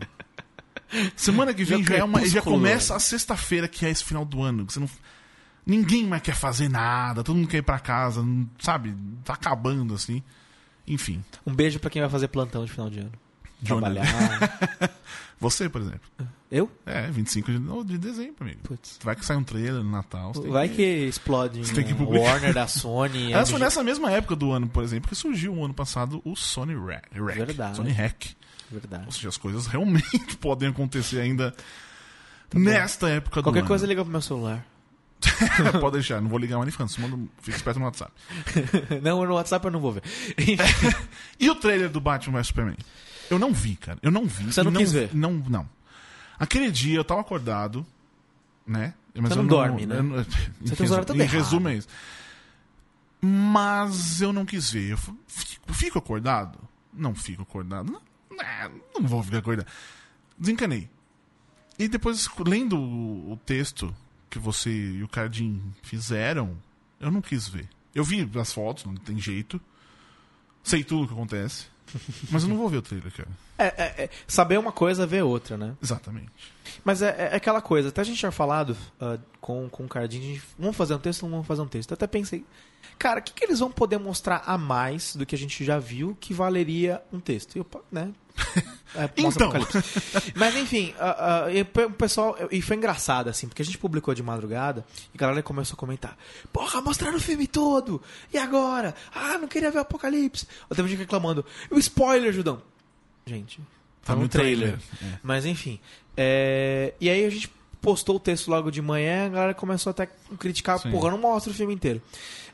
Semana 1.16 1.54
que 1.54 1.64
vem 1.64 1.82
Já 1.84 1.94
já, 1.94 2.00
é 2.00 2.04
uma, 2.04 2.26
já 2.26 2.42
começa 2.42 2.94
a 2.94 3.00
sexta-feira, 3.00 3.66
que 3.66 3.86
é 3.86 3.90
esse 3.90 4.04
final 4.04 4.24
do 4.24 4.42
ano. 4.42 4.66
que 4.66 4.72
Você 4.72 4.80
não, 4.80 4.90
ninguém 5.64 6.06
mais 6.06 6.22
quer 6.22 6.34
fazer 6.34 6.68
nada, 6.68 7.22
todo 7.22 7.36
mundo 7.36 7.48
quer 7.48 7.58
ir 7.58 7.62
pra 7.62 7.78
casa, 7.78 8.22
sabe? 8.58 8.94
Tá 9.24 9.32
acabando 9.34 9.94
assim. 9.94 10.22
Enfim. 10.86 11.24
Um 11.46 11.54
beijo 11.54 11.78
pra 11.78 11.88
quem 11.88 12.02
vai 12.02 12.10
fazer 12.10 12.28
plantão 12.28 12.64
de 12.64 12.70
final 12.70 12.90
de 12.90 13.00
ano. 13.00 13.12
Trabalhar. 13.64 14.04
Você, 15.40 15.68
por 15.68 15.80
exemplo. 15.80 16.00
eu? 16.52 16.70
É, 16.86 17.10
25 17.10 17.50
de, 17.50 17.58
de 17.84 17.98
dezembro, 17.98 18.44
amigo. 18.44 18.60
Putz. 18.62 19.00
Vai 19.02 19.16
que 19.16 19.26
sai 19.26 19.36
um 19.36 19.42
trailer 19.42 19.82
no 19.82 19.90
Natal. 19.90 20.32
Vai 20.32 20.68
que 20.68 20.82
explode 20.82 21.64
Você 21.64 21.74
tem 21.74 21.84
que 21.84 21.94
publicar. 21.94 22.24
Warner 22.34 22.54
da 22.54 22.68
Sony. 22.68 23.26
Aliás, 23.34 23.50
foi 23.50 23.58
nessa 23.58 23.82
mesma 23.82 24.08
época 24.12 24.36
do 24.36 24.52
ano, 24.52 24.68
por 24.68 24.84
exemplo, 24.84 25.08
que 25.08 25.16
surgiu 25.16 25.52
o 25.52 25.64
ano 25.64 25.74
passado 25.74 26.22
o 26.24 26.36
Sony 26.36 26.76
Rack. 26.76 27.08
Verdade. 27.20 27.76
Sony 27.76 27.90
Hack. 27.90 28.36
Verdade. 28.70 29.04
Ou 29.06 29.12
seja, 29.12 29.28
as 29.30 29.36
coisas 29.36 29.66
realmente 29.66 30.36
podem 30.38 30.68
acontecer 30.68 31.18
ainda 31.20 31.52
nesta 32.54 33.08
época 33.08 33.40
do 33.40 33.44
Qualquer 33.44 33.60
ano. 33.60 33.68
coisa 33.68 33.84
liga 33.84 34.02
pro 34.02 34.12
meu 34.12 34.22
celular. 34.22 34.64
Pode 35.80 35.94
deixar, 35.94 36.20
não 36.20 36.28
vou 36.28 36.38
ligar 36.38 36.56
mais 36.58 36.66
nem 36.76 36.88
falando, 36.88 37.16
manda, 37.16 37.30
fica 37.40 37.56
esperto 37.56 37.78
no 37.78 37.86
WhatsApp. 37.86 38.12
não, 39.02 39.24
no 39.24 39.34
WhatsApp 39.34 39.64
eu 39.64 39.70
não 39.70 39.80
vou 39.80 39.92
ver. 39.92 40.02
E 41.38 41.48
o 41.50 41.54
trailer 41.54 41.90
do 41.90 42.00
Batman 42.00 42.38
vs 42.38 42.48
Superman? 42.48 42.76
Eu 43.32 43.38
não 43.38 43.52
vi, 43.52 43.76
cara. 43.76 43.98
Eu 44.02 44.10
não 44.10 44.26
vi. 44.26 44.44
Você 44.52 44.60
E 44.60 44.64
não 44.64 44.72
quis 44.72 44.92
ver? 44.92 45.14
Não, 45.14 45.32
não. 45.32 45.68
Aquele 46.38 46.70
dia 46.70 46.96
eu 46.96 47.04
tava 47.04 47.20
acordado, 47.22 47.86
né? 48.66 48.94
Mas 49.14 49.32
Você 49.32 49.38
eu 49.38 49.42
não 49.42 49.46
dorme, 49.48 49.86
né? 49.86 49.98
eu 49.98 50.02
não- 50.02 50.16
Você 50.60 50.74
em 50.74 50.76
tem 50.76 50.86
tudo 50.86 51.22
Em 51.22 51.26
resumo 51.26 51.68
é 51.68 51.76
isso. 51.76 51.88
Mas 53.20 54.20
eu 54.20 54.32
não 54.32 54.44
quis 54.44 54.70
ver. 54.70 54.90
Eu 54.90 54.98
fico, 54.98 55.72
fico 55.72 55.98
acordado? 55.98 56.58
Não 56.92 57.14
fico 57.14 57.42
acordado. 57.42 57.90
Não, 57.90 58.02
não, 58.30 58.80
não 59.00 59.08
vou 59.08 59.22
ficar 59.22 59.38
acordado. 59.38 59.66
Desencanei. 60.36 60.90
E 61.78 61.88
depois, 61.88 62.28
lendo 62.46 62.78
o, 62.78 63.32
o 63.32 63.36
texto 63.38 63.94
que 64.28 64.38
você 64.38 64.70
e 64.70 65.02
o 65.02 65.08
Cardim 65.08 65.62
fizeram, 65.82 66.56
eu 67.00 67.10
não 67.10 67.22
quis 67.22 67.48
ver. 67.48 67.68
Eu 67.94 68.04
vi 68.04 68.28
as 68.38 68.52
fotos, 68.52 68.84
não 68.84 68.94
tem 68.94 69.18
jeito. 69.18 69.60
Sei 70.62 70.84
tudo 70.84 71.04
o 71.04 71.06
que 71.06 71.12
acontece. 71.14 71.66
Mas 72.30 72.42
eu 72.42 72.48
não 72.48 72.56
vou 72.56 72.68
ver 72.68 72.78
o 72.78 72.82
trailer, 72.82 73.12
cara. 73.12 73.28
É, 73.58 73.66
é, 73.66 74.04
é, 74.04 74.10
saber 74.26 74.58
uma 74.58 74.72
coisa, 74.72 75.06
ver 75.06 75.22
outra, 75.22 75.56
né? 75.56 75.74
Exatamente. 75.82 76.30
Mas 76.84 77.02
é, 77.02 77.30
é 77.32 77.36
aquela 77.36 77.60
coisa, 77.60 77.88
até 77.88 78.00
a 78.00 78.04
gente 78.04 78.18
tinha 78.18 78.32
falado 78.32 78.76
ah, 79.00 79.18
com, 79.40 79.68
com 79.68 79.84
o 79.84 79.88
Cardinho, 79.88 80.34
gente, 80.34 80.42
vamos 80.58 80.76
fazer 80.76 80.94
um 80.94 80.98
texto 80.98 81.24
ou 81.24 81.28
não 81.28 81.38
vamos 81.38 81.48
fazer 81.48 81.62
um 81.62 81.68
texto? 81.68 81.90
Eu 81.90 81.94
até 81.94 82.06
pensei, 82.06 82.44
cara, 82.98 83.20
o 83.20 83.22
que, 83.22 83.32
que 83.32 83.44
eles 83.44 83.58
vão 83.58 83.70
poder 83.70 83.98
mostrar 83.98 84.42
a 84.46 84.56
mais 84.56 85.14
do 85.16 85.26
que 85.26 85.34
a 85.34 85.38
gente 85.38 85.64
já 85.64 85.78
viu 85.78 86.16
que 86.20 86.32
valeria 86.32 87.02
um 87.12 87.20
texto? 87.20 87.56
E 87.56 87.58
eu, 87.58 87.66
né? 87.90 88.12
É, 88.94 89.08
Então. 89.16 89.50
Mas 90.34 90.54
enfim, 90.54 90.94
ah, 91.00 91.46
e 91.50 91.62
o 91.62 91.90
pessoal. 91.92 92.36
E 92.50 92.60
foi 92.60 92.76
engraçado, 92.76 93.28
assim, 93.28 93.48
porque 93.48 93.62
a 93.62 93.64
gente 93.64 93.78
publicou 93.78 94.12
de 94.14 94.22
madrugada 94.22 94.84
e 95.14 95.16
a 95.16 95.18
galera 95.18 95.42
começou 95.42 95.74
a 95.74 95.78
comentar: 95.78 96.14
Porra, 96.52 96.82
mostraram 96.82 97.16
o 97.16 97.20
filme 97.20 97.46
todo! 97.46 98.02
E 98.30 98.36
agora? 98.36 98.94
Ah, 99.14 99.38
não 99.38 99.48
queria 99.48 99.70
ver 99.70 99.78
o 99.78 99.80
Apocalipse. 99.80 100.46
Ou 100.68 100.76
teve 100.76 100.90
gente 100.90 100.98
reclamando: 100.98 101.42
O 101.70 101.78
spoiler, 101.78 102.34
Judão! 102.34 102.60
Gente, 103.24 103.60
tá 104.04 104.14
no 104.14 104.28
trailer. 104.28 104.78
É. 105.02 105.06
Mas 105.22 105.46
enfim. 105.46 105.80
é, 106.14 106.92
E 107.00 107.08
aí 107.08 107.24
a 107.24 107.30
gente 107.30 107.50
postou 107.82 108.16
o 108.16 108.20
texto 108.20 108.48
logo 108.48 108.70
de 108.70 108.80
manhã, 108.80 109.26
a 109.26 109.28
galera 109.28 109.54
começou 109.54 109.90
até 109.90 110.04
a 110.04 110.36
criticar, 110.38 110.78
Sim. 110.78 110.90
porra, 110.90 111.10
não 111.10 111.18
mostra 111.18 111.52
o 111.52 111.54
filme 111.54 111.74
inteiro. 111.74 112.00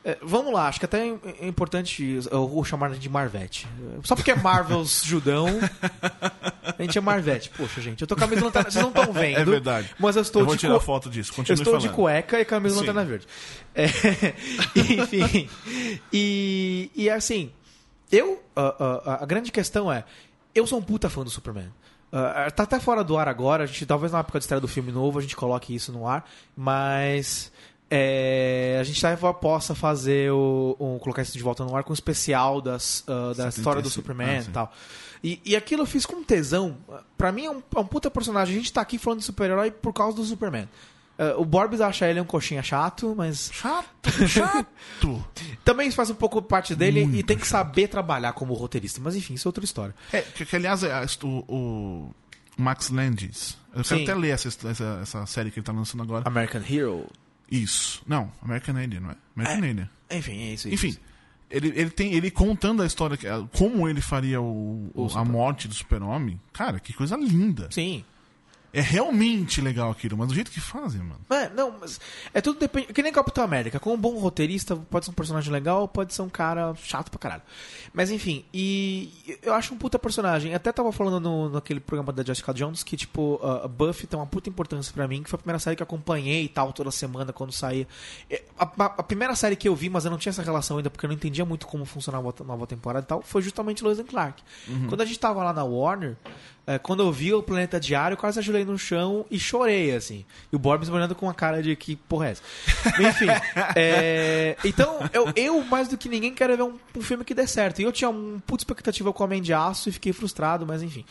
É, 0.04 0.16
vamos 0.22 0.52
lá, 0.52 0.68
acho 0.68 0.78
que 0.78 0.84
até 0.86 1.08
é 1.08 1.14
é 1.40 1.46
importante 1.48 2.20
eu 2.30 2.48
vou 2.48 2.64
chamar 2.64 2.90
de 2.90 3.08
Marvete. 3.08 3.66
Só 4.04 4.14
porque 4.16 4.30
é 4.30 4.34
Marvels 4.36 5.02
judão, 5.06 5.46
a 6.78 6.80
gente 6.82 6.96
é 6.96 7.00
Marvete. 7.00 7.50
Poxa, 7.50 7.80
gente, 7.80 8.00
eu 8.00 8.06
tô 8.06 8.14
com 8.16 8.20
a 8.24 8.26
camisa 8.28 8.44
lanterna, 8.44 8.70
vocês 8.70 8.82
não 8.82 8.90
estão 8.90 9.12
vendo. 9.12 9.36
É 9.38 9.44
verdade. 9.44 9.90
Mas 9.98 10.14
eu 10.16 10.22
estou 10.22 10.42
eu 10.42 10.46
vou 10.46 10.54
de 10.54 10.60
tirar 10.60 10.74
cu- 10.74 10.80
foto 10.80 11.10
disso. 11.10 11.32
eu 11.32 11.36
Continue 11.36 11.54
estou 11.60 11.74
falando. 11.74 11.90
de 11.90 11.94
cueca 11.94 12.40
e 12.40 12.44
camisa 12.44 12.74
Sim. 12.76 12.80
lanterna 12.80 13.04
verde. 13.04 13.26
É, 13.74 13.84
enfim. 14.76 15.48
E, 16.12 16.90
e 16.94 17.10
assim, 17.10 17.50
eu. 18.10 18.42
a- 18.54 19.02
a- 19.04 19.22
a 19.22 19.26
grande 19.26 19.50
questão 19.50 19.92
é: 19.92 20.04
eu 20.54 20.66
sou 20.66 20.78
um 20.78 20.82
puta 20.82 21.10
fã 21.10 21.22
do 21.24 21.30
Superman. 21.30 21.70
Ah, 22.12 22.50
tá 22.50 22.62
até 22.62 22.80
fora 22.80 23.04
do 23.04 23.16
ar 23.18 23.28
agora, 23.28 23.64
a 23.64 23.66
gente 23.66 23.84
talvez 23.84 24.12
na 24.12 24.20
época 24.20 24.38
de 24.38 24.44
estreia 24.44 24.60
do 24.60 24.68
filme 24.68 24.90
novo 24.90 25.18
a 25.18 25.22
gente 25.22 25.36
coloque 25.36 25.74
isso 25.74 25.92
no 25.92 26.06
ar, 26.06 26.24
mas 26.56 27.52
é, 27.90 28.78
a 28.80 28.84
gente 28.84 29.00
talvez 29.00 29.34
possa 29.34 29.74
fazer 29.74 30.30
o, 30.32 30.76
o- 30.78 30.98
colocar 31.00 31.22
isso 31.22 31.36
de 31.36 31.42
volta 31.42 31.64
no 31.64 31.74
ar 31.76 31.84
com 31.84 31.90
um 31.90 31.94
especial 31.94 32.60
das, 32.60 33.02
ah, 33.06 33.28
da 33.28 33.50
75. 33.50 33.58
história 33.58 33.82
do 33.82 33.90
Superman 33.90 34.38
Ah, 34.38 34.42
e 34.42 34.52
tal. 34.52 34.72
E, 35.24 35.40
e 35.44 35.56
aquilo 35.56 35.82
eu 35.82 35.86
fiz 35.86 36.06
com 36.06 36.22
tesão. 36.22 36.76
Pra 37.16 37.32
mim 37.32 37.46
é 37.46 37.50
um, 37.50 37.62
é 37.74 37.78
um 37.80 37.86
puta 37.86 38.08
personagem. 38.10 38.54
A 38.54 38.58
gente 38.58 38.72
tá 38.72 38.80
aqui 38.80 38.98
falando 38.98 39.18
de 39.18 39.24
super-herói 39.24 39.70
por 39.70 39.92
causa 39.92 40.16
do 40.16 40.24
Superman. 40.24 40.68
Ah, 41.18 41.34
o 41.36 41.44
Borbs 41.44 41.80
acha 41.80 42.08
ele 42.08 42.20
um 42.20 42.24
coxinha 42.24 42.62
chato, 42.62 43.12
mas 43.16 43.50
Chato, 43.52 43.88
chato. 44.28 45.24
também 45.64 45.90
faz 45.90 46.10
um 46.10 46.14
pouco 46.14 46.40
parte 46.40 46.74
dele 46.74 47.00
e 47.02 47.06
Muito 47.06 47.26
tem 47.26 47.36
que 47.36 47.46
saber 47.46 47.88
trabalhar 47.88 48.32
como 48.34 48.54
roteirista. 48.54 49.00
Mas 49.02 49.16
enfim, 49.16 49.34
isso 49.34 49.46
é 49.46 49.50
outra 49.50 49.64
história. 49.64 49.94
É, 50.12 50.22
que, 50.22 50.46
que, 50.46 50.54
aliás, 50.56 50.82
é, 50.84 50.92
o, 51.24 51.44
o 51.50 52.14
Max 52.56 52.88
Landis. 52.90 53.58
Eu 53.74 53.82
quero 53.84 53.98
Sim. 53.98 54.02
até 54.04 54.14
ler 54.14 54.30
essa, 54.30 54.48
essa, 54.68 54.98
essa 55.02 55.26
série 55.26 55.50
que 55.50 55.58
ele 55.58 55.66
tá 55.66 55.72
lançando 55.72 56.02
agora. 56.02 56.22
American 56.26 56.62
Hero. 56.68 57.06
Isso. 57.50 58.02
Não, 58.06 58.30
American 58.42 58.76
Alien, 58.76 59.00
não 59.00 59.10
é? 59.10 59.16
American 59.36 59.58
Alien. 59.68 59.90
Enfim, 60.10 60.40
é 60.42 60.52
isso. 60.54 60.68
é 60.68 60.72
Enfim, 60.72 60.88
isso. 60.88 61.00
ele, 61.50 61.68
ele 61.74 61.90
tem 61.90 62.12
ele 62.12 62.30
contando 62.30 62.82
a 62.82 62.86
história, 62.86 63.16
como 63.56 63.88
ele 63.88 64.00
faria 64.00 64.40
o, 64.40 64.90
o- 64.94 65.08
a 65.18 65.24
morte 65.24 65.66
do 65.68 65.74
super-homem. 65.74 66.40
Cara, 66.52 66.78
que 66.78 66.92
coisa 66.92 67.16
linda. 67.16 67.68
Sim. 67.70 68.04
É 68.72 68.80
realmente 68.82 69.60
legal 69.62 69.90
aquilo, 69.90 70.16
mas 70.16 70.28
do 70.28 70.34
jeito 70.34 70.50
que 70.50 70.60
fazem, 70.60 71.00
mano. 71.00 71.20
É, 71.30 71.48
não, 71.48 71.74
mas 71.80 71.98
é 72.34 72.40
tudo 72.40 72.58
depende. 72.60 72.92
Que 72.92 73.02
nem 73.02 73.10
Capitão 73.12 73.42
América. 73.42 73.80
Com 73.80 73.94
um 73.94 73.96
bom 73.96 74.18
roteirista, 74.18 74.76
pode 74.76 75.06
ser 75.06 75.10
um 75.10 75.14
personagem 75.14 75.50
legal, 75.50 75.88
pode 75.88 76.12
ser 76.12 76.20
um 76.22 76.28
cara 76.28 76.74
chato 76.82 77.10
pra 77.10 77.18
caralho. 77.18 77.42
Mas 77.94 78.10
enfim, 78.10 78.44
e 78.52 79.10
eu 79.42 79.54
acho 79.54 79.72
um 79.72 79.78
puta 79.78 79.98
personagem. 79.98 80.54
Até 80.54 80.70
tava 80.70 80.92
falando 80.92 81.18
no, 81.18 81.48
naquele 81.48 81.80
programa 81.80 82.12
da 82.12 82.22
Jessica 82.22 82.52
Jones 82.52 82.82
que, 82.82 82.96
tipo, 82.96 83.40
a 83.42 83.64
a 83.64 83.68
Buffy 83.68 84.06
tem 84.06 84.18
uma 84.18 84.26
puta 84.26 84.48
importância 84.50 84.92
pra 84.92 85.08
mim, 85.08 85.22
que 85.22 85.30
foi 85.30 85.36
a 85.36 85.40
primeira 85.40 85.58
série 85.58 85.74
que 85.74 85.82
eu 85.82 85.86
acompanhei 85.86 86.44
e 86.44 86.48
tal, 86.48 86.72
toda 86.72 86.90
semana 86.90 87.32
quando 87.32 87.52
saía. 87.52 87.88
É, 88.30 88.42
A, 88.58 88.64
a- 88.64 88.94
a 88.98 89.02
primeira 89.02 89.34
série 89.34 89.56
que 89.56 89.66
eu 89.68 89.74
vi, 89.74 89.88
mas 89.88 90.04
eu 90.04 90.10
não 90.10 90.18
tinha 90.18 90.30
essa 90.30 90.42
relação 90.42 90.76
ainda, 90.76 90.90
porque 90.90 91.06
eu 91.06 91.08
não 91.08 91.14
entendia 91.16 91.44
muito 91.44 91.66
como 91.66 91.84
funcionava 91.86 92.32
a 92.38 92.44
nova 92.44 92.66
temporada 92.66 93.04
e 93.04 93.08
tal, 93.08 93.22
foi 93.22 93.40
justamente 93.42 93.82
Lois 93.82 93.98
and 93.98 94.04
Clark. 94.04 94.42
Quando 94.88 95.00
a 95.00 95.04
gente 95.06 95.18
tava 95.18 95.42
lá 95.42 95.52
na 95.54 95.64
Warner. 95.64 96.16
É, 96.68 96.78
quando 96.78 97.02
eu 97.02 97.10
vi 97.10 97.32
o 97.32 97.42
Planeta 97.42 97.80
Diário, 97.80 98.12
eu 98.12 98.18
quase 98.18 98.38
ajoelhei 98.38 98.62
no 98.62 98.78
chão 98.78 99.24
e 99.30 99.38
chorei, 99.38 99.96
assim. 99.96 100.22
E 100.52 100.56
o 100.56 100.58
Borbs 100.58 100.90
me 100.90 100.96
olhando 100.96 101.14
com 101.14 101.24
uma 101.24 101.32
cara 101.32 101.62
de 101.62 101.74
que 101.74 101.96
porra 101.96 102.26
é 102.26 102.30
essa? 102.32 102.42
Enfim. 103.00 103.26
é, 103.74 104.54
então, 104.62 104.98
eu, 105.10 105.32
eu, 105.34 105.64
mais 105.64 105.88
do 105.88 105.96
que 105.96 106.10
ninguém, 106.10 106.34
quero 106.34 106.54
ver 106.54 106.62
um, 106.64 106.74
um 106.94 107.00
filme 107.00 107.24
que 107.24 107.32
dê 107.32 107.46
certo. 107.46 107.80
E 107.80 107.84
eu 107.84 107.90
tinha 107.90 108.10
um 108.10 108.38
puta 108.46 108.60
expectativa 108.60 109.10
com 109.14 109.22
o 109.22 109.26
Homem 109.26 109.40
de 109.40 109.54
Aço 109.54 109.88
e 109.88 109.92
fiquei 109.92 110.12
frustrado, 110.12 110.66
mas 110.66 110.82
enfim. 110.82 111.06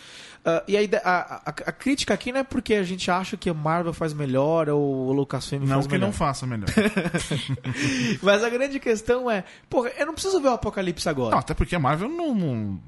Ah, 0.46 0.64
e 0.68 0.78
aí, 0.78 0.88
a, 1.04 1.42
a, 1.44 1.50
a 1.50 1.72
crítica 1.72 2.14
aqui 2.14 2.32
não 2.32 2.42
é 2.42 2.44
porque 2.44 2.76
a 2.76 2.84
gente 2.84 3.10
acha 3.10 3.36
que 3.36 3.50
a 3.50 3.54
Marvel 3.54 3.94
faz 3.94 4.14
melhor 4.14 4.70
ou 4.70 5.08
o 5.08 5.12
Lucasfilm 5.12 5.64
Não 5.64 5.76
faz 5.76 5.88
que 5.88 5.94
melhor. 5.94 6.06
não 6.06 6.14
faça 6.14 6.46
melhor. 6.46 6.70
Mas 8.22 8.44
a 8.44 8.50
grande 8.50 8.80
questão 8.80 9.30
é, 9.30 9.44
porra, 9.70 9.90
eu 9.98 10.06
não 10.06 10.14
preciso 10.14 10.40
ver 10.40 10.50
o 10.50 10.54
Apocalipse 10.54 11.10
agora. 11.10 11.32
não, 11.32 11.40
até 11.40 11.54
porque 11.54 11.76
a 11.76 11.80
Marvel 11.80 12.08
não. 12.10 12.80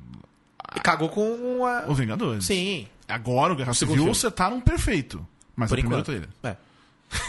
E 0.76 0.80
cagou 0.80 1.10
com 1.10 1.66
a... 1.66 1.86
os 1.88 1.98
Vingadores. 1.98 2.46
Sim. 2.46 2.88
Agora 3.08 3.54
o 3.54 3.56
Guerra 3.56 3.74
segundo 3.74 3.96
Civil 3.96 4.04
filme. 4.06 4.12
acertaram 4.12 4.62
perfeito. 4.62 5.26
Mas 5.56 5.70
Por 5.70 5.78
é 5.78 5.82
o 5.82 5.84
primeiro 5.84 6.02
enquanto. 6.04 6.06
trailer. 6.06 6.30
É. 6.44 6.56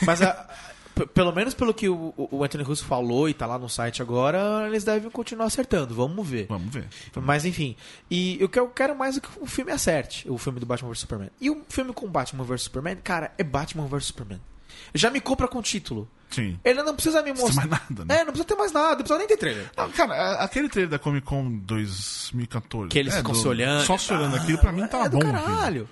Mas 0.05 0.21
a- 0.23 0.49
p- 0.95 1.07
pelo 1.07 1.33
menos 1.33 1.55
pelo 1.55 1.73
que 1.73 1.89
o, 1.89 2.13
o 2.17 2.45
Anthony 2.45 2.63
Russo 2.65 2.85
falou 2.85 3.29
e 3.29 3.35
tá 3.35 3.47
lá 3.47 3.59
no 3.59 3.69
site 3.69 4.03
agora, 4.03 4.67
eles 4.67 4.85
devem 4.85 5.11
continuar 5.11 5.47
acertando. 5.47 5.95
Vamos 5.95 6.29
ver. 6.29 6.47
Vamos 6.49 6.73
ver. 6.73 6.87
Mas 7.17 7.45
enfim. 7.47 7.75
E 8.11 8.39
o 8.45 8.49
que 8.49 8.59
eu 8.59 8.69
quero 8.69 8.95
mais 8.95 9.17
é 9.17 9.21
que 9.21 9.29
o 9.41 9.47
filme 9.47 9.73
acerte, 9.73 10.29
o 10.31 10.37
filme 10.37 10.61
do 10.61 10.67
Batman 10.67 10.91
vs 10.91 11.01
Superman. 11.01 11.31
E 11.41 11.49
o 11.51 11.63
filme 11.69 11.93
com 11.95 12.07
Batman 12.09 12.45
vs 12.45 12.63
Superman, 12.63 12.97
cara, 12.97 13.33
é 13.39 13.43
Batman 13.43 13.87
vs 13.87 14.05
Superman. 14.07 14.41
Já 14.95 15.11
me 15.11 15.21
compra 15.21 15.47
com 15.49 15.61
título. 15.63 16.09
Sim. 16.31 16.59
Ele 16.65 16.83
não 16.83 16.95
precisa 16.95 17.23
me 17.23 17.31
Não 17.31 17.37
precisa 17.37 17.61
mostrar. 17.63 17.69
mais 17.69 17.91
nada, 17.91 18.05
né? 18.05 18.15
É, 18.15 18.19
não 18.19 18.27
precisa 18.33 18.45
ter 18.45 18.55
mais 18.55 18.73
nada, 18.73 18.89
não 18.91 18.97
precisa 18.99 19.19
nem 19.19 19.27
ter 19.27 19.37
trailer. 19.37 19.71
Não, 19.77 19.91
cara, 19.91 20.15
a- 20.15 20.45
aquele 20.45 20.69
trailer 20.69 20.89
da 20.91 20.99
Comic 20.99 21.27
Con 21.27 21.59
2014. 21.59 22.89
Que 22.89 22.99
eles 22.99 23.15
é, 23.15 23.17
ficam 23.19 23.33
do- 23.33 23.39
se 23.39 23.49
olhando. 23.49 23.85
Só 23.85 23.99
se 23.99 24.13
olhando 24.13 24.37
aquilo, 24.37 24.59
pra 24.59 24.73
mim 24.73 24.87
tava 24.87 25.07
é 25.07 25.09
do 25.09 25.19
bom. 25.19 25.33
caralho. 25.33 25.89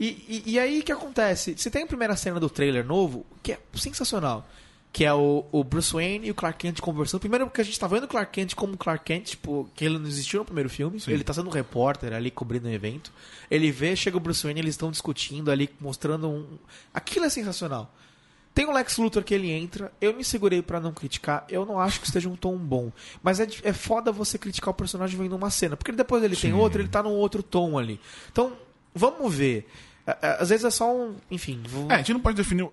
E, 0.00 0.42
e, 0.46 0.52
e 0.52 0.58
aí 0.58 0.80
o 0.80 0.82
que 0.82 0.90
acontece? 0.92 1.54
Você 1.56 1.70
tem 1.70 1.82
a 1.84 1.86
primeira 1.86 2.16
cena 2.16 2.40
do 2.40 2.48
trailer 2.50 2.84
novo, 2.84 3.24
que 3.42 3.52
é 3.52 3.58
sensacional. 3.74 4.48
Que 4.92 5.04
é 5.04 5.12
o, 5.12 5.44
o 5.50 5.64
Bruce 5.64 5.92
Wayne 5.92 6.28
e 6.28 6.30
o 6.30 6.34
Clark 6.34 6.56
Kent 6.58 6.80
conversando. 6.80 7.20
Primeiro 7.20 7.46
porque 7.46 7.60
a 7.60 7.64
gente 7.64 7.78
tá 7.78 7.86
vendo 7.88 8.04
o 8.04 8.08
Clark 8.08 8.30
Kent 8.32 8.54
como 8.54 8.76
Clark 8.76 9.04
Kent, 9.04 9.24
tipo, 9.30 9.68
que 9.74 9.84
ele 9.84 9.98
não 9.98 10.06
existiu 10.06 10.38
no 10.40 10.44
primeiro 10.44 10.70
filme. 10.70 11.00
Sim. 11.00 11.10
Ele 11.10 11.24
tá 11.24 11.32
sendo 11.32 11.48
um 11.48 11.52
repórter 11.52 12.12
ali 12.12 12.30
cobrindo 12.30 12.68
um 12.68 12.72
evento. 12.72 13.12
Ele 13.50 13.72
vê, 13.72 13.96
chega 13.96 14.16
o 14.16 14.20
Bruce 14.20 14.42
Wayne, 14.44 14.60
eles 14.60 14.74
estão 14.74 14.92
discutindo 14.92 15.50
ali, 15.50 15.68
mostrando 15.80 16.28
um. 16.28 16.58
Aquilo 16.92 17.24
é 17.26 17.28
sensacional. 17.28 17.92
Tem 18.54 18.66
o 18.66 18.72
Lex 18.72 18.98
Luthor 18.98 19.24
que 19.24 19.34
ele 19.34 19.50
entra, 19.50 19.92
eu 20.00 20.14
me 20.16 20.22
segurei 20.22 20.62
pra 20.62 20.78
não 20.78 20.92
criticar, 20.92 21.44
eu 21.48 21.66
não 21.66 21.80
acho 21.80 21.98
que 22.00 22.06
esteja 22.06 22.28
um 22.28 22.36
tom 22.36 22.56
bom. 22.56 22.92
Mas 23.22 23.40
é, 23.40 23.48
é 23.64 23.72
foda 23.72 24.12
você 24.12 24.38
criticar 24.38 24.70
o 24.70 24.74
personagem 24.74 25.18
vendo 25.18 25.34
uma 25.34 25.50
cena, 25.50 25.76
porque 25.76 25.90
depois 25.90 26.22
ele 26.22 26.36
tem 26.36 26.52
Sim. 26.52 26.56
outro, 26.56 26.80
ele 26.80 26.88
tá 26.88 27.02
num 27.02 27.10
outro 27.10 27.42
tom 27.42 27.76
ali. 27.76 28.00
Então, 28.30 28.52
vamos 28.94 29.34
ver. 29.34 29.68
É, 30.06 30.16
é, 30.22 30.36
Às 30.40 30.50
vezes 30.50 30.64
é 30.64 30.70
só 30.70 30.94
um. 30.94 31.16
Enfim. 31.30 31.62
vou- 31.68 31.90
É, 31.90 31.94
a 31.94 31.98
gente 31.98 32.12
não 32.12 32.20
pode 32.20 32.36
definir. 32.36 32.68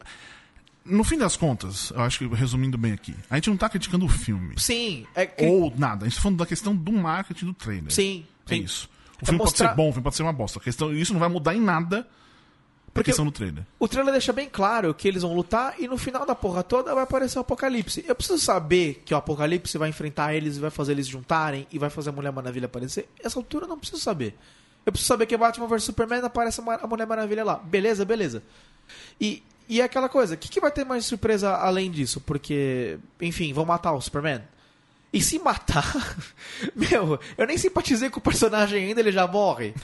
No 0.86 1.04
fim 1.04 1.18
das 1.18 1.36
contas, 1.38 1.92
eu 1.96 2.02
acho 2.02 2.20
que 2.20 2.28
resumindo 2.28 2.78
bem 2.78 2.92
aqui, 2.92 3.16
a 3.30 3.36
gente 3.36 3.50
não 3.50 3.58
tá 3.58 3.70
criticando 3.70 4.06
o 4.06 4.10
filme. 4.10 4.56
Sim. 4.60 5.06
É, 5.16 5.26
que- 5.26 5.46
Ou 5.46 5.72
nada. 5.78 6.06
A 6.06 6.08
gente 6.10 6.16
tá 6.18 6.22
falando 6.24 6.38
da 6.40 6.46
questão 6.46 6.76
do 6.76 6.92
marketing 6.92 7.46
do 7.46 7.54
trailer. 7.54 7.92
Sim. 7.92 8.26
É 8.48 8.56
sim. 8.56 8.62
isso. 8.64 8.90
O 9.20 9.24
É 9.24 9.26
filme 9.26 9.38
mostrar- 9.40 9.68
pode 9.70 9.72
ser 9.72 9.78
bom, 9.78 9.90
o 9.90 9.92
filme 9.94 10.04
pode 10.04 10.16
ser 10.16 10.24
uma 10.24 10.34
bosta. 10.34 10.60
A 10.60 10.62
questão, 10.62 10.94
isso 10.94 11.14
não 11.14 11.20
vai 11.20 11.30
mudar 11.30 11.56
em 11.56 11.62
nada 11.62 12.08
Porque- 12.94 13.12
questão 13.12 13.26
do 13.26 13.32
trailer. 13.32 13.66
O 13.80 13.88
trailer 13.88 14.12
deixa 14.12 14.34
bem 14.34 14.50
claro 14.50 14.94
que 14.94 15.08
eles 15.08 15.22
vão 15.24 15.34
lutar 15.34 15.76
e 15.80 15.88
no 15.88 15.98
final 15.98 16.26
da 16.26 16.36
porra 16.36 16.62
toda 16.62 16.94
vai 16.94 17.04
aparecer 17.04 17.38
o 17.38 17.42
Apocalipse. 17.42 18.04
Eu 18.08 18.14
preciso 18.16 18.39
saber 18.39 19.02
que 19.06 19.14
o 19.14 19.18
Apocalipse 19.18 19.78
vai 19.78 19.89
enfrentar 19.89 20.34
eles 20.36 20.58
e 20.58 20.60
vai 20.60 20.70
fazer 20.70 20.92
eles 20.92 21.08
juntarem 21.08 21.66
e 21.72 21.80
vai 21.80 21.89
fazer 21.89 22.10
a 22.10 22.14
Mulher 22.14 22.32
Maravilha 22.34 22.66
aparecer. 22.66 23.08
Essa 23.24 23.39
altura 23.39 23.66
eu 23.66 23.70
não 23.70 23.80
preciso 23.80 24.02
saber. 24.02 24.36
Eu 24.86 24.92
preciso 24.92 25.08
saber 25.08 25.26
que 25.26 25.38
Batman 25.38 25.68
vs 25.68 25.84
Superman 25.84 26.22
aparece 26.22 26.60
a 26.62 26.88
Mulher 26.88 27.06
Maravilha 27.08 27.44
lá. 27.46 27.56
Beleza, 27.58 28.04
beleza. 28.04 28.44
E, 29.20 29.42
e 29.70 29.80
é 29.80 29.84
aquela 29.86 30.10
coisa, 30.10 30.34
o 30.34 30.38
que, 30.38 30.50
que 30.50 30.60
vai 30.60 30.72
ter 30.72 30.84
mais 30.84 31.06
surpresa 31.06 31.56
além 31.56 31.89
disso? 31.89 32.20
Porque, 32.20 32.98
enfim, 33.22 33.54
vão 33.54 33.64
matar 33.64 33.94
o 33.94 34.02
Superman? 34.02 34.42
E 35.14 35.22
se 35.22 35.38
matar, 35.39 35.93
meu, 36.74 37.20
eu 37.38 37.45
nem 37.45 37.57
simpatizei 37.57 38.09
com 38.09 38.20
o 38.20 38.24
personagem 38.24 38.86
ainda, 38.86 39.01
ele 39.01 39.12
já 39.12 39.28
morre. 39.28 39.74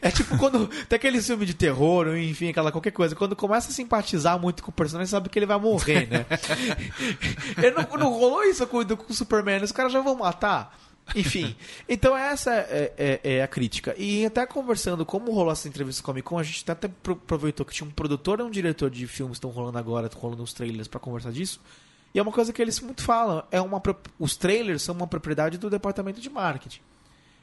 É 0.00 0.10
tipo 0.10 0.36
quando 0.36 0.66
tem 0.88 0.96
aquele 0.96 1.20
filme 1.22 1.46
de 1.46 1.54
terror, 1.54 2.08
enfim, 2.16 2.48
aquela 2.50 2.72
qualquer 2.72 2.90
coisa. 2.90 3.14
Quando 3.14 3.36
começa 3.36 3.68
a 3.68 3.72
simpatizar 3.72 4.38
muito 4.40 4.60
com 4.62 4.70
o 4.70 4.74
personagem, 4.74 5.08
sabe 5.08 5.28
que 5.28 5.38
ele 5.38 5.46
vai 5.46 5.58
morrer, 5.60 6.08
né? 6.08 6.26
Ele 7.58 7.70
não, 7.70 7.96
não 7.98 8.12
rolou 8.12 8.42
isso 8.44 8.66
com, 8.66 8.84
com 8.84 9.12
o 9.12 9.14
Superman, 9.14 9.62
os 9.62 9.70
caras 9.70 9.92
já 9.92 10.00
vão 10.00 10.16
matar. 10.16 10.76
Enfim, 11.14 11.54
então 11.88 12.16
essa 12.16 12.52
é, 12.52 12.92
é- 12.96 13.20
é 13.36 13.42
a 13.42 13.48
crítica. 13.48 13.94
E 13.98 14.24
até 14.26 14.44
conversando, 14.46 15.04
como 15.06 15.32
rolou 15.32 15.52
essa 15.52 15.68
entrevista 15.68 16.02
com 16.02 16.10
a 16.10 16.14
Comic 16.14 16.26
Con, 16.28 16.38
a 16.38 16.42
gente 16.42 16.68
até 16.70 16.88
pro- 16.88 17.12
aproveitou 17.14 17.64
que 17.66 17.72
tinha 17.74 17.86
um 17.86 17.92
produtor 17.92 18.40
e 18.40 18.42
um 18.42 18.50
diretor 18.50 18.90
de 18.90 19.06
filmes 19.06 19.38
que 19.38 19.46
estão 19.46 19.50
rolando 19.50 19.78
agora, 19.78 20.06
estão 20.06 20.20
rolando 20.20 20.42
os 20.42 20.52
trailers 20.52 20.88
pra 20.88 20.98
conversar 21.00 21.30
disso. 21.32 21.60
E 22.14 22.18
é 22.18 22.22
uma 22.22 22.32
coisa 22.32 22.52
que 22.52 22.60
eles 22.60 22.78
muito 22.80 23.02
falam, 23.02 23.42
é 23.50 23.60
uma 23.60 23.80
os 24.18 24.36
trailers 24.36 24.82
são 24.82 24.94
uma 24.94 25.06
propriedade 25.06 25.58
do 25.58 25.70
departamento 25.70 26.20
de 26.20 26.28
marketing. 26.28 26.80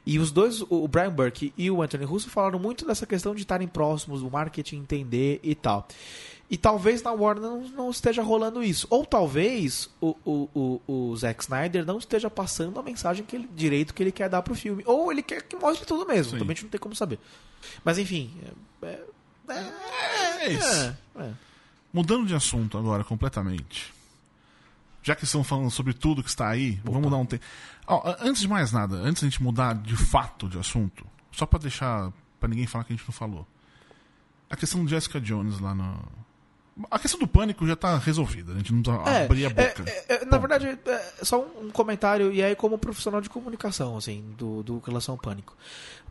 E 0.06 0.18
os 0.18 0.32
dois, 0.32 0.62
o 0.70 0.88
Brian 0.88 1.12
Burke 1.12 1.54
e 1.58 1.70
o 1.70 1.82
Anthony 1.82 2.06
Russo, 2.06 2.30
falaram 2.30 2.58
muito 2.58 2.86
dessa 2.86 3.06
questão 3.06 3.36
de 3.36 3.42
estarem 3.42 3.68
próximos 3.68 4.22
do 4.22 4.32
marketing, 4.32 4.78
entender 4.78 5.40
e 5.44 5.54
tal. 5.54 5.88
E 6.50 6.58
talvez 6.58 7.04
na 7.04 7.12
Warner 7.12 7.44
não, 7.44 7.62
não 7.70 7.90
esteja 7.92 8.24
rolando 8.24 8.64
isso. 8.64 8.88
Ou 8.90 9.06
talvez 9.06 9.88
o, 10.02 10.16
o, 10.26 10.50
o, 10.56 10.82
o 11.12 11.16
Zack 11.16 11.44
Snyder 11.44 11.86
não 11.86 12.00
esteja 12.00 12.28
passando 12.28 12.80
a 12.80 12.84
mensagem 12.84 13.24
que 13.24 13.36
ele, 13.36 13.48
direito 13.54 13.94
que 13.94 14.02
ele 14.02 14.12
quer 14.12 14.30
dar 14.30 14.42
pro 14.42 14.56
filme. 14.56 14.82
Ou 14.88 15.12
ele 15.12 15.22
quer 15.22 15.44
que 15.44 15.56
mostre 15.56 15.86
tudo 15.86 16.08
mesmo. 16.08 16.32
Sim. 16.32 16.40
Também 16.40 16.54
a 16.54 16.56
gente 16.56 16.64
não 16.64 16.72
tem 16.72 16.80
como 16.80 16.96
saber. 16.96 17.20
Mas 17.84 18.00
enfim. 18.00 18.32
É, 18.82 18.88
é, 18.88 19.74
É 20.40 20.52
isso. 20.54 20.66
é, 20.66 20.96
é. 21.20 21.32
Mudando 21.94 22.26
de 22.26 22.34
assunto 22.34 22.80
agora 22.80 23.04
completamente. 23.04 23.94
Já 25.02 25.16
que 25.16 25.24
estão 25.24 25.44
falando 25.44 25.72
sobre 25.72 25.94
tudo 25.94 26.22
que 26.24 26.30
está 26.30 26.50
aí, 26.50 26.80
vamos 26.84 27.10
dar 27.10 27.18
um 27.18 27.26
tempo. 27.26 27.44
antes 28.22 28.42
de 28.42 28.48
mais 28.48 28.72
nada, 28.72 28.96
antes 28.98 29.22
de 29.22 29.28
a 29.28 29.30
gente 29.30 29.42
mudar 29.42 29.74
de 29.76 29.96
fato 29.96 30.48
de 30.50 30.58
assunto, 30.60 31.06
só 31.32 31.46
pra 31.46 31.60
deixar. 31.60 32.12
pra 32.40 32.50
ninguém 32.50 32.68
falar 32.68 32.84
que 32.84 32.94
a 32.94 32.96
gente 32.96 33.06
não 33.08 33.14
falou. 33.14 33.48
A 34.50 34.56
questão 34.56 34.84
do 34.84 34.90
Jessica 34.90 35.20
Jones 35.22 35.60
lá 35.60 35.74
no. 35.74 36.04
A 36.90 36.98
questão 36.98 37.20
do 37.20 37.28
pânico 37.28 37.68
já 37.68 37.76
tá 37.76 37.98
resolvida, 37.98 38.54
a 38.54 38.56
gente 38.58 38.74
não 38.74 38.82
precisa 38.82 39.04
É, 39.10 39.26
abrir 39.26 39.46
a 39.46 39.50
boca. 39.50 39.84
é, 39.86 40.06
é, 40.08 40.22
é, 40.22 40.26
na 40.26 40.38
verdade, 40.38 40.68
é 40.86 41.26
só 41.26 41.42
um, 41.42 41.68
um 41.68 41.70
comentário, 41.72 42.32
e 42.32 42.42
aí 42.42 42.56
como 42.56 42.78
profissional 42.78 43.20
de 43.20 43.30
comunicação, 43.30 43.98
assim, 43.98 44.24
do, 44.38 44.64
do 44.64 44.80
relação 44.80 45.16
ao 45.16 45.20
Pânico. 45.20 45.58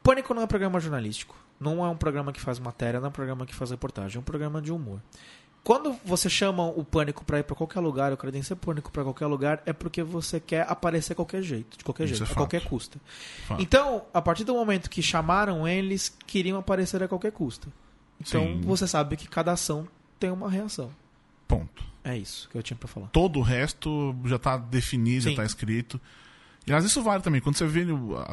Pânico 0.03 0.35
não 0.35 0.43
é 0.43 0.45
um 0.45 0.49
programa 0.49 0.79
jornalístico, 0.79 1.35
não 1.59 1.83
é 1.85 1.89
um 1.89 1.97
programa 1.97 2.33
que 2.35 2.41
faz 2.41 2.59
matéria, 2.59 3.01
não 3.01 3.07
é 3.07 3.09
um 3.09 3.13
programa 3.13 3.47
que 3.47 3.55
faz 3.55 3.71
reportagem, 3.71 4.19
é 4.19 4.21
um 4.21 4.23
programa 4.23 4.61
de 4.61 4.71
humor. 4.71 5.01
Quando 5.69 5.95
você 6.03 6.31
chama 6.31 6.67
o 6.67 6.83
Pânico 6.83 7.23
pra 7.27 7.41
ir 7.41 7.43
pra 7.43 7.55
qualquer 7.55 7.81
lugar, 7.81 8.11
o 8.11 8.17
credencia 8.17 8.57
Pânico 8.57 8.91
pra 8.91 9.03
qualquer 9.05 9.27
lugar, 9.27 9.63
é 9.67 9.73
porque 9.75 10.03
você 10.03 10.41
quer 10.41 10.65
aparecer 10.67 11.15
qualquer 11.15 11.43
jeito, 11.43 11.77
de 11.77 11.85
qualquer 11.85 12.05
Isso 12.05 12.15
jeito, 12.15 12.23
é 12.23 12.25
a 12.25 12.27
fato. 12.29 12.37
qualquer 12.39 12.65
custo. 12.65 12.99
Fato. 13.47 13.61
Então, 13.61 14.03
a 14.15 14.23
partir 14.23 14.45
do 14.45 14.55
momento 14.55 14.89
que 14.89 15.03
chamaram 15.03 15.69
eles, 15.69 16.11
queriam 16.27 16.59
aparecer 16.59 17.03
a 17.03 17.07
qualquer 17.07 17.33
custo. 17.33 17.71
Então, 18.19 18.43
Sim. 18.45 18.61
você 18.63 18.89
sabe 18.89 19.15
que 19.19 19.29
cada 19.29 19.53
ação 19.53 19.87
tem 20.19 20.31
uma 20.31 20.51
reação. 20.51 20.91
Ponto. 21.47 21.85
É 22.03 22.17
isso 22.17 22.49
que 22.49 22.57
eu 22.57 22.63
tinha 22.63 22.77
pra 22.79 22.89
falar. 22.89 23.09
Todo 23.09 23.39
o 23.39 23.43
resto 23.43 24.17
já 24.25 24.39
tá 24.39 24.57
definido, 24.57 25.25
já 25.25 25.31
Sim. 25.33 25.37
tá 25.37 25.45
escrito. 25.45 26.01
E 26.67 26.73
às 26.73 26.79
vezes 26.79 26.93
isso 26.93 27.03
vale 27.03 27.23
também. 27.23 27.43
Quando 27.43 27.57
você 27.57 27.67
vê 27.67 27.85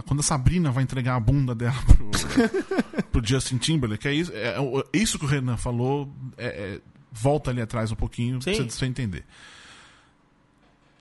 quando 0.07 0.21
a 0.21 0.23
Sabrina 0.23 0.71
vai 0.71 0.83
entregar 0.83 1.15
a 1.15 1.19
bunda 1.19 1.53
dela 1.53 1.75
pro, 1.85 2.09
pro 3.11 3.27
Justin 3.27 3.57
Timberlake, 3.57 4.07
é 4.07 4.13
isso, 4.13 4.31
é, 4.33 4.55
é 4.57 4.97
isso 4.97 5.19
que 5.19 5.25
o 5.25 5.27
Renan 5.27 5.57
falou. 5.57 6.09
é- 6.37 6.75
é- 6.75 6.94
volta 7.15 7.49
ali 7.49 7.61
atrás 7.61 7.91
um 7.91 7.95
pouquinho 7.95 8.39
pra 8.39 8.53
Sim. 8.53 8.63
você, 8.63 8.69
você 8.69 8.85
entender. 8.85 9.25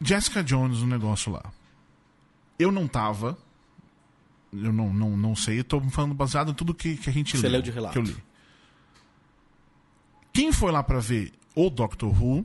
Jessica 0.00 0.42
Jones, 0.42 0.80
o 0.80 0.86
negócio 0.86 1.32
lá. 1.32 1.52
Eu 2.58 2.70
não 2.70 2.86
tava. 2.86 3.36
Eu 4.52 4.72
não, 4.72 4.92
não, 4.92 5.16
não 5.16 5.34
sei. 5.34 5.58
Eu 5.60 5.64
tô 5.64 5.80
falando 5.90 6.14
baseado 6.14 6.52
em 6.52 6.54
tudo 6.54 6.72
que, 6.72 6.96
que 6.96 7.10
a 7.10 7.12
gente 7.12 7.36
Você 7.36 7.42
leu, 7.42 7.52
leu 7.52 7.62
de 7.62 7.70
relato. 7.70 7.92
Que 7.94 7.98
eu 7.98 8.02
li. 8.02 8.16
Quem 10.32 10.52
foi 10.52 10.70
lá 10.70 10.82
pra 10.82 11.00
ver 11.00 11.32
o 11.54 11.68
Doctor 11.70 12.10
Who 12.10 12.44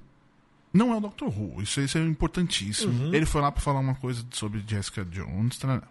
não 0.74 0.93
é 0.93 0.97
o 0.97 1.01
Doctor 1.01 1.28
Who. 1.28 1.61
Isso, 1.61 1.82
isso 1.82 1.97
é 1.97 2.01
importantíssimo. 2.01 3.05
Uhum. 3.05 3.13
Ele 3.13 3.26
foi 3.26 3.41
lá 3.41 3.51
pra 3.51 3.61
falar 3.61 3.80
uma 3.80 3.95
coisa 3.95 4.26
sobre 4.32 4.63
Jessica 4.65 5.03
Jones. 5.05 5.57
tarará. 5.57 5.88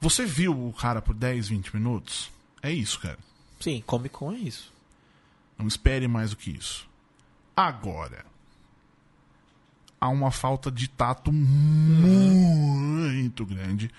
Você 0.00 0.24
viu 0.24 0.68
o 0.68 0.72
cara 0.72 1.02
por 1.02 1.14
10, 1.14 1.48
20 1.48 1.76
minutos? 1.76 2.30
É 2.62 2.72
isso, 2.72 2.98
cara. 3.00 3.18
Sim, 3.60 3.82
Comic 3.86 4.14
Con 4.14 4.32
é 4.32 4.38
isso. 4.38 4.72
Não 5.60 5.68
espere 5.68 6.08
mais 6.08 6.30
do 6.30 6.36
que 6.36 6.50
isso. 6.50 6.88
Agora, 7.56 8.24
há 10.00 10.08
uma 10.08 10.30
falta 10.30 10.70
de 10.70 10.88
tato 10.88 11.30
muito 11.30 13.44
grande 13.44 13.90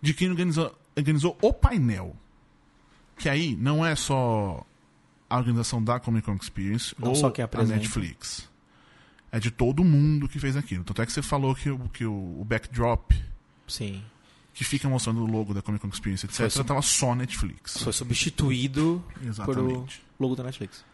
de 0.00 0.14
quem 0.14 0.30
organizou, 0.30 0.76
organizou 0.96 1.36
o 1.42 1.52
painel. 1.52 2.16
Que 3.16 3.28
aí 3.28 3.54
não 3.54 3.84
é 3.84 3.94
só 3.94 4.64
a 5.28 5.36
organização 5.36 5.82
da 5.82 6.00
Comic 6.00 6.26
Con 6.26 6.34
Experience 6.34 6.94
Não 6.98 7.08
ou 7.10 7.14
só 7.14 7.30
quem 7.30 7.44
a. 7.44 7.48
Netflix. 7.76 8.50
É 9.30 9.38
de 9.38 9.50
todo 9.50 9.84
mundo 9.84 10.28
que 10.28 10.38
fez 10.38 10.56
aquilo. 10.56 10.84
Tanto 10.84 11.00
é 11.02 11.06
que 11.06 11.12
você 11.12 11.22
falou 11.22 11.54
que, 11.54 11.70
o- 11.70 11.88
que 11.90 12.04
o, 12.04 12.40
o 12.40 12.44
backdrop 12.44 13.12
Sim. 13.66 14.02
Que 14.54 14.64
fica 14.64 14.88
mostrando 14.88 15.22
o 15.22 15.26
logo 15.26 15.54
da 15.54 15.62
Comic 15.62 15.82
Con 15.82 15.88
Experience, 15.88 16.26
etc., 16.26 16.36
Foi 16.36 16.50
sub- 16.50 16.66
tava 16.66 16.82
só 16.82 17.14
Netflix. 17.14 17.78
Foi 17.78 17.92
substituído 17.92 19.02
Exatamente. 19.24 19.98
por 20.18 20.18
o 20.18 20.22
logo 20.22 20.36
da 20.36 20.44
Netflix. 20.44 20.84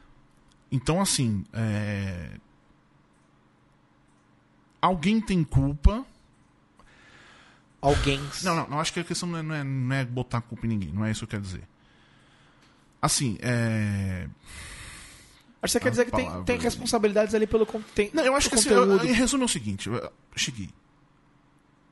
Então, 0.70 1.00
assim, 1.00 1.44
é... 1.52 2.30
alguém 4.80 5.20
tem 5.20 5.42
culpa. 5.42 6.04
Alguém. 7.80 8.20
Não, 8.42 8.54
não, 8.56 8.68
não 8.68 8.80
acho 8.80 8.92
que 8.92 9.00
a 9.00 9.04
questão 9.04 9.28
não 9.28 9.38
é, 9.38 9.42
não 9.42 9.54
é, 9.54 9.64
não 9.64 9.96
é 9.96 10.04
botar 10.04 10.40
culpa 10.40 10.66
em 10.66 10.68
ninguém, 10.68 10.92
não 10.92 11.04
é 11.04 11.10
isso 11.10 11.20
que 11.20 11.24
eu 11.24 11.28
quero 11.28 11.42
dizer. 11.42 11.62
Assim, 13.00 13.38
é. 13.40 14.28
Acho 15.60 15.72
que 15.72 15.78
você 15.78 15.80
quer 15.80 15.90
dizer 15.90 16.04
que 16.04 16.12
tem, 16.12 16.44
tem 16.44 16.58
responsabilidades 16.58 17.34
ali 17.34 17.46
pelo 17.46 17.66
tem, 17.94 18.10
Não, 18.12 18.24
eu 18.24 18.34
acho 18.36 18.48
que 18.48 18.54
assim, 18.56 18.68
eu, 18.70 19.04
em 19.04 19.12
resumo 19.12 19.44
é 19.44 19.46
o 19.46 19.48
seguinte: 19.48 19.88
eu 19.88 20.12
cheguei. 20.36 20.70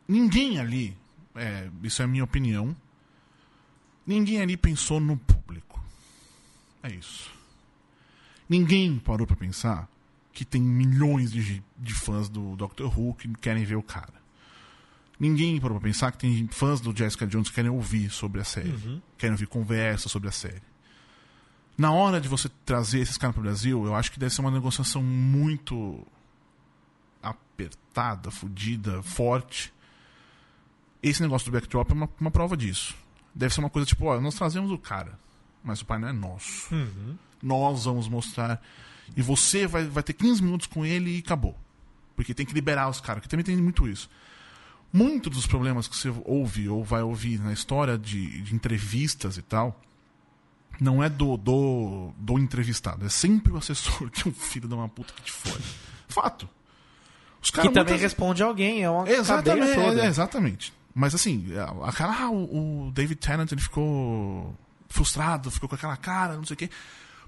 Ninguém 0.09 0.61
ali, 0.61 0.97
é, 1.37 1.71
isso 1.83 2.03
é 2.03 2.05
a 2.05 2.09
minha 2.09 2.25
opinião, 2.25 2.77
ninguém 4.07 4.41
ali 4.41 4.57
pensou 4.57 5.01
no 5.01 5.17
público. 5.17 5.83
É 6.83 6.91
isso. 6.91 7.31
Ninguém 8.49 8.99
parou 8.99 9.27
pra 9.27 9.37
pensar 9.37 9.89
que 10.33 10.45
tem 10.45 10.61
milhões 10.61 11.33
de, 11.33 11.63
de 11.79 11.95
fãs 11.95 12.29
do 12.29 12.55
Doctor 12.57 12.99
Who 12.99 13.15
que 13.15 13.29
querem 13.35 13.65
ver 13.65 13.77
o 13.77 13.83
cara. 13.83 14.15
Ninguém 15.19 15.59
parou 15.59 15.81
pra 15.81 15.89
pensar 15.89 16.13
que 16.13 16.19
tem 16.19 16.47
fãs 16.49 16.81
do 16.81 16.95
Jessica 16.97 17.27
Jones 17.27 17.49
que 17.49 17.55
querem 17.55 17.71
ouvir 17.71 18.11
sobre 18.11 18.41
a 18.41 18.45
série. 18.45 18.69
Uhum. 18.69 19.01
Querem 19.17 19.33
ouvir 19.33 19.47
conversa 19.47 20.09
sobre 20.09 20.29
a 20.29 20.33
série. 20.33 20.63
Na 21.77 21.91
hora 21.91 22.21
de 22.21 22.29
você 22.29 22.51
trazer 22.65 23.01
esses 23.01 23.19
caras 23.19 23.35
pro 23.35 23.43
Brasil, 23.43 23.85
eu 23.85 23.95
acho 23.95 24.13
que 24.13 24.19
deve 24.19 24.35
ser 24.35 24.41
uma 24.43 24.51
negociação 24.51 25.03
muito 25.03 26.07
apertada, 27.23 28.31
fodida, 28.31 29.03
forte. 29.03 29.73
Esse 31.09 31.23
negócio 31.23 31.51
do 31.51 31.53
backdrop 31.53 31.91
é 31.91 31.95
uma, 31.95 32.09
uma 32.21 32.31
prova 32.31 32.57
disso. 32.57 32.95
Deve 33.35 33.53
ser 33.55 33.61
uma 33.61 33.71
coisa 33.71 33.87
tipo, 33.87 34.07
ó, 34.07 34.21
nós 34.21 34.35
trazemos 34.35 34.71
o 34.71 34.79
cara. 34.79 35.19
mas 35.63 35.81
o 35.81 35.85
painel 35.87 36.09
é 36.11 36.13
nosso. 36.13 36.69
Nós 37.43 37.85
vamos 37.85 38.09
mostrar. 38.09 38.61
E 39.17 39.23
você 39.23 39.67
vai, 39.67 39.85
vai 39.85 40.03
ter 40.03 40.13
15 40.15 40.43
minutos 40.43 40.67
com 40.67 40.85
ele 40.85 41.17
e 41.17 41.19
acabou. 41.21 41.57
Porque 42.17 42.33
tem 42.35 42.47
que 42.47 42.55
liberar 42.55 42.89
os 42.89 43.01
caras, 43.01 43.23
que 43.23 43.29
também 43.29 43.45
tem 43.45 43.57
muito 43.57 43.87
isso. 43.87 44.09
Muitos 44.93 45.33
dos 45.35 45.47
problemas 45.47 45.87
que 45.87 45.95
você 45.97 46.13
ouve 46.25 46.69
ou 46.69 46.83
vai 46.83 47.03
ouvir 47.03 47.39
na 47.41 47.53
história 47.53 47.99
de, 47.99 48.41
de 48.41 48.55
entrevistas 48.55 49.37
e 49.37 49.43
tal, 49.43 49.79
não 50.81 51.03
é 51.03 51.09
do, 51.09 51.37
do, 51.37 52.13
do 52.17 52.39
entrevistado, 52.39 53.05
é 53.05 53.09
sempre 53.09 53.53
o 53.53 53.57
assessor 53.59 54.09
que 54.11 54.27
é 54.27 54.31
um 54.31 54.35
filho 54.35 54.67
de 54.69 54.75
uma 54.75 54.89
puta 54.89 55.13
que 55.13 55.23
te 55.23 55.33
fode. 55.33 55.65
Fato. 56.09 56.49
Os 57.43 57.51
Que 57.51 57.57
caras 57.57 57.73
também 57.73 57.85
muitas- 57.93 58.01
responde 58.01 58.43
alguém, 58.43 58.83
é 58.83 58.89
uma 58.91 59.09
Exatamente, 59.09 59.79
é, 60.01 60.07
exatamente. 60.07 60.73
Mas 60.99 61.15
assim, 61.15 61.47
a- 61.59 61.89
aquela, 61.91 62.15
ah, 62.23 62.31
o, 62.31 62.91
David 62.95 63.21
Tennant 63.21 63.53
ele 63.53 63.61
ficou 63.61 64.57
frustrado, 64.89 65.51
ficou 65.51 65.69
com 65.69 65.75
aquela 65.75 65.97
cara, 65.97 66.37
não 66.37 66.45
sei 66.47 66.55
o 66.55 66.57
quê. 66.57 66.71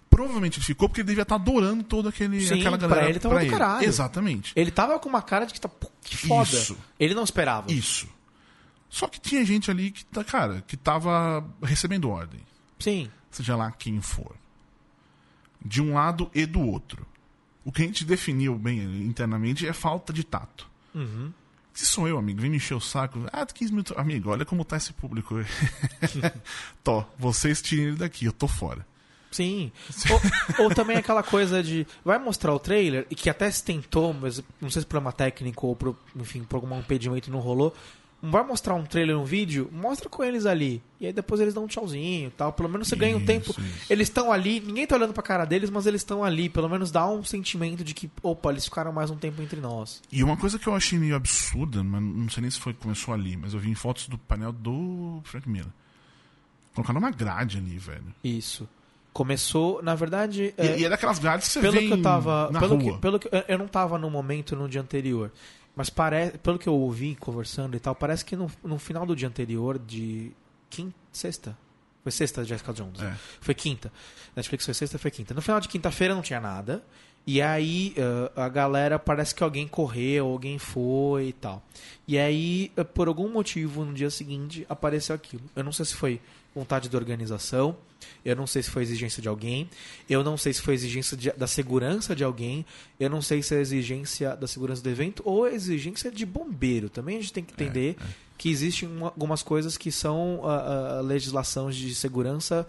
Provavelmente 0.09 0.57
ele 0.59 0.65
ficou 0.65 0.89
porque 0.89 1.03
ele 1.03 1.09
devia 1.09 1.23
estar 1.23 1.35
adorando 1.35 1.85
todo 1.85 2.09
aquele 2.09 2.41
Sim, 2.41 2.61
aquela 2.61 2.79
pra 2.79 2.89
galera. 2.89 3.11
ele 3.11 3.19
tava 3.21 3.45
do 3.45 3.51
caralho. 3.51 3.85
Exatamente. 3.87 4.53
Ele 4.57 4.71
tava 4.71 4.99
com 4.99 5.07
uma 5.11 5.21
cara 5.21 5.45
de 5.45 5.53
que 5.53 5.61
tá. 5.61 5.69
Que 6.03 6.17
foda. 6.17 6.49
Isso. 6.49 6.79
Ele 6.99 7.15
não 7.15 7.25
esperava. 7.25 7.71
Isso. 7.71 8.09
Só 8.89 9.07
que 9.07 9.21
tinha 9.21 9.45
gente 9.45 9.71
ali 9.71 9.91
que 9.91 10.03
tá, 10.07 10.25
cara, 10.25 10.65
que 10.67 10.75
tava 10.79 11.45
recebendo 11.63 12.09
ordem, 12.09 12.41
Sim. 12.79 13.11
seja 13.31 13.55
lá 13.55 13.71
quem 13.71 14.01
for. 14.01 14.35
De 15.63 15.83
um 15.83 15.93
lado 15.93 16.31
e 16.35 16.47
do 16.47 16.61
outro. 16.63 17.07
O 17.67 17.71
que 17.71 17.83
a 17.83 17.85
gente 17.85 18.03
definiu 18.07 18.57
bem 18.57 18.79
internamente 19.03 19.67
é 19.69 19.75
falta 19.75 20.11
de 20.11 20.25
tato. 20.25 20.67
Uhum. 20.95 21.31
Se 21.79 21.87
sou 21.87 22.09
eu, 22.09 22.19
amigo, 22.19 22.41
vem 22.41 22.51
me 22.51 22.57
encher 22.57 22.75
o 22.75 22.81
saco. 22.81 23.25
Ah, 23.33 23.47
15 23.47 23.71
minutos. 23.71 23.97
Amigo, 23.97 24.31
olha 24.31 24.45
como 24.45 24.65
tá 24.65 24.77
esse 24.77 24.93
público. 24.93 25.37
Tô, 26.83 27.05
vocês 27.17 27.63
tirem 27.63 27.85
ele 27.85 27.97
daqui, 27.97 28.25
eu 28.25 28.33
tô 28.33 28.49
fora. 28.49 28.85
Sim. 29.31 29.71
ou, 30.59 30.65
ou 30.65 30.75
também 30.75 30.97
aquela 30.97 31.23
coisa 31.23 31.63
de. 31.63 31.87
Vai 32.05 32.19
mostrar 32.19 32.53
o 32.53 32.59
trailer, 32.59 33.07
e 33.09 33.15
que 33.15 33.31
até 33.31 33.49
se 33.49 33.63
tentou, 33.63 34.13
mas 34.13 34.43
não 34.61 34.69
sei 34.69 34.83
se 34.83 34.87
por 34.87 34.91
problema 34.95 35.13
técnico 35.13 35.69
ou 35.69 35.77
por, 35.77 35.97
enfim, 36.17 36.43
por 36.43 36.57
algum 36.57 36.77
impedimento 36.77 37.31
não 37.31 37.39
rolou. 37.39 37.73
Vai 38.21 38.43
mostrar 38.45 38.75
um 38.75 38.85
trailer, 38.85 39.17
um 39.17 39.25
vídeo, 39.25 39.71
mostra 39.73 40.09
com 40.09 40.25
eles 40.25 40.45
ali. 40.45 40.83
E 41.01 41.07
aí 41.07 41.13
depois 41.13 41.41
eles 41.41 41.55
dão 41.55 41.65
um 41.65 41.67
tchauzinho 41.69 42.27
e 42.27 42.31
tal. 42.33 42.53
Pelo 42.53 42.69
menos 42.69 42.89
você 42.89 42.97
ganha 42.97 43.15
um 43.17 43.19
Isso, 43.19 43.27
tempo. 43.27 43.51
isso. 43.51 43.87
Eles 43.89 44.09
estão 44.09 44.33
ali, 44.33 44.59
ninguém 44.59 44.89
tá 44.89 44.97
olhando 44.97 45.13
pra 45.13 45.23
cara 45.23 45.45
deles, 45.45 45.71
mas 45.71 45.87
eles 45.87 46.01
estão 46.01 46.25
ali. 46.25 46.49
Pelo 46.49 46.69
menos 46.69 46.91
dá 46.91 47.09
um 47.09 47.23
sentimento 47.23 47.85
de 47.85 47.95
que, 47.95 48.11
opa, 48.21 48.51
eles 48.51 48.65
ficaram 48.65 48.91
mais 48.93 49.09
um 49.09 49.17
tempo 49.17 49.41
entre 49.41 49.61
nós. 49.61 50.03
E 50.11 50.25
uma 50.25 50.37
coisa 50.37 50.59
que 50.59 50.67
eu 50.67 50.75
achei 50.75 50.99
meio 50.99 51.15
absurda, 51.15 51.85
mas 51.85 52.03
não 52.03 52.29
sei 52.29 52.41
nem 52.41 52.51
se 52.51 52.59
foi 52.59 52.75
começou 52.75 53.15
ali, 53.15 53.37
mas 53.37 53.55
eu 53.55 53.61
vi 53.61 53.71
em 53.71 53.75
fotos 53.77 54.09
do 54.09 54.19
painel 54.19 54.51
do 54.51 55.21
Frank 55.23 55.49
Miller. 55.49 55.71
Colocaram 56.75 56.99
uma 56.99 57.13
grade 57.13 57.59
ali, 57.59 57.79
velho. 57.79 58.03
Isso. 58.25 58.69
Começou, 59.13 59.83
na 59.83 59.95
verdade. 59.95 60.55
E, 60.59 60.61
é, 60.61 60.79
e 60.81 60.85
é 60.85 60.89
daquelas 60.89 61.19
grades 61.19 61.47
que 61.49 61.55
você 61.55 61.61
pelo 61.61 61.73
vê 61.73 61.87
que 61.87 61.93
eu 61.93 62.03
tava. 62.03 62.51
na 62.53 62.61
Pelo 62.61 62.77
rua. 62.77 62.95
que, 62.95 62.99
pelo 63.01 63.19
que, 63.19 63.29
eu 63.49 63.59
não 63.59 63.67
tava 63.67 63.99
no 63.99 64.11
momento 64.11 64.55
no 64.55 64.69
dia 64.69 64.81
anterior. 64.81 65.33
Mas 65.79 65.89
parece, 65.89 66.37
pelo 66.39 66.59
que 66.59 66.69
eu 66.69 66.75
ouvi 66.75 67.15
conversando 67.15 67.77
e 67.77 67.79
tal, 67.79 67.95
parece 67.95 68.25
que 68.25 68.35
no, 68.35 68.51
no 68.65 68.81
final 68.81 69.07
do 69.07 69.15
dia 69.15 69.29
anterior, 69.29 69.79
de 69.79 70.33
quinta, 70.69 70.97
sexta. 71.13 71.57
Foi 72.03 72.11
sexta, 72.11 72.43
Jessica 72.43 72.73
Jones. 72.73 73.01
É. 73.01 73.17
Foi 73.41 73.55
quinta. 73.55 73.93
Netflix 74.35 74.65
foi 74.65 74.75
sexta, 74.75 74.99
foi 74.99 75.13
quinta. 75.13 75.35
No 75.35 75.41
final 75.41 75.61
de 75.61 75.69
quinta-feira 75.69 76.17
não 76.17 76.21
tinha 76.21 76.41
nada. 76.41 76.83
E 77.25 77.41
aí 77.41 77.95
eh, 77.97 78.33
a 78.35 78.49
galera 78.49 78.99
parece 78.99 79.33
que 79.33 79.45
alguém 79.45 79.69
correu, 79.69 80.27
alguém 80.27 80.59
foi 80.59 81.29
e 81.29 81.33
tal. 81.33 81.63
E 82.09 82.19
aí, 82.19 82.73
eh, 82.77 82.83
por 82.83 83.07
algum 83.07 83.29
motivo, 83.29 83.85
no 83.85 83.95
dia 83.95 84.11
seguinte 84.11 84.67
apareceu 84.69 85.15
aquilo. 85.15 85.45
Eu 85.55 85.63
não 85.63 85.71
sei 85.71 85.85
se 85.85 85.95
foi 85.95 86.21
vontade 86.55 86.89
da 86.89 86.99
organização, 86.99 87.77
eu 88.25 88.35
não 88.37 88.47
sei 88.47 88.63
se 88.63 88.71
foi 88.71 88.83
exigência 88.83 89.21
de 89.23 89.29
alguém, 89.29 89.69
eu 90.09 90.23
não 90.25 90.37
sei 90.37 90.53
se 90.53 90.61
foi 90.63 90.75
exigência 90.75 91.17
de- 91.17 91.33
da 91.33 91.47
segurança 91.47 92.15
de 92.15 92.25
alguém, 92.25 92.65
eu 92.99 93.11
não 93.11 93.21
sei 93.23 93.43
se 93.43 93.55
é 93.55 93.61
exigência 93.61 94.35
da 94.37 94.47
segurança 94.47 94.83
do 94.83 94.89
evento 94.89 95.23
ou 95.25 95.47
é 95.47 95.55
exigência 95.55 96.11
de 96.11 96.25
bombeiro. 96.25 96.89
Também 96.89 97.17
a 97.19 97.21
gente 97.21 97.33
tem 97.33 97.45
que 97.45 97.53
entender 97.53 97.97
que 98.37 98.49
existem 98.51 98.89
uma- 98.89 99.09
algumas 99.09 99.43
coisas 99.43 99.77
que 99.77 99.91
são 99.91 100.41
a, 100.45 101.01
legislação 101.01 101.71
de 101.71 101.95
segurança 101.95 102.67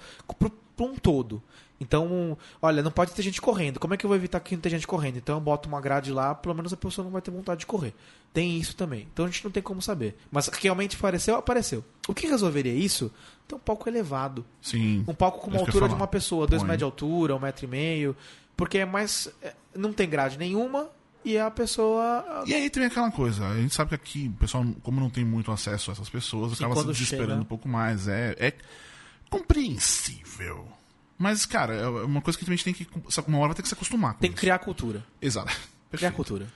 para 0.76 0.86
um 0.86 0.96
todo. 0.96 1.42
Então, 1.82 2.38
olha, 2.62 2.84
não 2.84 2.92
pode 2.92 3.12
ter 3.14 3.22
gente 3.22 3.42
correndo. 3.42 3.80
Como 3.80 3.94
é 3.94 3.98
que 3.98 4.06
eu 4.06 4.10
vou 4.10 4.18
evitar 4.18 4.40
que 4.42 4.54
não 4.56 4.62
tenha 4.62 4.76
gente 4.76 4.86
correndo? 4.88 5.18
Então 5.18 5.36
eu 5.36 5.42
boto 5.42 5.70
uma 5.70 5.80
grade 5.80 6.12
lá, 6.12 6.36
pelo 6.36 6.54
menos 6.54 6.74
a 6.74 6.78
pessoa 6.78 7.04
não 7.06 7.12
vai 7.12 7.22
ter 7.22 7.32
vontade 7.32 7.62
de 7.62 7.66
correr. 7.66 7.94
Tem 8.34 8.58
isso 8.58 8.76
também. 8.76 9.08
Então 9.14 9.26
a 9.26 9.28
gente 9.30 9.44
não 9.44 9.52
tem 9.52 9.64
como 9.64 9.82
saber. 9.82 10.18
Mas 10.32 10.48
realmente 10.50 10.96
apareceu, 10.98 11.36
apareceu. 11.36 11.84
O 12.08 12.14
que 12.14 12.28
resolveria 12.28 12.74
isso? 12.74 13.12
Ter 13.48 13.56
um 13.56 13.60
palco 13.60 13.88
elevado. 13.90 14.46
Sim. 14.62 15.04
Um 15.08 15.14
palco 15.14 15.40
com 15.40 15.48
uma 15.48 15.56
É 15.58 15.60
ia 15.62 15.66
altura 15.66 15.88
de 15.88 15.96
uma 15.96 16.08
pessoa, 16.08 16.46
dois 16.46 16.62
metros 16.64 16.78
de 16.80 16.84
altura, 16.84 17.36
um 17.36 17.40
metro 17.40 17.66
e 17.66 17.68
meio. 17.70 18.16
Porque 18.58 18.80
é 18.80 18.86
mais. 18.86 19.30
é, 19.42 19.54
Não 19.74 19.94
tem 19.94 20.08
grade 20.10 20.38
nenhuma 20.38 20.90
e 21.24 21.38
a 21.38 21.50
pessoa. 21.50 22.44
E 22.46 22.54
aí 22.54 22.70
tem 22.70 22.84
aquela 22.86 23.10
coisa, 23.10 23.48
a 23.48 23.56
gente 23.56 23.74
sabe 23.74 23.90
que 23.90 23.96
aqui 23.96 24.32
o 24.36 24.38
pessoal, 24.40 24.66
como 24.84 25.00
não 25.00 25.10
tem 25.10 25.24
muito 25.24 25.50
acesso 25.52 25.92
a 25.92 25.94
essas 25.94 26.10
pessoas, 26.10 26.54
acaba 26.54 26.76
se 26.76 26.86
desesperando 26.88 27.30
chega- 27.32 27.42
um 27.42 27.46
pouco 27.46 27.70
mais. 27.70 28.08
É, 28.08 28.36
é 28.38 28.54
compreensível. 29.30 30.68
Mas, 31.20 31.46
cara, 31.46 31.76
é 31.76 31.88
uma 31.88 32.22
coisa 32.22 32.40
que 32.40 32.46
a 32.46 32.50
gente 32.50 32.64
tem 32.64 32.74
que. 32.74 32.88
Uma 33.28 33.38
hora 33.40 33.50
vai 33.50 33.56
ter 33.56 33.62
que 33.62 33.68
se 33.68 33.74
acostumar 33.74 34.14
Tem 34.14 34.30
que 34.30 34.36
isso. 34.36 34.42
criar 34.42 34.58
cultura. 34.60 35.04
Exato. 35.22 35.48
Criar 35.48 35.60
Perfeito. 35.92 36.16
cultura. 36.16 36.48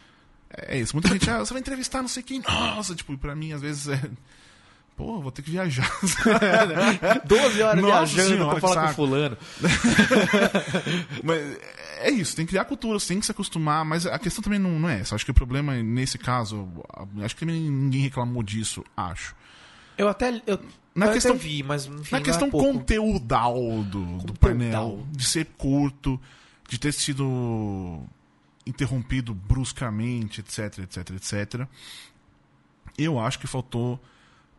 É 0.49 0.79
isso. 0.79 0.95
Muita 0.95 1.09
gente, 1.09 1.29
ah, 1.29 1.39
você 1.39 1.51
vai 1.51 1.59
entrevistar 1.59 2.01
não 2.01 2.07
sei 2.07 2.23
quem. 2.23 2.41
Nossa, 2.41 2.95
tipo, 2.95 3.17
pra 3.17 3.35
mim, 3.35 3.51
às 3.51 3.61
vezes 3.61 3.89
é. 3.89 4.09
Pô, 4.95 5.19
vou 5.19 5.31
ter 5.31 5.41
que 5.41 5.51
viajar. 5.51 5.89
12 7.25 7.61
horas 7.61 7.81
Nossa 7.81 8.05
viajando 8.05 8.35
senhora, 8.35 8.59
pra 8.59 8.69
falar 8.69 8.87
com 8.89 8.93
fulano. 8.93 9.37
Mas 11.23 11.57
é 11.99 12.11
isso, 12.11 12.35
tem 12.35 12.45
que 12.45 12.51
criar 12.51 12.65
cultura, 12.65 12.99
você 12.99 13.07
tem 13.07 13.19
que 13.19 13.25
se 13.25 13.31
acostumar, 13.31 13.83
mas 13.83 14.05
a 14.05 14.19
questão 14.19 14.43
também 14.43 14.59
não, 14.59 14.77
não 14.79 14.89
é 14.89 14.99
essa. 14.99 15.15
Acho 15.15 15.25
que 15.25 15.31
o 15.31 15.33
problema 15.33 15.73
nesse 15.81 16.17
caso, 16.17 16.69
acho 17.23 17.33
que 17.35 17.39
também 17.39 17.61
ninguém 17.61 18.01
reclamou 18.01 18.43
disso, 18.43 18.83
acho. 18.95 19.35
Eu 19.97 20.07
até. 20.07 20.41
Eu, 20.47 20.59
Na 20.95 21.07
eu 21.07 21.13
questão- 21.13 21.31
até 21.33 21.39
vi, 21.43 21.63
mas 21.63 21.85
enfim. 21.85 22.15
Na 22.15 22.21
questão 22.21 22.47
é 22.47 22.51
pouco. 22.51 22.73
conteudal 22.73 23.55
do, 23.83 24.17
do 24.19 24.33
painel, 24.33 25.05
de 25.11 25.25
ser 25.25 25.45
curto, 25.57 26.19
de 26.69 26.77
ter 26.79 26.91
sido 26.93 28.01
interrompido 28.65 29.33
bruscamente, 29.33 30.39
etc, 30.41 30.79
etc, 30.79 31.09
etc. 31.11 31.67
Eu 32.97 33.19
acho 33.19 33.39
que 33.39 33.47
faltou 33.47 33.99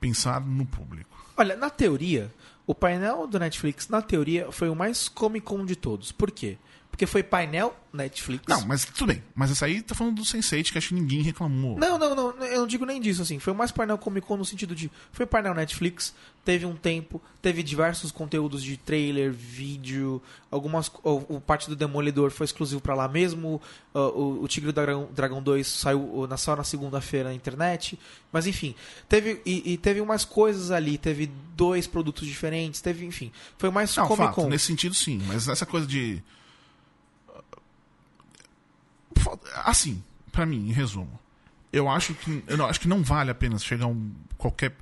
pensar 0.01 0.41
no 0.41 0.67
público. 0.67 1.25
Olha, 1.37 1.57
na 1.57 1.71
teoria, 1.71 2.33
o 2.67 2.75
painel 2.75 3.27
do 3.27 3.39
Netflix, 3.39 3.89
na 3.89 4.03
teoria, 4.03 4.51
foi 4.53 4.69
o 4.69 4.75
mais 4.75 5.09
Comic 5.09 5.47
Con 5.47 5.65
de 5.65 5.77
todos. 5.77 6.13
Por 6.13 6.31
quê? 6.31 6.59
Porque 6.95 7.07
foi 7.07 7.25
painel 7.25 7.75
Netflix. 7.93 8.45
Não, 8.47 8.65
mas 8.67 8.85
tudo 8.85 9.09
bem. 9.09 9.21
Mas 9.35 9.51
essa 9.51 9.67
aí 9.67 9.83
tá 9.83 9.97
falando 9.97 10.15
do 10.15 10.23
Sense8, 10.23 10.71
que 10.71 10.79
acho 10.79 10.91
que 10.91 10.95
ninguém 10.95 11.23
reclamou. 11.23 11.77
Não, 11.77 11.99
não, 11.99 12.15
não, 12.15 12.31
eu 12.45 12.61
não 12.61 12.67
digo 12.69 12.87
nem 12.87 13.01
disso, 13.01 13.21
assim. 13.21 13.41
Foi 13.41 13.53
mais 13.53 13.73
painel 13.73 13.99
Comic 13.99 14.25
Con 14.25 14.37
no 14.37 14.45
sentido 14.45 14.77
de. 14.77 14.89
Foi 15.11 15.27
painel 15.27 15.55
Netflix, 15.55 16.15
teve 16.45 16.65
um 16.65 16.77
tempo, 16.77 17.21
teve 17.43 17.65
diversos 17.65 18.13
conteúdos 18.13 18.63
de 18.63 18.77
trailer, 18.77 19.33
vídeo, 19.33 20.23
algumas. 20.53 20.87
O, 21.03 21.35
o 21.35 21.41
parte 21.41 21.69
do 21.69 21.75
Demolidor 21.75 22.31
foi 22.31 22.45
exclusivo 22.45 22.81
pra 22.81 22.95
lá 22.95 23.09
mesmo. 23.09 23.61
uh, 23.93 23.99
o, 23.99 24.45
o 24.45 24.47
Tigre 24.47 24.71
do 24.71 24.73
Dragão, 24.73 25.09
Dragão 25.13 25.43
2 25.43 25.67
saiu 25.67 26.29
na, 26.29 26.37
só 26.37 26.55
na 26.55 26.63
segunda-feira 26.63 27.31
na 27.31 27.35
internet. 27.35 27.99
Mas 28.31 28.47
enfim, 28.47 28.77
teve. 29.09 29.43
E, 29.45 29.73
e 29.73 29.77
teve 29.79 30.01
umas 30.01 30.25
coisas 30.25 30.71
ali, 30.71 30.97
teve 30.97 31.29
dois 31.57 31.89
produtos 31.89 32.25
diferentes, 32.29 32.81
teve, 32.81 33.05
enfim. 33.05 33.33
Foi 33.59 33.71
mais 33.71 33.97
Não, 33.97 34.07
Comic 34.07 34.27
fato, 34.27 34.35
Con. 34.37 34.49
nesse 34.49 34.67
sentido 34.67 34.95
sim, 34.95 35.21
mas 35.27 35.49
essa 35.49 35.67
coisa 35.67 35.89
de. 35.89 36.23
Assim, 39.65 40.03
pra 40.31 40.45
mim, 40.47 40.69
em 40.69 40.73
resumo, 40.73 41.19
eu 41.73 41.89
acho 41.89 42.15
que. 42.15 42.43
Eu 42.47 42.57
não, 42.57 42.67
acho 42.67 42.81
que 42.81 42.89
não 42.89 43.03
vale 43.03 43.31
a 43.31 43.35
pena 43.35 43.59
chegar 43.59 43.87
um. 43.87 44.13
qualquer. 44.37 44.75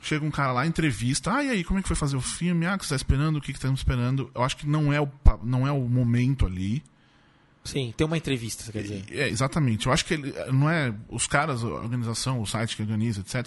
Chega 0.00 0.24
um 0.24 0.30
cara 0.30 0.52
lá, 0.52 0.66
entrevista, 0.66 1.34
ah, 1.34 1.44
e 1.44 1.50
aí, 1.50 1.64
como 1.64 1.78
é 1.78 1.82
que 1.82 1.88
foi 1.88 1.96
fazer 1.96 2.16
o 2.16 2.20
filme? 2.20 2.64
Ah, 2.64 2.76
o 2.76 2.78
que 2.78 2.86
você 2.86 2.90
tá 2.90 2.96
esperando? 2.96 3.36
O 3.36 3.40
que 3.40 3.52
que 3.52 3.58
estamos 3.58 3.80
esperando? 3.80 4.30
Eu 4.34 4.42
acho 4.42 4.56
que 4.56 4.66
não 4.66 4.90
é 4.90 5.00
o, 5.00 5.08
não 5.42 5.66
é 5.66 5.72
o 5.72 5.80
momento 5.80 6.46
ali. 6.46 6.82
Sim, 7.62 7.92
tem 7.94 8.06
uma 8.06 8.16
entrevista, 8.16 8.64
você 8.64 8.72
quer 8.72 8.82
dizer. 8.82 9.04
É, 9.10 9.28
exatamente. 9.28 9.86
Eu 9.86 9.92
acho 9.92 10.06
que 10.06 10.14
ele, 10.14 10.32
não 10.50 10.70
é. 10.70 10.94
Os 11.10 11.26
caras, 11.26 11.62
a 11.62 11.66
organização, 11.66 12.40
o 12.40 12.46
site 12.46 12.74
que 12.74 12.82
organiza, 12.82 13.20
etc. 13.20 13.46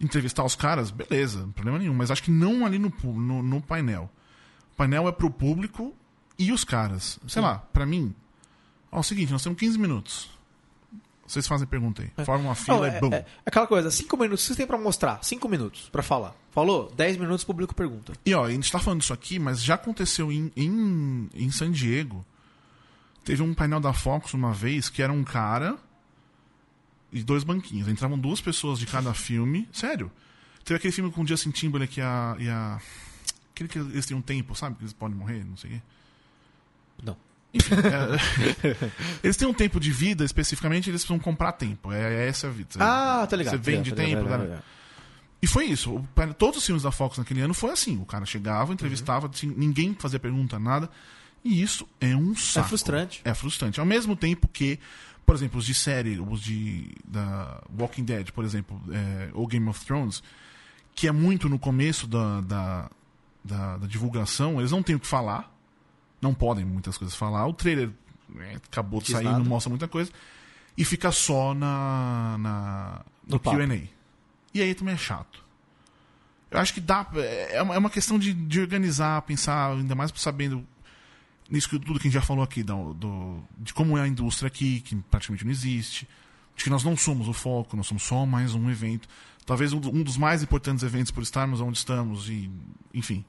Entrevistar 0.00 0.44
os 0.44 0.56
caras, 0.56 0.90
beleza, 0.90 1.42
não 1.42 1.52
problema 1.52 1.78
nenhum. 1.78 1.94
Mas 1.94 2.10
acho 2.10 2.24
que 2.24 2.30
não 2.32 2.66
ali 2.66 2.78
no, 2.78 2.92
no, 3.04 3.42
no 3.42 3.60
painel. 3.60 4.10
O 4.72 4.76
painel 4.76 5.06
é 5.06 5.12
pro 5.12 5.30
público 5.30 5.94
e 6.36 6.50
os 6.50 6.64
caras. 6.64 7.20
Sei 7.28 7.40
lá, 7.40 7.58
pra 7.58 7.86
mim. 7.86 8.12
Ó, 8.94 8.98
é 8.98 9.00
o 9.00 9.02
seguinte, 9.02 9.32
nós 9.32 9.42
temos 9.42 9.58
15 9.58 9.78
minutos. 9.78 10.30
Vocês 11.26 11.46
fazem 11.46 11.66
pergunta 11.66 12.02
aí. 12.02 12.24
Forma 12.24 12.44
uma 12.44 12.54
fila 12.54 12.76
Não, 12.78 12.86
e 12.86 12.88
é, 12.90 13.00
bum. 13.00 13.12
é 13.12 13.24
aquela 13.44 13.66
coisa, 13.66 13.90
cinco 13.90 14.16
minutos, 14.16 14.44
vocês 14.44 14.56
têm 14.56 14.66
pra 14.66 14.78
mostrar, 14.78 15.22
cinco 15.24 15.48
minutos 15.48 15.88
pra 15.90 16.02
falar. 16.02 16.34
Falou? 16.52 16.92
Dez 16.96 17.16
minutos, 17.16 17.42
o 17.42 17.46
público 17.46 17.74
pergunta. 17.74 18.12
E 18.24 18.34
ó, 18.34 18.44
a 18.44 18.50
gente 18.50 18.70
tá 18.70 18.78
falando 18.78 19.02
isso 19.02 19.12
aqui, 19.12 19.38
mas 19.38 19.62
já 19.62 19.74
aconteceu 19.74 20.30
em, 20.30 20.52
em, 20.56 21.28
em 21.34 21.50
San 21.50 21.72
Diego. 21.72 22.24
Teve 23.24 23.42
um 23.42 23.54
painel 23.54 23.80
da 23.80 23.92
Fox 23.92 24.34
uma 24.34 24.52
vez 24.52 24.88
que 24.90 25.02
era 25.02 25.12
um 25.12 25.24
cara 25.24 25.76
e 27.10 27.22
dois 27.22 27.42
banquinhos. 27.42 27.88
Entravam 27.88 28.18
duas 28.18 28.40
pessoas 28.40 28.78
de 28.78 28.86
cada 28.86 29.14
filme. 29.14 29.66
Sério. 29.72 30.12
Teve 30.62 30.76
aquele 30.76 30.92
filme 30.92 31.10
com 31.10 31.22
o 31.22 31.26
Justin 31.26 31.50
Timberlake 31.50 32.00
e 32.00 32.02
a. 32.02 32.36
E 32.38 32.48
a 32.48 32.80
Aquele 33.52 33.68
que 33.68 33.78
eles 33.78 34.04
têm 34.04 34.16
um 34.16 34.20
tempo, 34.20 34.54
sabe? 34.56 34.74
Que 34.76 34.82
eles 34.82 34.92
podem 34.92 35.16
morrer, 35.16 35.44
não 35.44 35.56
sei 35.56 35.70
o 35.70 35.72
quê. 35.74 35.82
Não. 37.04 37.16
Enfim, 37.54 37.74
é, 37.74 38.90
eles 39.22 39.36
têm 39.36 39.46
um 39.48 39.54
tempo 39.54 39.78
de 39.78 39.90
vida, 39.92 40.24
especificamente, 40.24 40.90
eles 40.90 41.02
precisam 41.02 41.18
comprar 41.18 41.52
tempo. 41.52 41.92
É, 41.92 42.24
é 42.24 42.28
essa 42.28 42.48
a 42.48 42.50
vida. 42.50 42.68
Ah, 42.80 43.26
tá 43.28 43.36
ligado. 43.36 43.52
Você 43.52 43.58
vende 43.58 43.90
Tá 43.90 43.96
tempo, 43.96 44.16
tá 44.28 44.36
ligado, 44.36 44.48
tá. 44.56 44.62
E 45.40 45.46
foi 45.46 45.66
isso. 45.66 46.02
Todos 46.38 46.58
os 46.58 46.66
filmes 46.66 46.82
da 46.82 46.90
Fox 46.90 47.18
naquele 47.18 47.40
ano 47.42 47.52
foi 47.54 47.70
assim. 47.70 47.98
O 47.98 48.06
cara 48.06 48.24
chegava, 48.26 48.68
Uhum. 48.68 48.72
entrevistava, 48.74 49.28
assim, 49.32 49.52
ninguém 49.56 49.94
fazia 49.98 50.18
pergunta, 50.18 50.58
nada. 50.58 50.88
E 51.44 51.60
isso 51.62 51.86
é 52.00 52.16
um 52.16 52.34
saco. 52.34 52.68
frustrante. 52.68 53.20
É 53.24 53.34
frustrante. 53.34 53.78
Ao 53.78 53.84
mesmo 53.84 54.16
tempo 54.16 54.48
que, 54.48 54.78
por 55.26 55.34
exemplo, 55.34 55.58
os 55.58 55.66
de 55.66 55.74
série, 55.74 56.18
os 56.18 56.40
de 56.40 56.90
da 57.06 57.62
Walking 57.78 58.04
Dead, 58.04 58.30
por 58.32 58.44
exemplo, 58.44 58.80
é, 58.90 59.28
ou 59.34 59.46
Game 59.46 59.68
of 59.68 59.84
Thrones, 59.84 60.22
que 60.94 61.06
é 61.06 61.12
muito 61.12 61.46
no 61.48 61.58
começo 61.58 62.06
da, 62.06 62.40
da, 62.40 62.90
da, 63.44 63.76
da 63.76 63.86
divulgação, 63.86 64.58
eles 64.58 64.70
não 64.70 64.82
têm 64.82 64.96
o 64.96 65.00
que 65.00 65.06
falar. 65.06 65.53
Não 66.24 66.34
podem 66.34 66.64
muitas 66.64 66.96
coisas 66.98 67.14
falar. 67.16 67.46
O 67.46 67.52
trailer 67.52 67.90
é, 68.38 68.54
acabou 68.56 68.98
de 69.00 69.06
Diz 69.06 69.14
sair, 69.16 69.24
nada. 69.24 69.38
não 69.38 69.44
mostra 69.46 69.68
muita 69.70 69.86
coisa. 69.86 70.10
E 70.76 70.84
fica 70.84 71.12
só 71.12 71.54
na, 71.54 72.36
na, 72.38 73.00
no. 73.28 73.38
QA. 73.38 73.88
E 74.52 74.60
aí 74.60 74.74
também 74.74 74.94
é 74.94 74.96
chato. 74.98 75.44
Eu 76.50 76.58
acho 76.58 76.72
que 76.74 76.80
dá. 76.80 77.06
É 77.50 77.60
uma, 77.62 77.74
é 77.74 77.78
uma 77.78 77.90
questão 77.90 78.18
de, 78.18 78.32
de 78.32 78.60
organizar, 78.60 79.20
pensar, 79.22 79.72
ainda 79.72 79.94
mais 79.94 80.12
sabendo 80.16 80.64
nisso 81.50 81.68
que 81.68 81.78
tudo 81.78 82.00
que 82.00 82.08
a 82.08 82.10
gente 82.10 82.14
já 82.14 82.22
falou 82.22 82.42
aqui, 82.42 82.62
do, 82.62 82.94
do- 82.94 83.44
de 83.58 83.74
como 83.74 83.98
é 83.98 84.02
a 84.02 84.08
indústria 84.08 84.46
aqui, 84.48 84.80
que 84.80 84.96
praticamente 85.10 85.44
não 85.44 85.52
existe, 85.52 86.08
de 86.56 86.64
que 86.64 86.70
nós 86.70 86.82
não 86.82 86.96
somos 86.96 87.28
o 87.28 87.32
foco, 87.32 87.76
nós 87.76 87.86
somos 87.86 88.02
só 88.02 88.24
mais 88.24 88.54
um 88.54 88.70
evento. 88.70 89.06
Talvez 89.44 89.72
um, 89.72 89.76
um 89.78 90.02
dos 90.02 90.16
mais 90.16 90.42
importantes 90.42 90.82
eventos 90.82 91.10
por 91.10 91.22
estarmos 91.22 91.60
onde 91.60 91.76
estamos, 91.78 92.28
e 92.30 92.50
enfim. 92.94 93.24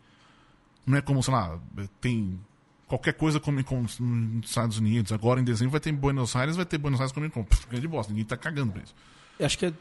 Não 0.85 0.97
é 0.97 1.01
como, 1.01 1.21
sei 1.21 1.33
lá, 1.33 1.59
tem 1.99 2.39
qualquer 2.87 3.13
coisa 3.13 3.39
Comic 3.39 3.67
Con 3.69 3.81
nos 3.99 4.49
Estados 4.49 4.77
Unidos, 4.77 5.11
agora 5.11 5.39
em 5.39 5.43
dezembro 5.43 5.71
vai 5.71 5.79
ter 5.79 5.89
em 5.89 5.95
Buenos 5.95 6.35
Aires, 6.35 6.55
vai 6.55 6.65
ter 6.65 6.77
Buenos 6.77 6.99
Aires 6.99 7.11
Comic 7.11 7.33
Con. 7.33 7.43
Pff, 7.43 7.67
grande 7.67 7.87
bosta, 7.87 8.11
ninguém 8.11 8.25
tá 8.25 8.37
cagando 8.37 8.73
pra 8.73 8.81
isso. 8.83 8.95
Eu 9.39 9.45
Acho 9.45 9.57
que 9.57 9.65
é, 9.65 9.73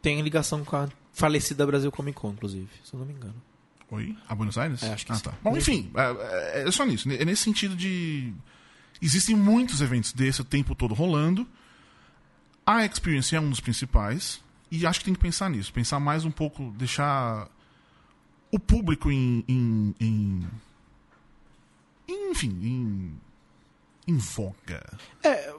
tem 0.00 0.20
ligação 0.22 0.64
com 0.64 0.76
a 0.76 0.88
falecida 1.12 1.66
Brasil 1.66 1.90
Comic 1.92 2.18
Con, 2.18 2.30
inclusive, 2.30 2.68
se 2.84 2.94
eu 2.94 3.00
não 3.00 3.06
me 3.06 3.12
engano. 3.12 3.34
Oi? 3.90 4.16
A 4.26 4.34
Buenos 4.34 4.56
Aires? 4.56 4.82
É, 4.82 4.92
acho 4.92 5.04
que 5.04 5.12
ah, 5.12 5.16
sim. 5.16 5.22
tá. 5.24 5.34
Bom, 5.42 5.54
enfim, 5.56 5.90
é, 5.94 6.60
é- 6.62 6.68
é 6.68 6.70
só 6.70 6.86
nisso. 6.86 7.10
É 7.10 7.24
nesse 7.24 7.42
sentido 7.42 7.76
de. 7.76 8.32
Existem 9.02 9.36
muitos 9.36 9.80
eventos 9.82 10.12
desse 10.14 10.40
o 10.40 10.44
tempo 10.44 10.74
todo 10.74 10.94
rolando. 10.94 11.46
A 12.64 12.86
Experience 12.86 13.34
é 13.36 13.40
um 13.40 13.50
dos 13.50 13.60
principais. 13.60 14.40
E 14.70 14.86
acho 14.86 15.00
que 15.00 15.04
tem 15.04 15.12
que 15.14 15.20
pensar 15.20 15.50
nisso. 15.50 15.70
Pensar 15.70 16.00
mais 16.00 16.24
um 16.24 16.30
pouco, 16.30 16.72
deixar 16.78 17.46
o 18.50 18.58
público 18.58 19.10
em. 19.12 19.44
em, 19.46 19.94
em- 20.00 20.48
enfim, 22.08 22.50
em. 22.62 23.20
em 24.06 24.16
voga. 24.16 24.98
É, 25.22 25.54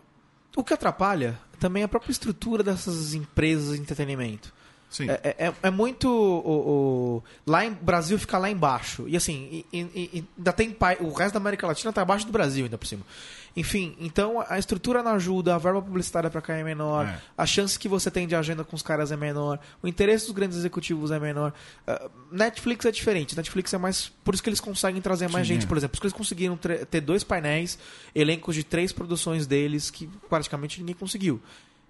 o 0.56 0.64
que 0.64 0.74
atrapalha 0.74 1.40
também 1.60 1.82
é 1.82 1.86
a 1.86 1.90
própria 1.90 2.12
estrutura 2.12 2.64
dessas 2.64 3.14
empresas 3.14 3.76
de 3.76 3.82
entretenimento. 3.82 4.54
Sim. 4.94 5.10
É, 5.10 5.36
é- 5.48 5.54
é 5.64 5.70
muito. 5.72 6.08
O, 6.08 7.18
o- 7.18 7.24
lá 7.48 7.66
em 7.66 7.74
Brasil 7.74 8.18
fica 8.20 8.38
lá 8.38 8.50
embaixo. 8.50 9.06
E 9.08 9.18
assim, 9.18 9.66
e- 9.74 9.88
e- 10.14 10.24
ainda 10.38 10.54
tem 10.54 10.70
pai, 10.72 10.98
o 11.02 11.12
resto 11.12 11.34
da 11.34 11.40
América 11.40 11.66
Latina 11.66 11.92
tá 11.92 12.04
abaixo 12.04 12.26
do 12.28 12.32
Brasil, 12.32 12.66
ainda 12.66 12.78
por 12.78 12.86
cima. 12.86 13.02
Enfim, 13.56 13.96
então 14.00 14.44
a 14.50 14.58
estrutura 14.58 15.04
não 15.04 15.12
ajuda, 15.12 15.54
a 15.54 15.58
verba 15.60 15.80
publicitária 15.82 16.28
pra 16.30 16.42
cá 16.42 16.56
é 16.56 16.64
menor, 16.64 17.06
É. 17.06 17.20
a 17.38 17.46
chance 17.46 17.78
que 17.78 17.88
você 17.88 18.10
tem 18.10 18.28
de 18.28 18.36
agenda 18.36 18.64
com 18.64 18.76
os 18.76 18.82
caras 18.82 19.12
é 19.12 19.16
menor, 19.18 19.60
o 19.82 19.88
interesse 19.88 20.26
dos 20.26 20.34
grandes 20.34 20.58
executivos 20.58 21.12
é 21.12 21.20
menor. 21.20 21.54
Ah, 21.86 22.10
Netflix 22.32 22.84
é 22.86 22.92
diferente, 22.92 23.36
Netflix 23.38 23.72
é 23.74 23.78
mais. 23.78 24.12
Por 24.24 24.34
isso 24.34 24.42
que 24.42 24.50
eles 24.50 24.60
conseguem 24.60 25.02
trazer 25.04 25.30
mais 25.30 25.46
Sim, 25.48 25.54
gente, 25.56 25.66
é. 25.66 25.68
por 25.68 25.78
exemplo. 25.78 25.92
Por 25.92 25.96
isso 25.98 26.02
que 26.02 26.08
eles 26.08 26.18
conseguiram 26.18 26.58
ter 26.58 27.02
dois 27.02 27.24
painéis, 27.24 27.78
elencos 28.16 28.56
de 28.56 28.64
três 28.64 28.92
produções 28.92 29.46
deles 29.46 29.92
que 29.92 30.08
praticamente 30.30 30.80
ninguém 30.80 30.96
conseguiu. 30.96 31.40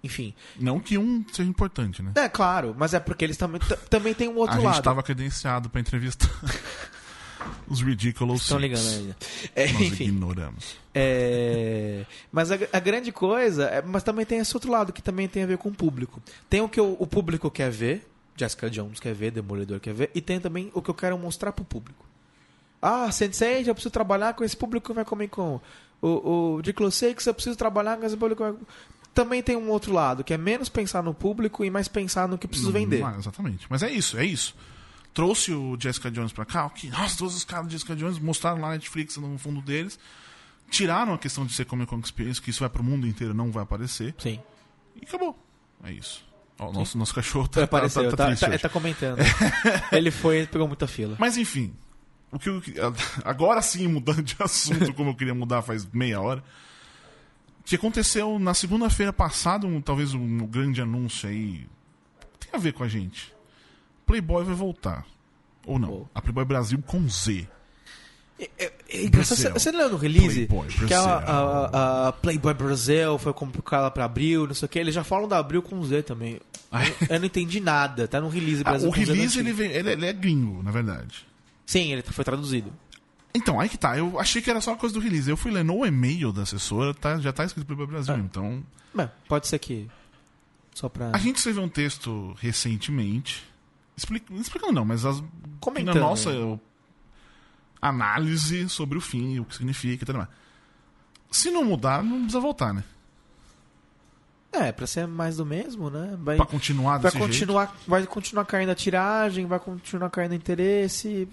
Enfim. 0.04 0.34
Não 0.60 0.78
que 0.78 0.98
um 0.98 1.24
seja 1.32 1.48
importante, 1.48 2.02
né? 2.02 2.12
É, 2.14 2.28
claro, 2.28 2.74
mas 2.78 2.92
é 2.94 3.00
porque 3.00 3.24
eles 3.24 3.36
também, 3.38 3.60
também 3.88 4.12
tem 4.14 4.28
um 4.28 4.36
outro 4.36 4.52
a 4.54 4.58
gente 4.58 4.66
lado. 4.66 4.78
estava 4.78 5.02
credenciado 5.02 5.70
pra 5.70 5.80
entrevistar 5.80 6.28
os 7.66 7.80
Ridiculous 7.80 8.42
Estão 8.42 8.58
ligando 8.58 8.86
ainda. 8.86 9.16
É, 9.54 9.72
Nós 9.72 9.80
enfim. 9.82 10.04
ignoramos. 10.04 10.76
É, 10.94 12.04
mas 12.30 12.52
a, 12.52 12.56
a 12.72 12.80
grande 12.80 13.10
coisa, 13.12 13.64
é- 13.64 13.82
mas 13.82 14.02
também 14.02 14.26
tem 14.26 14.38
esse 14.38 14.54
outro 14.54 14.70
lado 14.70 14.92
que 14.92 15.00
também 15.02 15.26
tem 15.26 15.42
a 15.42 15.46
ver 15.46 15.56
com 15.58 15.70
o 15.70 15.74
público. 15.74 16.22
Tem 16.50 16.60
o 16.60 16.68
que 16.68 16.80
o, 16.80 16.96
o 16.98 17.06
público 17.06 17.50
quer 17.50 17.70
ver, 17.70 18.06
Jessica 18.36 18.68
Jones 18.68 19.00
quer 19.00 19.14
ver, 19.14 19.30
Demolidor 19.30 19.80
quer 19.80 19.94
ver, 19.94 20.10
e 20.14 20.20
tem 20.20 20.38
também 20.38 20.70
o 20.74 20.82
que 20.82 20.90
eu 20.90 20.94
quero 20.94 21.16
mostrar 21.18 21.50
pro 21.52 21.64
público. 21.64 22.04
Ah, 22.82 23.10
Sensei, 23.10 23.64
já 23.64 23.72
preciso 23.72 23.90
trabalhar 23.90 24.34
com 24.34 24.44
esse 24.44 24.54
público 24.56 24.88
que 24.88 24.92
vai 24.94 25.04
comer 25.06 25.28
com. 25.28 25.58
O, 26.02 26.56
o 26.56 26.62
Dick 26.62 26.78
Six, 26.92 27.26
eu 27.26 27.32
preciso 27.32 27.56
trabalhar 27.56 27.96
com 27.96 28.04
esse 28.04 28.14
público 28.14 28.44
que 28.44 28.50
vai... 28.50 28.60
Também 29.14 29.42
tem 29.42 29.56
um 29.56 29.68
outro 29.70 29.92
lado, 29.92 30.24
que 30.24 30.34
é 30.34 30.36
menos 30.38 30.68
pensar 30.68 31.02
no 31.02 31.14
público 31.14 31.64
e 31.64 31.70
mais 31.70 31.86
pensar 31.86 32.26
no 32.28 32.36
que 32.36 32.48
preciso 32.48 32.72
vender. 32.72 33.02
Ah, 33.04 33.14
exatamente. 33.16 33.64
Mas 33.70 33.82
é 33.82 33.90
isso, 33.90 34.18
é 34.18 34.24
isso. 34.24 34.54
Trouxe 35.12 35.52
o 35.52 35.76
Jessica 35.80 36.10
Jones 36.10 36.32
pra 36.32 36.44
cá, 36.44 36.68
que, 36.70 36.88
nossa, 36.88 37.16
todos 37.16 37.36
os 37.36 37.44
caras 37.44 37.66
do 37.66 37.72
Jessica 37.72 37.94
Jones 37.94 38.18
mostraram 38.18 38.60
lá 38.60 38.68
na 38.68 38.74
Netflix 38.74 39.16
no 39.16 39.38
fundo 39.38 39.62
deles. 39.62 39.96
Tiraram 40.68 41.14
a 41.14 41.18
questão 41.18 41.46
de 41.46 41.52
ser 41.52 41.64
Comic 41.66 41.88
Con 41.88 42.00
Experience, 42.00 42.40
que 42.42 42.50
isso 42.50 42.60
vai 42.60 42.68
pro 42.68 42.82
mundo 42.82 43.06
inteiro, 43.06 43.32
não 43.32 43.52
vai 43.52 43.62
aparecer. 43.62 44.12
Sim. 44.18 44.40
E 45.00 45.04
acabou. 45.06 45.38
É 45.84 45.92
isso. 45.92 46.24
Ó, 46.58 46.70
o 46.70 46.72
nosso, 46.72 46.98
nosso 46.98 47.14
cachorro 47.14 47.46
tá, 47.46 47.60
tá, 47.60 47.64
Apareceu, 47.64 48.10
tá, 48.10 48.34
tá, 48.34 48.34
tá- 48.36 48.58
tá 48.58 48.68
comentando. 48.68 49.18
Ele 49.92 50.10
foi 50.10 50.42
e 50.42 50.46
pegou 50.48 50.66
muita 50.66 50.86
fila. 50.88 51.16
Mas 51.20 51.36
enfim, 51.36 51.72
o 52.32 52.38
que 52.38 52.48
eu- 52.48 52.60
agora 53.24 53.62
sim, 53.62 53.86
mudando 53.86 54.22
de 54.22 54.34
assunto, 54.40 54.92
como 54.94 55.10
eu 55.10 55.14
queria 55.14 55.34
mudar 55.34 55.62
faz 55.62 55.86
meia 55.92 56.20
hora. 56.20 56.42
O 57.64 57.66
que 57.66 57.76
aconteceu 57.76 58.38
na 58.38 58.52
segunda-feira 58.52 59.12
passada, 59.12 59.66
um, 59.66 59.80
talvez 59.80 60.12
um 60.12 60.46
grande 60.46 60.82
anúncio 60.82 61.28
aí. 61.28 61.66
Tem 62.38 62.50
a 62.52 62.58
ver 62.58 62.72
com 62.74 62.84
a 62.84 62.88
gente. 62.88 63.32
Playboy 64.06 64.44
vai 64.44 64.54
voltar. 64.54 65.06
Ou 65.66 65.78
não. 65.78 65.92
Oh. 65.92 66.06
A 66.14 66.20
Playboy 66.20 66.44
Brasil 66.44 66.78
com 66.86 67.08
Z. 67.08 67.48
É, 68.38 68.50
é, 68.58 68.72
é 68.90 69.08
Brasil. 69.08 69.36
Você, 69.36 69.50
você 69.50 69.70
leu 69.72 69.88
no 69.88 69.96
release? 69.96 70.46
Playboy 70.46 70.68
que 70.86 70.92
a, 70.92 71.00
a- 71.00 72.08
a- 72.08 72.12
Playboy 72.12 72.52
Brasil 72.52 73.16
foi 73.18 73.32
complicada 73.32 73.90
pra 73.90 74.04
Abril, 74.04 74.46
não 74.46 74.54
sei 74.54 74.66
o 74.66 74.68
que. 74.68 74.78
Eles 74.78 74.94
já 74.94 75.02
falam 75.02 75.26
da 75.26 75.38
Abril 75.38 75.62
com 75.62 75.82
Z 75.82 76.02
também. 76.02 76.38
Eu, 76.70 77.06
eu 77.14 77.18
não 77.20 77.26
entendi 77.26 77.60
nada. 77.60 78.06
Tá 78.06 78.20
no 78.20 78.28
release 78.28 78.60
Ah, 78.66 78.70
Brasil 78.70 78.88
o 78.90 78.92
com 78.92 79.00
Z 79.04 79.10
release 79.12 79.38
ele, 79.38 79.52
vem- 79.54 79.70
ele, 79.70 79.90
ele 79.92 80.06
é 80.06 80.12
gringo, 80.12 80.62
na 80.62 80.70
verdade. 80.70 81.24
Sim, 81.64 81.92
ele 81.92 82.02
foi 82.02 82.24
traduzido. 82.24 82.70
Então, 83.34 83.58
aí 83.58 83.68
que 83.68 83.76
tá. 83.76 83.98
Eu 83.98 84.18
achei 84.20 84.40
que 84.40 84.48
era 84.48 84.60
só 84.60 84.70
uma 84.72 84.76
coisa 84.76 84.94
do 84.94 85.00
release. 85.00 85.28
Eu 85.28 85.36
fui 85.36 85.50
ler 85.50 85.64
no 85.64 85.84
e-mail 85.84 86.32
da 86.32 86.42
assessora, 86.42 86.94
tá, 86.94 87.18
já 87.18 87.32
tá 87.32 87.44
escrito 87.44 87.66
Playboy 87.66 87.86
Brasil. 87.86 88.14
Ah. 88.14 88.18
Então, 88.18 88.62
Bem, 88.94 89.10
pode 89.28 89.48
ser 89.48 89.58
que. 89.58 89.90
Só 90.72 90.88
pra. 90.88 91.10
A 91.12 91.18
gente 91.18 91.36
escreveu 91.36 91.62
um 91.62 91.68
texto 91.68 92.34
recentemente, 92.40 93.44
explica- 93.96 94.32
explicando 94.34 94.72
não, 94.72 94.84
mas 94.84 95.04
as, 95.04 95.22
Comentando, 95.60 95.94
na 95.96 96.00
nossa 96.00 96.32
né? 96.32 96.58
análise 97.82 98.68
sobre 98.68 98.96
o 98.98 99.00
fim, 99.00 99.38
o 99.40 99.44
que 99.44 99.56
significa 99.56 100.04
e 100.04 100.06
tudo 100.06 100.18
mais. 100.18 100.28
Se 101.30 101.50
não 101.50 101.64
mudar, 101.64 102.02
não 102.02 102.18
precisa 102.18 102.40
voltar, 102.40 102.72
né? 102.72 102.84
É, 104.52 104.70
pra 104.70 104.86
ser 104.86 105.06
mais 105.08 105.36
do 105.38 105.44
mesmo, 105.44 105.90
né? 105.90 106.16
Vai, 106.20 106.36
Pra 106.36 106.46
continuar 106.46 106.98
vai 106.98 107.10
desse 107.10 107.18
jeito. 107.18 107.26
continuar, 107.32 107.76
vai 107.88 108.06
continuar 108.06 108.44
caindo 108.44 108.70
a 108.70 108.74
tiragem, 108.76 109.46
vai 109.46 109.58
continuar 109.58 110.10
caindo 110.10 110.34
interesse. 110.34 111.28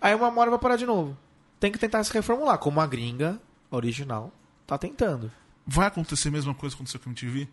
Aí 0.00 0.14
uma 0.14 0.28
hora 0.38 0.50
vai 0.50 0.58
parar 0.58 0.76
de 0.76 0.86
novo. 0.86 1.16
Tem 1.58 1.70
que 1.70 1.78
tentar 1.78 2.02
se 2.04 2.12
reformular, 2.12 2.58
como 2.58 2.80
a 2.80 2.86
gringa 2.86 3.40
original 3.70 4.32
tá 4.66 4.78
tentando. 4.78 5.30
Vai 5.66 5.86
acontecer 5.86 6.28
a 6.28 6.32
mesma 6.32 6.54
coisa 6.54 6.74
que 6.74 6.80
aconteceu 6.80 7.00
com 7.00 7.10
a 7.10 7.12
MTV? 7.12 7.48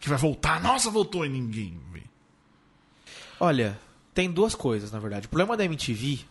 Que 0.00 0.08
vai 0.08 0.18
voltar, 0.18 0.60
nossa, 0.60 0.90
voltou 0.90 1.24
e 1.24 1.28
ninguém 1.28 1.80
vê. 1.92 2.02
Olha, 3.40 3.78
tem 4.14 4.30
duas 4.30 4.54
coisas, 4.54 4.92
na 4.92 4.98
verdade. 4.98 5.26
O 5.26 5.30
problema 5.30 5.56
da 5.56 5.64
MTV 5.64 6.24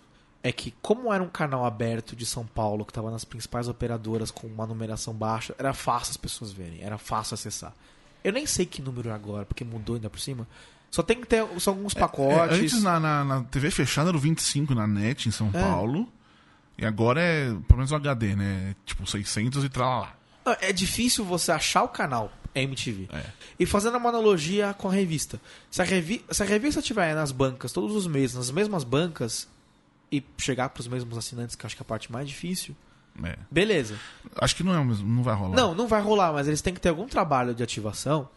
é 0.44 0.52
que, 0.52 0.72
como 0.82 1.14
era 1.14 1.24
um 1.24 1.30
canal 1.30 1.66
aberto 1.66 2.16
de 2.16 2.26
São 2.26 2.46
Paulo, 2.46 2.86
que 2.86 2.92
estava 2.92 3.12
nas 3.12 3.26
principais 3.26 3.68
operadoras 3.68 4.32
com 4.32 4.48
uma 4.48 4.66
numeração 4.66 5.14
baixa, 5.14 5.56
era 5.58 5.74
fácil 5.74 6.12
as 6.12 6.18
pessoas 6.18 6.52
verem, 6.52 6.82
era 6.82 6.98
fácil 6.98 7.36
acessar. 7.36 7.74
Eu 8.24 8.32
nem 8.32 8.46
sei 8.46 8.66
que 8.66 8.82
número 8.82 9.10
é 9.10 9.14
agora, 9.14 9.46
porque 9.46 9.64
mudou 9.64 9.96
ainda 9.96 10.10
por 10.10 10.20
cima. 10.20 10.48
Só 10.92 11.02
tem 11.02 11.20
que 11.20 11.26
ter 11.26 11.44
são 11.60 11.74
alguns 11.74 11.96
É, 11.96 12.00
pacotes. 12.00 12.60
antes 12.60 12.84
na, 12.84 13.00
na, 13.00 13.24
na 13.24 13.44
TV 13.46 13.72
fechada 13.72 14.10
era 14.10 14.18
o 14.18 14.20
25 14.20 14.76
na 14.76 14.86
net 14.86 15.28
em 15.28 15.32
São 15.32 15.50
É. 15.54 15.60
Paulo. 15.62 16.08
E 16.78 16.86
agora 16.86 17.22
é, 17.22 17.46
pelo 17.68 17.78
menos 17.78 17.92
o 17.92 17.96
HD, 17.96 18.36
né? 18.36 18.76
Tipo 18.86 19.08
600 19.08 19.64
e 19.64 19.70
tralá. 19.70 20.14
É 20.60 20.74
difícil 20.74 21.24
você 21.24 21.52
achar 21.52 21.84
o 21.84 21.88
canal 21.88 22.32
MTV. 22.54 23.08
É. 23.14 23.24
E 23.60 23.66
fazendo 23.66 23.98
uma 23.98 24.10
analogia 24.10 24.74
com 24.74 24.90
a 24.90 24.92
revista. 24.92 25.40
Se 25.70 25.82
a, 25.82 25.86
revi 25.86 26.26
se 26.30 26.44
a 26.44 26.46
revista 26.46 26.82
estiver 26.82 27.16
nas 27.16 27.32
bancas 27.32 27.72
todos 27.72 27.96
os 27.96 28.06
meses, 28.08 28.36
nas 28.36 28.52
mesmas 28.52 28.84
bancas, 28.84 29.48
e 30.12 30.22
chegar 30.38 30.68
para 30.70 30.82
os 30.82 30.88
mesmos 30.90 31.18
assinantes, 31.18 31.56
que 31.56 31.64
eu 31.64 31.68
acho 31.68 31.76
que 31.78 31.82
é 31.82 31.86
a 31.86 31.88
parte 31.88 32.12
mais 32.12 32.28
difícil, 32.28 32.76
É. 33.24 33.38
beleza. 33.50 33.98
Acho 34.36 34.56
que 34.58 34.64
não, 34.64 34.74
é, 34.74 34.80
o 34.80 34.84
mesmo, 34.84 35.08
não 35.08 35.24
vai 35.24 35.36
rolar. 35.36 35.56
Não, 35.56 35.74
não 35.76 35.88
vai 35.88 36.02
rolar, 36.02 36.34
mas 36.34 36.48
eles 36.50 36.62
têm 36.62 36.74
que 36.74 36.82
ter 36.82 36.90
algum 36.90 37.08
trabalho 37.08 37.54
de 37.56 37.64
ativação 37.64 38.28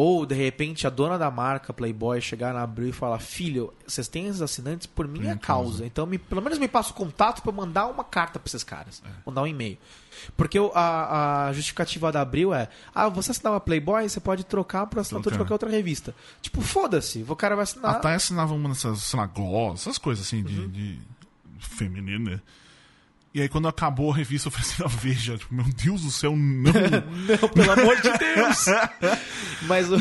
Ou, 0.00 0.24
de 0.24 0.32
repente, 0.32 0.86
a 0.86 0.90
dona 0.90 1.18
da 1.18 1.28
marca 1.28 1.72
Playboy 1.72 2.20
chegar 2.20 2.54
na 2.54 2.62
Abril 2.62 2.90
e 2.90 2.92
falar: 2.92 3.18
Filho, 3.18 3.74
vocês 3.84 4.06
têm 4.06 4.28
esses 4.28 4.40
assinantes 4.40 4.86
por 4.86 5.08
minha 5.08 5.36
causa. 5.36 5.70
causa. 5.70 5.86
Então, 5.86 6.06
me- 6.06 6.18
pelo 6.18 6.40
menos 6.40 6.56
me 6.56 6.68
passa 6.68 6.92
o 6.92 6.94
contato 6.94 7.42
pra 7.42 7.50
eu 7.50 7.56
mandar 7.56 7.86
uma 7.86 8.04
carta 8.04 8.38
pra 8.38 8.48
esses 8.48 8.62
caras. 8.62 9.02
Mandar 9.26 9.42
um 9.42 9.46
e-mail. 9.48 9.76
Porque 10.36 10.56
a, 10.72 11.46
a 11.48 11.52
justificativa 11.52 12.12
da 12.12 12.20
Abril 12.20 12.54
é: 12.54 12.68
Ah, 12.94 13.08
você 13.08 13.32
assinava 13.32 13.58
Playboy, 13.58 14.08
você 14.08 14.20
pode 14.20 14.44
trocar 14.44 14.86
por 14.86 15.00
assinatura 15.00 15.32
de 15.34 15.38
qualquer 15.40 15.54
outra 15.54 15.68
revista. 15.68 16.14
Tipo, 16.40 16.60
foda-se, 16.60 17.24
o 17.28 17.34
cara 17.34 17.56
vai 17.56 17.64
assinar. 17.64 17.96
Até 17.96 18.14
assinava 18.14 18.54
uma 18.54 18.68
dessas, 18.68 19.02
sei 19.02 19.18
lá, 19.18 19.26
gloss, 19.26 19.80
essas 19.80 19.98
coisas 19.98 20.24
assim 20.24 20.44
de, 20.44 20.60
Uhum. 20.60 20.68
de 20.68 21.00
feminino, 21.58 22.30
né? 22.30 22.40
E 23.34 23.42
aí 23.42 23.48
quando 23.48 23.68
acabou 23.68 24.10
a 24.10 24.16
revista 24.16 24.48
oferecendo 24.48 24.86
a 24.86 24.88
Veja, 24.88 25.36
tipo, 25.36 25.54
meu 25.54 25.66
Deus 25.66 26.02
do 26.02 26.10
céu, 26.10 26.34
não! 26.34 26.72
Não, 26.72 27.48
pelo 27.48 27.72
amor 27.72 27.96
de 28.00 28.10
Deus! 28.18 28.66
Mas 29.68 29.90
o, 29.90 29.96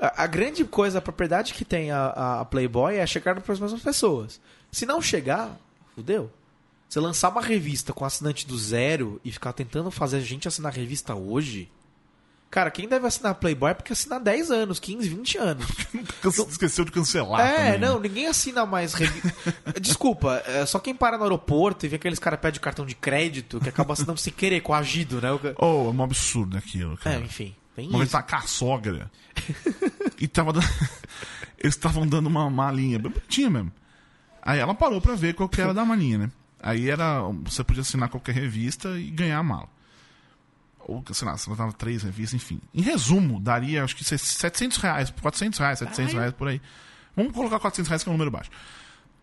a, 0.00 0.24
a 0.24 0.26
grande 0.26 0.64
coisa, 0.64 0.98
a 0.98 1.02
propriedade 1.02 1.52
que 1.52 1.64
tem 1.64 1.90
a, 1.90 2.40
a 2.40 2.44
Playboy 2.44 2.96
é 2.96 3.06
chegar 3.06 3.38
para 3.40 3.52
as 3.52 3.60
mesmas 3.60 3.82
pessoas. 3.82 4.40
Se 4.72 4.86
não 4.86 5.02
chegar, 5.02 5.56
fudeu. 5.94 6.30
Você 6.88 7.00
lançar 7.00 7.28
uma 7.30 7.42
revista 7.42 7.92
com 7.92 8.04
assinante 8.04 8.46
do 8.46 8.56
zero 8.56 9.20
e 9.24 9.32
ficar 9.32 9.52
tentando 9.52 9.90
fazer 9.90 10.18
a 10.18 10.20
gente 10.20 10.48
assinar 10.48 10.72
a 10.72 10.74
revista 10.74 11.14
hoje. 11.14 11.68
Cara, 12.54 12.70
quem 12.70 12.86
deve 12.86 13.04
assinar 13.04 13.34
Playboy 13.34 13.72
é 13.72 13.74
porque 13.74 13.92
assina 13.92 14.14
há 14.14 14.18
10 14.20 14.52
anos, 14.52 14.78
15, 14.78 15.08
20 15.08 15.38
anos. 15.38 15.66
Esqueceu 16.48 16.84
de 16.84 16.92
cancelar 16.92 17.40
é, 17.40 17.52
também. 17.52 17.70
né? 17.72 17.78
não, 17.78 17.98
ninguém 17.98 18.28
assina 18.28 18.64
mais 18.64 18.94
revista. 18.94 19.34
Desculpa, 19.82 20.40
é 20.46 20.64
só 20.64 20.78
quem 20.78 20.94
para 20.94 21.18
no 21.18 21.24
aeroporto 21.24 21.84
e 21.84 21.88
vê 21.88 21.96
aqueles 21.96 22.20
caras 22.20 22.38
pedem 22.38 22.60
cartão 22.60 22.86
de 22.86 22.94
crédito 22.94 23.58
que 23.58 23.68
acaba 23.68 23.94
assinando 23.94 24.20
sem 24.20 24.32
querer, 24.32 24.60
coagido, 24.60 25.20
né? 25.20 25.30
Oh, 25.58 25.88
é 25.88 25.90
um 25.90 26.00
absurdo 26.04 26.56
aquilo, 26.56 26.94
É, 26.94 26.96
cara. 26.98 27.18
enfim. 27.18 27.56
Tem 27.74 27.88
Uma 27.88 27.98
vez 27.98 28.12
tá 28.12 28.22
com 28.22 28.36
a 28.36 28.42
sogra. 28.42 29.10
e 30.20 30.28
tava 30.28 30.52
dando... 30.52 30.68
Eles 31.58 31.74
estavam 31.74 32.06
dando 32.06 32.28
uma 32.28 32.48
malinha, 32.48 33.00
bem 33.00 33.10
bonitinha 33.10 33.50
mesmo. 33.50 33.72
Aí 34.40 34.60
ela 34.60 34.76
parou 34.76 35.00
pra 35.00 35.16
ver 35.16 35.34
qual 35.34 35.48
que 35.48 35.60
era 35.60 35.74
da 35.74 35.84
malinha, 35.84 36.18
né? 36.18 36.30
Aí 36.62 36.88
era. 36.88 37.20
Você 37.46 37.64
podia 37.64 37.82
assinar 37.82 38.08
qualquer 38.08 38.36
revista 38.36 38.90
e 38.96 39.10
ganhar 39.10 39.38
a 39.38 39.42
mala. 39.42 39.68
Ou, 40.86 41.02
sei 41.12 41.26
lá, 41.26 41.36
você 41.36 41.48
dava 41.54 41.72
três 41.72 42.02
revistas, 42.02 42.34
enfim. 42.34 42.60
Em 42.72 42.82
resumo, 42.82 43.40
daria 43.40 43.82
acho 43.84 43.96
que 43.96 44.04
700 44.04 44.78
reais, 44.78 45.10
400 45.20 45.58
reais, 45.58 45.78
700 45.78 46.14
Ai. 46.14 46.20
reais 46.20 46.34
por 46.34 46.48
aí. 46.48 46.60
Vamos 47.16 47.32
colocar 47.32 47.58
400 47.58 47.88
reais 47.88 48.02
que 48.02 48.08
é 48.08 48.10
um 48.10 48.14
número 48.14 48.30
baixo. 48.30 48.50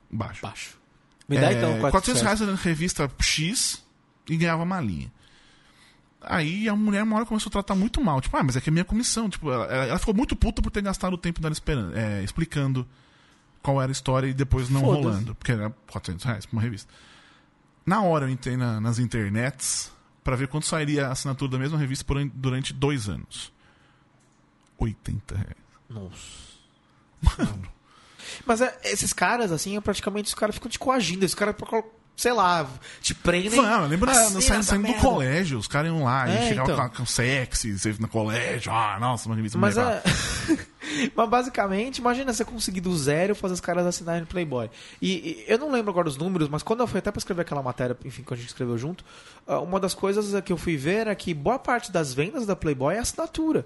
Baixo. 0.10 0.42
Baixo. 0.42 0.78
Me 1.30 1.38
dá 1.40 1.52
É, 1.52 1.54
então 1.54 1.80
400 1.92 2.22
reais 2.22 2.40
na 2.42 2.56
revista 2.56 3.10
X 3.20 3.84
e 4.30 4.36
ganhava 4.38 4.66
malinha. 4.66 5.12
Aí 6.24 6.70
a 6.70 6.76
mulher 6.76 7.04
uma 7.04 7.16
hora 7.16 7.26
começou 7.26 7.50
a 7.50 7.52
tratar 7.52 7.74
muito 7.76 8.04
mal. 8.04 8.22
Tipo, 8.22 8.38
ah, 8.38 8.44
mas 8.44 8.56
é 8.56 8.62
que 8.62 8.70
é 8.70 8.72
minha 8.72 8.86
comissão. 8.86 9.30
Tipo, 9.30 9.52
ela, 9.52 9.66
ela 9.66 10.00
ficou 10.00 10.14
muito 10.14 10.36
puta 10.36 10.62
por 10.62 10.70
ter 10.70 10.82
gastado 10.82 11.14
o 11.14 11.18
tempo 11.18 11.42
dela 11.42 11.54
esperando, 11.54 11.98
é, 11.98 12.24
explicando 12.24 12.88
qual 13.62 13.82
era 13.82 13.92
a 13.92 13.94
história 13.94 14.28
e 14.28 14.34
depois 14.34 14.70
não 14.70 14.82
rolando. 14.82 15.34
Porque 15.36 15.52
era 15.52 15.70
400 15.92 16.24
reais 16.26 16.46
pra 16.46 16.56
uma 16.56 16.62
revista. 16.62 16.92
Na 17.86 18.02
hora 18.04 18.26
eu 18.26 18.30
entrei 18.30 18.56
na- 18.56 18.80
nas 18.80 19.00
internets 19.00 19.92
pra 20.24 20.36
ver 20.36 20.48
quanto 20.48 20.66
sairia 20.68 21.08
a 21.08 21.12
assinatura 21.12 21.52
da 21.52 21.58
mesma 21.60 21.78
revista 21.78 22.06
por- 22.06 22.24
durante 22.34 22.74
dois 22.74 23.08
anos. 23.10 23.52
80 24.78 25.36
reais. 25.36 25.56
Nossa. 25.90 26.52
Mas 28.46 28.62
é, 28.62 28.80
esses 28.86 29.14
caras, 29.14 29.52
assim, 29.52 29.76
é 29.78 29.82
praticamente 29.82 30.28
os 30.28 30.34
caras 30.34 30.56
ficam 30.56 30.70
te 30.70 30.80
coagindo. 30.80 31.26
Os 31.26 31.36
caras, 31.36 31.56
sei 32.22 32.34
lá, 32.34 32.70
te 33.02 33.16
prendem. 33.16 33.60
Não, 33.60 33.88
lembra 33.88 34.12
assina 34.12 34.42
saindo, 34.42 34.64
saindo 34.64 34.88
do 34.88 34.94
colégio, 34.94 35.58
os 35.58 35.68
caras 35.68 35.90
iam 35.90 36.04
lá 36.04 36.30
É, 36.30 36.46
e 36.46 36.50
chegavam 36.50 36.74
então. 36.74 36.90
com, 36.90 36.98
com 36.98 37.06
sexy, 37.06 37.80
você 37.80 37.96
no 37.98 38.08
colégio, 38.08 38.72
ah, 38.72 39.00
nossa, 39.00 39.28
uma 39.28 39.36
revista 39.36 39.58
Mas 39.58 39.76
é. 39.76 40.04
Mas 41.16 41.30
basicamente, 41.30 41.98
imagina 41.98 42.32
você 42.32 42.46
conseguir 42.46 42.82
do 42.82 42.96
zero 42.96 43.34
fazer 43.34 43.56
os 43.56 43.60
caras 43.60 43.88
assinarem 43.88 44.26
Playboy. 44.26 44.70
E, 45.02 45.12
e 45.12 45.46
eu 45.48 45.58
não 45.58 45.72
lembro 45.72 45.90
agora 45.90 46.08
os 46.08 46.18
números, 46.18 46.48
mas 46.48 46.62
quando 46.62 46.82
eu 46.82 46.88
fui 46.88 47.00
até 47.00 47.10
pra 47.10 47.18
escrever 47.18 47.42
aquela 47.42 47.64
matéria, 47.64 47.98
enfim, 48.06 48.22
que 48.22 48.34
a 48.34 48.38
gente 48.38 48.48
escreveu 48.48 48.78
junto, 48.78 49.04
ah, 49.48 49.60
uma 49.60 49.80
das 49.80 49.96
coisas 49.96 50.40
que 50.44 50.54
eu 50.54 50.58
fui 50.58 50.78
ver 50.78 51.08
é 51.08 51.16
que 51.16 51.34
boa 51.34 51.58
parte 51.58 51.92
das 51.92 52.14
vendas 52.14 52.46
da 52.46 52.56
Playboy 52.56 52.94
é 52.94 53.00
assinatura. 53.00 53.66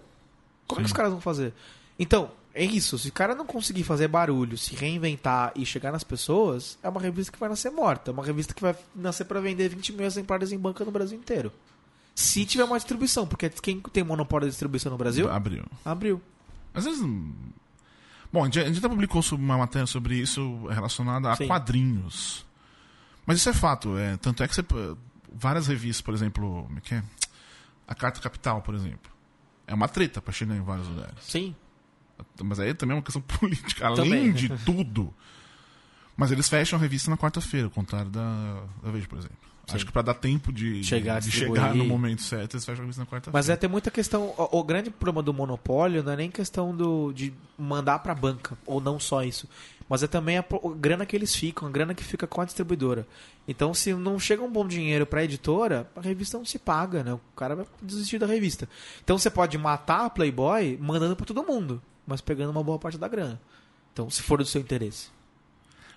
Como 0.66 0.80
é 0.80 0.84
que 0.84 0.88
os 0.88 0.94
caras 0.94 1.12
vão 1.12 1.20
fazer? 1.20 1.54
Então, 2.00 2.32
é 2.56 2.64
isso. 2.64 2.98
Se 2.98 3.10
o 3.10 3.12
cara 3.12 3.36
não 3.36 3.46
conseguir 3.46 3.84
fazer 3.84 4.08
barulho, 4.08 4.58
se 4.58 4.74
reinventar 4.76 5.52
e 5.58 5.66
chegar 5.66 5.92
nas 5.92 6.06
pessoas, 6.06 6.80
é 6.82 6.88
uma 6.88 7.02
revista 7.02 7.30
que 7.30 7.38
vai 7.38 7.50
nascer 7.50 7.70
morta. 7.70 8.12
É 8.12 8.14
uma 8.14 8.26
revista 8.26 8.54
que 8.54 8.62
vai 8.62 8.74
nascer 8.96 9.26
pra 9.26 9.42
vender 9.42 9.68
20 9.68 9.92
mil 9.92 10.06
exemplares 10.06 10.54
em 10.54 10.58
banca 10.58 10.86
no 10.86 10.92
Brasil 10.92 11.18
inteiro. 11.18 11.52
Se 12.16 12.46
tiver 12.46 12.64
uma 12.64 12.78
distribuição, 12.78 13.28
porque 13.28 13.50
quem 13.50 13.82
tem 13.82 14.06
monopólio 14.06 14.48
de 14.48 14.52
distribuição 14.52 14.90
no 14.90 14.98
Brasil? 14.98 15.30
Abriu. 15.30 15.66
Abriu. 15.84 16.22
Às 16.74 16.86
vezes. 16.86 17.02
Bom, 18.32 18.42
a 18.42 18.46
gente, 18.46 18.60
a 18.62 18.66
gente 18.68 18.80
até 18.80 18.88
publicou 18.88 19.22
uma 19.34 19.58
matéria 19.58 19.86
sobre 19.86 20.16
isso 20.16 20.66
relacionada 20.68 21.34
a 21.34 21.36
Sim. 21.36 21.48
quadrinhos. 21.48 22.46
Mas 23.26 23.40
isso 23.40 23.50
é 23.50 23.54
fato. 23.54 23.98
É, 23.98 24.16
tanto 24.16 24.42
é 24.42 24.48
que 24.48 24.56
você. 24.56 24.64
Várias 25.34 25.68
revistas, 25.68 26.02
por 26.02 26.14
exemplo. 26.14 26.64
Como 26.64 26.78
é 26.78 26.82
que 26.82 26.96
é? 26.96 27.04
A 27.86 27.94
Carta 27.94 28.22
Capital, 28.22 28.62
por 28.62 28.74
exemplo. 28.74 29.12
É 29.68 29.74
uma 29.74 29.90
treta 29.90 30.22
pra 30.22 30.32
chegar 30.32 30.56
em 30.56 30.62
vários 30.62 30.88
lugares. 30.88 31.16
Sim. 31.20 31.54
Mas 32.44 32.60
aí 32.60 32.74
também 32.74 32.94
é 32.96 32.98
uma 32.98 33.04
questão 33.04 33.22
política, 33.40 33.88
além 33.88 34.10
Também. 34.10 34.34
de 34.34 34.50
tudo. 34.66 35.14
Mas 36.18 36.32
eles 36.32 36.48
fecham 36.48 36.80
a 36.80 36.82
revista 36.82 37.10
na 37.10 37.18
quarta-feira, 37.18 37.68
ao 37.68 37.72
contrário 37.72 38.10
da, 38.10 38.64
da 38.82 38.92
Veja, 38.92 39.08
por 39.08 39.20
exemplo. 39.20 39.38
Sim. 39.68 39.76
Acho 39.76 39.86
que 39.86 39.92
pra 39.92 40.04
dar 40.04 40.14
tempo 40.14 40.54
de, 40.54 40.84
Chegar, 40.84 41.20
de 41.20 41.32
chegar 41.32 41.74
no 41.74 41.86
momento 41.86 42.22
certo, 42.22 42.54
eles 42.54 42.64
fecham 42.64 42.82
a 42.82 42.84
revista 42.84 43.02
na 43.02 43.08
quarta-feira. 43.08 43.32
Mas 43.36 43.50
é 43.50 43.56
ter 43.56 43.68
muita 43.68 43.90
questão. 43.90 44.34
O, 44.38 44.60
o 44.60 44.64
grande 44.64 44.92
problema 44.92 45.24
do 45.24 45.34
monopólio 45.34 46.04
não 46.04 46.12
é 46.12 46.16
nem 46.16 46.30
questão 46.30 46.76
do, 46.76 47.12
de 47.12 47.34
mandar 47.58 48.00
pra 48.00 48.14
banca, 48.14 48.56
ou 48.66 48.80
não 48.80 49.00
só 49.00 49.24
isso. 49.24 49.50
Mas 49.90 50.04
é 50.04 50.08
também 50.08 50.38
a, 50.38 50.42
a 50.42 50.76
grana 50.76 51.06
que 51.06 51.16
eles 51.16 51.36
ficam, 51.36 51.68
a 51.68 51.72
grana 51.72 51.96
que 51.96 52.04
fica 52.04 52.28
com 52.28 52.42
a 52.42 52.46
distribuidora. 52.46 53.08
Então, 53.48 53.74
se 53.74 53.94
não 53.94 54.20
chega 54.20 54.44
um 54.44 54.52
bom 54.52 54.68
dinheiro 54.68 55.06
pra 55.06 55.24
editora, 55.24 55.90
a 55.96 56.02
revista 56.02 56.38
não 56.38 56.46
se 56.46 56.58
paga, 56.58 57.04
né? 57.04 57.14
O 57.14 57.22
cara 57.36 57.56
vai 57.56 57.66
desistir 57.82 58.18
da 58.20 58.26
revista. 58.26 58.70
Então, 59.04 59.18
você 59.18 59.30
pode 59.30 59.58
matar 59.58 60.06
a 60.06 60.10
Playboy 60.10 60.78
mandando 60.80 61.16
pra 61.16 61.26
todo 61.26 61.44
mundo, 61.44 61.82
mas 62.08 62.22
pegando 62.22 62.52
uma 62.52 62.64
boa 62.64 62.78
parte 62.80 62.98
da 62.98 63.08
grana. 63.08 63.40
Então, 63.94 64.10
se 64.10 64.22
for 64.22 64.38
do 64.40 64.46
seu 64.46 64.62
interesse. 64.62 65.08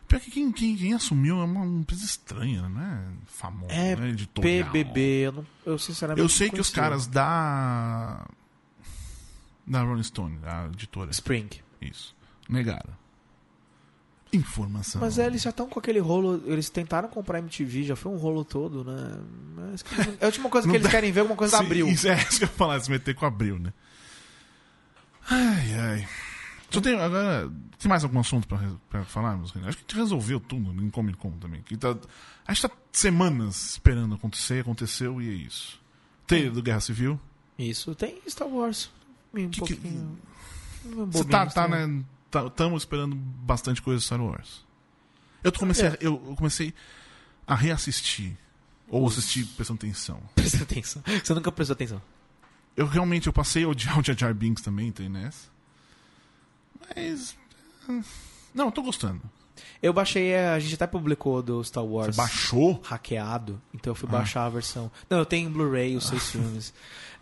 Pior 0.06 0.20
que 0.20 0.30
quem, 0.30 0.50
quem, 0.50 0.74
quem 0.76 0.94
assumiu 0.94 1.38
é 1.40 1.44
uma 1.44 1.66
empresa 1.66 2.04
estranha, 2.04 2.66
não 2.68 2.80
é 2.80 3.02
famosa, 3.26 3.72
É 3.72 3.94
não 3.94 4.04
é 4.04 4.08
editorial. 4.08 4.70
PBB, 4.70 5.00
eu, 5.00 5.32
não, 5.32 5.46
eu 5.66 5.78
sinceramente. 5.78 6.22
Eu 6.22 6.28
sei 6.30 6.48
que 6.48 6.60
os 6.60 6.70
caras 6.70 7.06
da. 7.06 8.26
da 9.66 9.82
Rolling 9.82 10.02
Stone, 10.02 10.38
a 10.44 10.64
editora, 10.72 11.10
Spring. 11.10 11.48
isso, 11.82 12.16
negaram. 12.48 12.96
Informação. 14.32 15.00
Mas 15.00 15.18
é, 15.18 15.26
eles 15.26 15.40
já 15.42 15.48
estão 15.50 15.66
com 15.68 15.78
aquele 15.78 15.98
rolo. 16.00 16.42
Eles 16.46 16.68
tentaram 16.68 17.08
comprar 17.08 17.38
MTV, 17.38 17.84
já 17.84 17.96
foi 17.96 18.12
um 18.12 18.16
rolo 18.18 18.44
todo, 18.44 18.84
né? 18.84 19.18
Mas 19.56 19.82
é 20.20 20.24
a 20.24 20.26
última 20.26 20.50
coisa 20.50 20.68
que 20.68 20.74
eles 20.74 20.84
dá- 20.84 20.90
querem 20.90 21.10
ver 21.10 21.20
é 21.20 21.22
alguma 21.22 21.36
coisa 21.36 21.52
da 21.52 21.58
Sim, 21.58 21.64
Abril. 21.66 21.88
Isso 21.88 22.08
é 22.08 22.14
isso 22.28 22.38
que 22.38 22.44
eu 22.44 22.48
ia 22.48 22.54
falar, 22.54 22.78
se 22.80 22.90
meter 22.90 23.14
com 23.14 23.24
abril, 23.24 23.58
né? 23.58 23.72
Ai, 25.30 25.74
ai. 25.74 26.08
Só 26.70 26.80
tem 26.80 26.94
agora. 27.00 27.50
Tem 27.78 27.88
mais 27.88 28.04
algum 28.04 28.18
assunto 28.20 28.46
pra, 28.48 28.58
pra 28.90 29.04
falarmos? 29.04 29.50
Renan? 29.52 29.68
Acho 29.68 29.78
que 29.78 29.84
a 29.84 29.86
gente 29.88 29.96
resolveu 30.00 30.40
tudo 30.40 30.70
em 30.82 30.90
Comic 30.90 31.18
Con 31.18 31.32
também. 31.32 31.62
Que 31.62 31.76
tá, 31.76 31.96
a 32.46 32.52
gente 32.52 32.68
tá 32.68 32.70
semanas 32.92 33.70
esperando 33.72 34.14
acontecer, 34.14 34.60
aconteceu 34.60 35.20
e 35.22 35.28
é 35.28 35.32
isso. 35.32 35.80
Trailer 36.26 36.52
do 36.52 36.62
Guerra 36.62 36.80
Civil. 36.80 37.18
Isso, 37.58 37.94
tem 37.94 38.20
Star 38.28 38.48
Wars. 38.48 38.90
Um 39.34 39.48
Que 39.48 39.58
pouquinho. 39.60 40.18
um 40.86 41.06
Você 41.06 41.24
tá, 41.24 41.44
tá, 41.44 41.50
Star 41.50 41.70
Wars. 41.70 41.88
né? 41.88 42.04
Estamos 42.46 42.82
esperando 42.82 43.14
bastante 43.16 43.80
coisa 43.80 43.98
de 44.00 44.04
Star 44.04 44.20
Wars. 44.20 44.64
Eu 45.42 45.52
comecei, 45.52 45.86
a, 45.86 45.90
É. 45.92 45.98
eu 46.00 46.22
eu 46.28 46.36
comecei 46.36 46.74
a 47.46 47.54
reassistir. 47.54 48.36
Ou 48.90 49.06
assistir 49.06 49.44
prestando 49.56 49.78
atenção. 49.78 50.20
Presta 50.34 50.62
atenção. 50.62 51.02
Você 51.24 51.34
nunca 51.34 51.50
prestou 51.52 51.74
atenção. 51.74 52.02
Eu 52.78 52.86
realmente 52.86 53.26
eu 53.26 53.32
passei 53.32 53.64
a 53.64 53.68
odiar 53.68 53.98
o 53.98 54.04
Jar 54.04 54.16
Jar 54.16 54.32
Binks 54.34 54.62
também, 54.62 54.92
tem 54.92 55.08
nessa. 55.08 55.48
Mas. 56.94 57.36
hum, 57.88 58.02
Não, 58.54 58.66
eu 58.66 58.72
tô 58.72 58.82
gostando. 58.82 59.20
Eu 59.82 59.92
baixei, 59.92 60.28
é, 60.30 60.48
a 60.50 60.58
gente 60.58 60.74
até 60.74 60.86
publicou 60.86 61.42
do 61.42 61.62
Star 61.64 61.84
Wars. 61.84 62.14
Você 62.14 62.20
baixou? 62.20 62.80
hackeado, 62.84 63.60
então 63.74 63.90
eu 63.90 63.94
fui 63.94 64.08
Ah. 64.08 64.12
baixar 64.12 64.44
a 64.44 64.48
versão. 64.48 64.90
Não, 65.10 65.18
eu 65.18 65.26
tenho 65.26 65.48
em 65.48 65.52
Blu-ray 65.52 65.96
os 65.96 66.06
seis 66.06 66.30
filmes. 66.30 66.72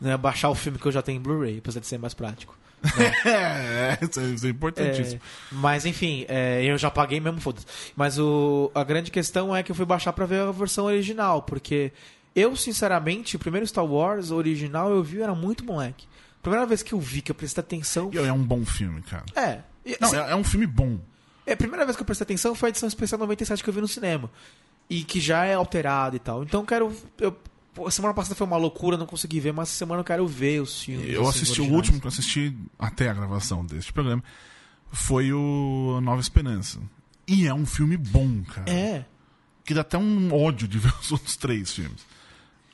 Não 0.00 0.10
é 0.10 0.16
baixar 0.16 0.50
o 0.50 0.54
filme 0.54 0.78
que 0.78 0.86
eu 0.86 0.92
já 0.92 1.00
tenho 1.02 1.18
em 1.18 1.22
Blu-ray, 1.22 1.58
apesar 1.58 1.80
de 1.80 1.86
ser 1.86 1.98
mais 1.98 2.14
prático. 2.14 2.56
É, 3.26 3.98
isso 4.02 4.20
é, 4.20 4.24
isso 4.26 4.46
é 4.46 4.50
importantíssimo. 4.50 5.16
É, 5.16 5.54
mas 5.54 5.86
enfim, 5.86 6.24
é, 6.28 6.62
eu 6.64 6.76
já 6.78 6.90
paguei 6.90 7.18
mesmo, 7.18 7.40
foda-se. 7.40 7.66
Mas 7.96 8.18
o, 8.18 8.70
a 8.74 8.84
grande 8.84 9.10
questão 9.10 9.54
é 9.56 9.62
que 9.62 9.70
eu 9.72 9.74
fui 9.74 9.86
baixar 9.86 10.12
pra 10.12 10.26
ver 10.26 10.40
a 10.42 10.50
versão 10.52 10.84
original, 10.84 11.42
porque 11.42 11.92
eu, 12.36 12.54
sinceramente, 12.54 13.34
o 13.34 13.38
primeiro 13.38 13.66
Star 13.66 13.84
Wars 13.84 14.30
original 14.30 14.90
eu 14.92 15.02
vi 15.02 15.16
eu 15.16 15.24
era 15.24 15.34
muito 15.34 15.64
moleque. 15.64 16.06
Primeira 16.42 16.64
vez 16.66 16.82
que 16.82 16.92
eu 16.92 17.00
vi, 17.00 17.22
que 17.22 17.30
eu 17.32 17.34
prestei 17.34 17.60
atenção. 17.60 18.10
E 18.12 18.18
é 18.18 18.32
um 18.32 18.44
bom 18.44 18.64
filme, 18.64 19.02
cara. 19.02 19.24
É. 19.34 19.60
Não, 20.00 20.08
se- 20.10 20.16
é, 20.16 20.30
é 20.30 20.36
um 20.36 20.44
filme 20.44 20.66
bom. 20.66 21.00
é, 21.46 21.54
a 21.54 21.56
primeira 21.56 21.84
vez 21.84 21.96
que 21.96 22.02
eu 22.02 22.06
prestei 22.06 22.24
atenção 22.24 22.54
foi 22.54 22.68
a 22.68 22.70
edição 22.70 22.86
especial 22.88 23.18
97 23.18 23.64
que 23.64 23.68
eu 23.70 23.74
vi 23.74 23.80
no 23.80 23.88
cinema. 23.88 24.30
E 24.88 25.02
que 25.02 25.18
já 25.20 25.44
é 25.44 25.54
alterada 25.54 26.14
e 26.14 26.18
tal. 26.20 26.44
Então 26.44 26.60
eu 26.60 26.66
quero. 26.66 26.96
Eu 27.18 27.36
pô, 27.74 27.90
semana 27.90 28.14
passada 28.14 28.36
foi 28.36 28.46
uma 28.46 28.56
loucura, 28.56 28.96
não 28.96 29.06
consegui 29.06 29.40
ver, 29.40 29.52
mas 29.52 29.68
essa 29.68 29.78
semana 29.78 30.00
eu 30.00 30.04
quero 30.04 30.24
ver 30.28 30.60
os 30.62 30.80
filmes. 30.82 31.08
Eu 31.12 31.22
assim, 31.22 31.40
assisti 31.40 31.60
o 31.60 31.64
originais. 31.64 31.76
último 31.76 32.00
que 32.00 32.06
eu 32.06 32.10
assisti 32.10 32.56
até 32.78 33.08
a 33.08 33.14
gravação 33.14 33.64
deste 33.66 33.92
programa. 33.92 34.22
Foi 34.92 35.32
o 35.32 36.00
Nova 36.00 36.20
Esperança. 36.20 36.78
E 37.26 37.46
é 37.48 37.52
um 37.52 37.66
filme 37.66 37.96
bom, 37.96 38.42
cara. 38.44 38.70
É. 38.70 39.04
Que 39.64 39.74
dá 39.74 39.80
até 39.80 39.98
um 39.98 40.32
ódio 40.32 40.68
de 40.68 40.78
ver 40.78 40.94
os 41.00 41.10
outros 41.10 41.36
três 41.36 41.72
filmes. 41.72 42.06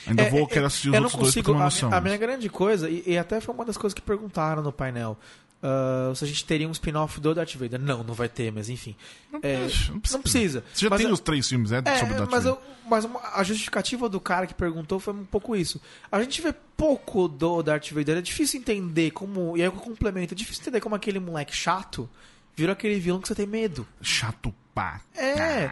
Ainda 0.07 0.22
É, 0.24 0.30
vou 0.30 0.42
é, 0.42 0.46
querer 0.46 0.64
assistir 0.66 0.88
os 0.88 0.94
eu 0.94 1.00
não 1.00 1.07
outros 1.07 1.22
dois 1.22 1.34
ter 1.34 1.42
consigo. 1.42 1.86
uma 1.88 1.94
A, 1.96 1.98
a 1.98 2.00
minha 2.00 2.16
grande 2.16 2.48
coisa, 2.48 2.88
e, 2.90 3.03
e 3.07 3.18
até 3.18 3.40
foi 3.40 3.55
uma 3.55 3.64
das 3.64 3.76
coisas 3.76 3.94
que 3.94 4.00
perguntaram 4.03 4.62
no 4.62 4.72
painel. 4.72 5.16
ah, 5.62 6.12
se 6.14 6.24
a 6.24 6.26
gente 6.26 6.44
teria 6.44 6.68
um 6.68 6.72
spin-off 6.72 7.20
do 7.20 7.32
Darth 7.34 7.55
Vader. 7.55 7.80
Não, 7.80 8.03
não 8.03 8.14
vai 8.14 8.28
ter, 8.28 8.50
mas 8.50 8.68
enfim. 8.68 8.96
É, 9.42 9.59
Não 9.59 10.00
precisa. 10.00 10.16
não 10.16 10.22
precisa. 10.22 10.64
Você 10.74 10.84
já 10.86 10.90
Mas 10.90 10.98
tem 10.98 11.07
eu- 11.09 11.14
os 11.14 11.20
três 11.20 11.48
filmes, 11.48 11.70
é, 11.70 11.80
É, 11.84 11.98
sobre 11.98 12.14
Darth 12.14 12.30
mas, 12.32 12.44
Vader. 12.44 12.59
eu- 12.61 12.88
mas 12.90 13.05
uma- 13.05 13.20
a 13.34 13.42
justificativa 13.44 14.09
do 14.09 14.18
cara 14.20 14.46
que 14.48 14.55
perguntou 14.55 14.98
foi 14.98 15.14
um 15.14 15.24
pouco 15.24 15.55
isso. 15.55 15.80
A 16.11 16.20
gente 16.20 16.42
vê 16.42 16.53
pouco 16.76 17.28
do 17.28 17.62
Darth 17.62 17.90
Vader. 17.92 18.18
É 18.18 18.20
difícil 18.20 18.59
entender 18.59 19.12
como. 19.12 19.57
E 19.57 19.61
aí 19.61 19.66
eu 19.68 19.72
complemento. 19.72 20.34
É 20.34 20.36
difícil 20.36 20.62
entender 20.62 20.80
como 20.80 20.96
aquele 20.96 21.20
moleque 21.20 21.55
chato 21.55 22.11
virou 22.57 22.72
aquele 22.72 22.98
vilão 22.98 23.20
que 23.20 23.28
você 23.28 23.34
tem 23.36 23.46
medo. 23.46 23.86
Chato 24.03 24.53
pá. 24.74 25.00
É. 25.16 25.70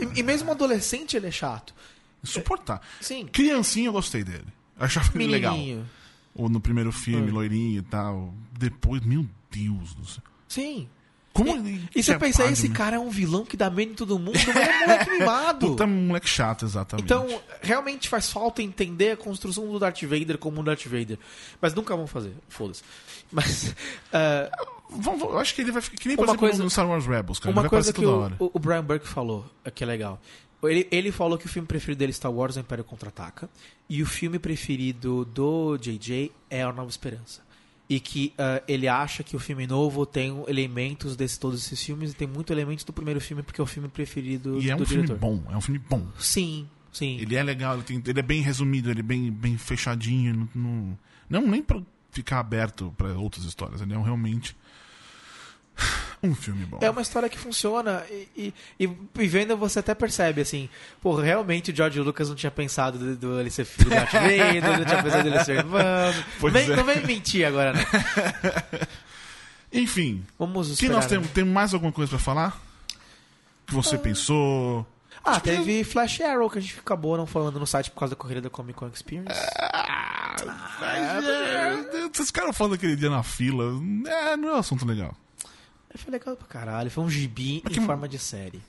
E, 0.00 0.20
e 0.20 0.22
mesmo 0.22 0.50
adolescente 0.52 1.16
ele 1.16 1.26
é 1.26 1.30
chato. 1.32 1.74
Insuportável. 2.22 2.82
Sim. 3.00 3.26
Criancinha 3.26 3.88
eu 3.88 3.92
gostei 3.92 4.22
dele. 4.24 4.46
Eu 4.78 4.84
achava 4.84 5.10
ele 5.14 5.26
legal. 5.26 5.56
Ou 6.34 6.48
no 6.48 6.60
primeiro 6.60 6.90
filme, 6.92 7.30
Hum. 7.30 7.34
loirinho 7.34 7.78
e 7.78 7.82
tal. 7.82 8.32
Depois, 8.58 9.04
meu 9.04 9.26
Deus 9.50 9.94
do 9.94 10.06
céu. 10.06 10.22
Sim. 10.48 10.88
Como 11.34 11.56
E, 11.66 11.88
e 11.94 12.02
você 12.02 12.12
é 12.12 12.18
pensa, 12.18 12.44
esse 12.50 12.68
né? 12.68 12.74
cara 12.74 12.96
é 12.96 12.98
um 12.98 13.08
vilão 13.08 13.42
que 13.42 13.56
dá 13.56 13.70
medo 13.70 13.92
em 13.92 13.94
todo 13.94 14.18
mundo, 14.18 14.32
mas 14.46 14.54
é 14.54 14.76
um 14.76 14.80
moleque 14.80 15.10
mimado. 15.18 15.66
Puta 15.68 15.86
moleque 15.86 16.28
chato, 16.28 16.66
exatamente. 16.66 17.06
Então, 17.06 17.26
realmente 17.62 18.06
faz 18.06 18.30
falta 18.30 18.62
entender 18.62 19.12
a 19.12 19.16
construção 19.16 19.66
do 19.72 19.78
Darth 19.78 20.02
Vader 20.02 20.36
como 20.36 20.60
um 20.60 20.64
Darth 20.64 20.84
Vader. 20.84 21.18
Mas 21.60 21.72
nunca 21.74 21.96
vão 21.96 22.06
fazer, 22.06 22.34
foda-se. 22.50 22.82
Mas, 23.30 23.74
Vamos- 24.90 25.04
vamos- 25.20 25.22
eu 25.22 25.38
acho 25.38 25.54
que 25.54 25.62
ele 25.62 25.72
vai 25.72 25.80
ficar 25.80 25.96
que 25.96 26.06
nem, 26.08 26.18
Uma 26.18 26.24
exemplo, 26.24 26.40
coisa- 26.40 26.62
no 26.62 26.68
Star 26.68 26.86
Wars 26.86 27.06
Rebels, 27.06 27.38
cara. 27.38 27.50
uma 27.54 27.66
coisa 27.66 27.92
que 27.94 28.04
o, 28.04 28.18
hora. 28.18 28.36
o- 28.38 28.58
Brian 28.58 28.84
Burke 28.84 29.08
falou, 29.08 29.46
que 29.74 29.82
é 29.82 29.86
legal. 29.86 30.20
Ele, 30.62 30.86
ele 30.90 31.10
falou 31.12 31.36
que 31.36 31.46
o 31.46 31.48
filme 31.48 31.66
preferido 31.66 31.98
dele 31.98 32.10
é 32.10 32.14
Star 32.14 32.32
Wars, 32.32 32.56
O 32.56 32.60
Império 32.60 32.84
Contra-Ataca. 32.84 33.48
E 33.88 34.02
o 34.02 34.06
filme 34.06 34.38
preferido 34.38 35.24
do 35.24 35.76
JJ 35.76 36.30
é 36.48 36.62
A 36.62 36.72
Nova 36.72 36.88
Esperança. 36.90 37.42
E 37.88 37.98
que 38.00 38.32
ah, 38.38 38.62
ele 38.68 38.86
acha 38.88 39.22
que 39.22 39.34
o 39.36 39.38
filme 39.38 39.66
novo 39.66 40.06
tem 40.06 40.42
elementos 40.48 41.16
de 41.16 41.28
todos 41.38 41.64
esses 41.64 41.82
filmes 41.82 42.12
e 42.12 42.14
tem 42.14 42.26
muito 42.28 42.52
elementos 42.52 42.84
do 42.84 42.92
primeiro 42.92 43.20
filme 43.20 43.42
porque 43.42 43.60
é 43.60 43.64
o 43.64 43.66
filme 43.66 43.88
preferido 43.88 44.60
E 44.62 44.70
é 44.70 44.74
um 44.74 44.78
do 44.78 44.86
filme 44.86 45.04
diretor. 45.04 45.18
bom, 45.20 45.42
é 45.50 45.56
um 45.56 45.60
filme 45.60 45.78
bom. 45.78 46.06
Sim, 46.18 46.66
sim. 46.92 47.18
Ele 47.18 47.34
é 47.36 47.42
legal, 47.42 47.74
ele, 47.74 47.82
tem- 47.82 48.02
ele 48.06 48.18
é 48.18 48.22
bem 48.22 48.40
resumido, 48.40 48.90
ele 48.90 49.00
é 49.00 49.02
bem, 49.02 49.30
bem 49.30 49.58
fechadinho. 49.58 50.48
Não, 50.54 50.98
não, 51.28 51.42
não 51.42 51.48
nem 51.48 51.62
pra 51.62 51.82
ficar 52.10 52.38
aberto 52.38 52.94
pra 52.96 53.08
outras 53.18 53.44
histórias. 53.44 53.80
Ele 53.82 53.92
é 53.92 53.98
um, 53.98 54.02
realmente 54.02 54.56
um 56.22 56.34
filme 56.34 56.64
bom. 56.64 56.78
É 56.80 56.88
uma 56.88 57.02
história 57.02 57.28
que 57.28 57.38
funciona 57.38 58.04
e, 58.10 58.54
e, 58.78 58.88
e- 59.18 59.26
vendo 59.26 59.56
você 59.56 59.80
até 59.80 59.94
percebe, 59.94 60.40
assim, 60.40 60.68
pô, 61.00 61.14
realmente 61.16 61.72
o 61.72 61.74
George 61.76 61.98
Lucas 62.00 62.28
não 62.28 62.36
tinha 62.36 62.50
pensado 62.50 62.96
do, 62.98 63.16
do 63.16 63.40
ele 63.40 63.50
ser 63.50 63.64
filho 63.64 63.90
do 63.90 63.96
Darth 63.96 64.12
Vader, 64.14 64.62
não 64.78 64.84
tinha 64.84 65.02
pensado 65.02 65.24
dele 65.24 65.44
ser 65.44 65.56
irmão. 65.58 65.80
Vem- 66.50 66.70
é. 66.70 66.76
Não 66.76 66.84
vem 66.84 67.04
mentir 67.06 67.46
agora, 67.46 67.72
né? 67.72 67.84
Enfim, 69.72 70.24
Vamos 70.38 70.66
que 70.68 70.72
esperar. 70.74 70.94
nós 70.94 71.04
né? 71.04 71.10
temos? 71.10 71.30
Tem 71.30 71.44
mais 71.44 71.72
alguma 71.72 71.92
coisa 71.92 72.10
pra 72.10 72.18
falar? 72.18 72.60
Que 73.66 73.74
você 73.74 73.96
pensou? 73.96 74.86
Ah, 75.24 75.40
teve 75.40 75.84
Flash 75.84 76.20
Arrow 76.20 76.50
que 76.50 76.58
a 76.58 76.60
gente 76.60 76.78
acabou 76.78 77.16
não 77.16 77.26
falando 77.26 77.58
no 77.58 77.66
site 77.66 77.90
por 77.90 78.00
causa 78.00 78.14
da 78.14 78.16
corrida 78.20 78.40
da 78.40 78.50
Comic 78.50 78.78
Con 78.78 78.88
Experience. 78.88 79.40
Ah, 79.58 80.34
mas, 80.80 81.24
é, 81.24 82.08
vocês 82.12 82.28
ficaram 82.28 82.52
falando 82.52 82.74
aquele 82.74 82.96
dia 82.96 83.08
na 83.08 83.22
fila. 83.22 83.64
É, 84.06 84.36
não 84.36 84.48
é 84.50 84.52
um 84.54 84.56
assunto 84.56 84.84
legal. 84.84 85.16
Foi 85.94 86.10
legal 86.10 86.36
pra 86.36 86.46
caralho, 86.46 86.90
foi 86.90 87.04
um 87.04 87.10
gibi 87.10 87.60
Mas 87.64 87.76
em 87.76 87.80
forma 87.86 88.08
de 88.08 88.18
série. 88.18 88.62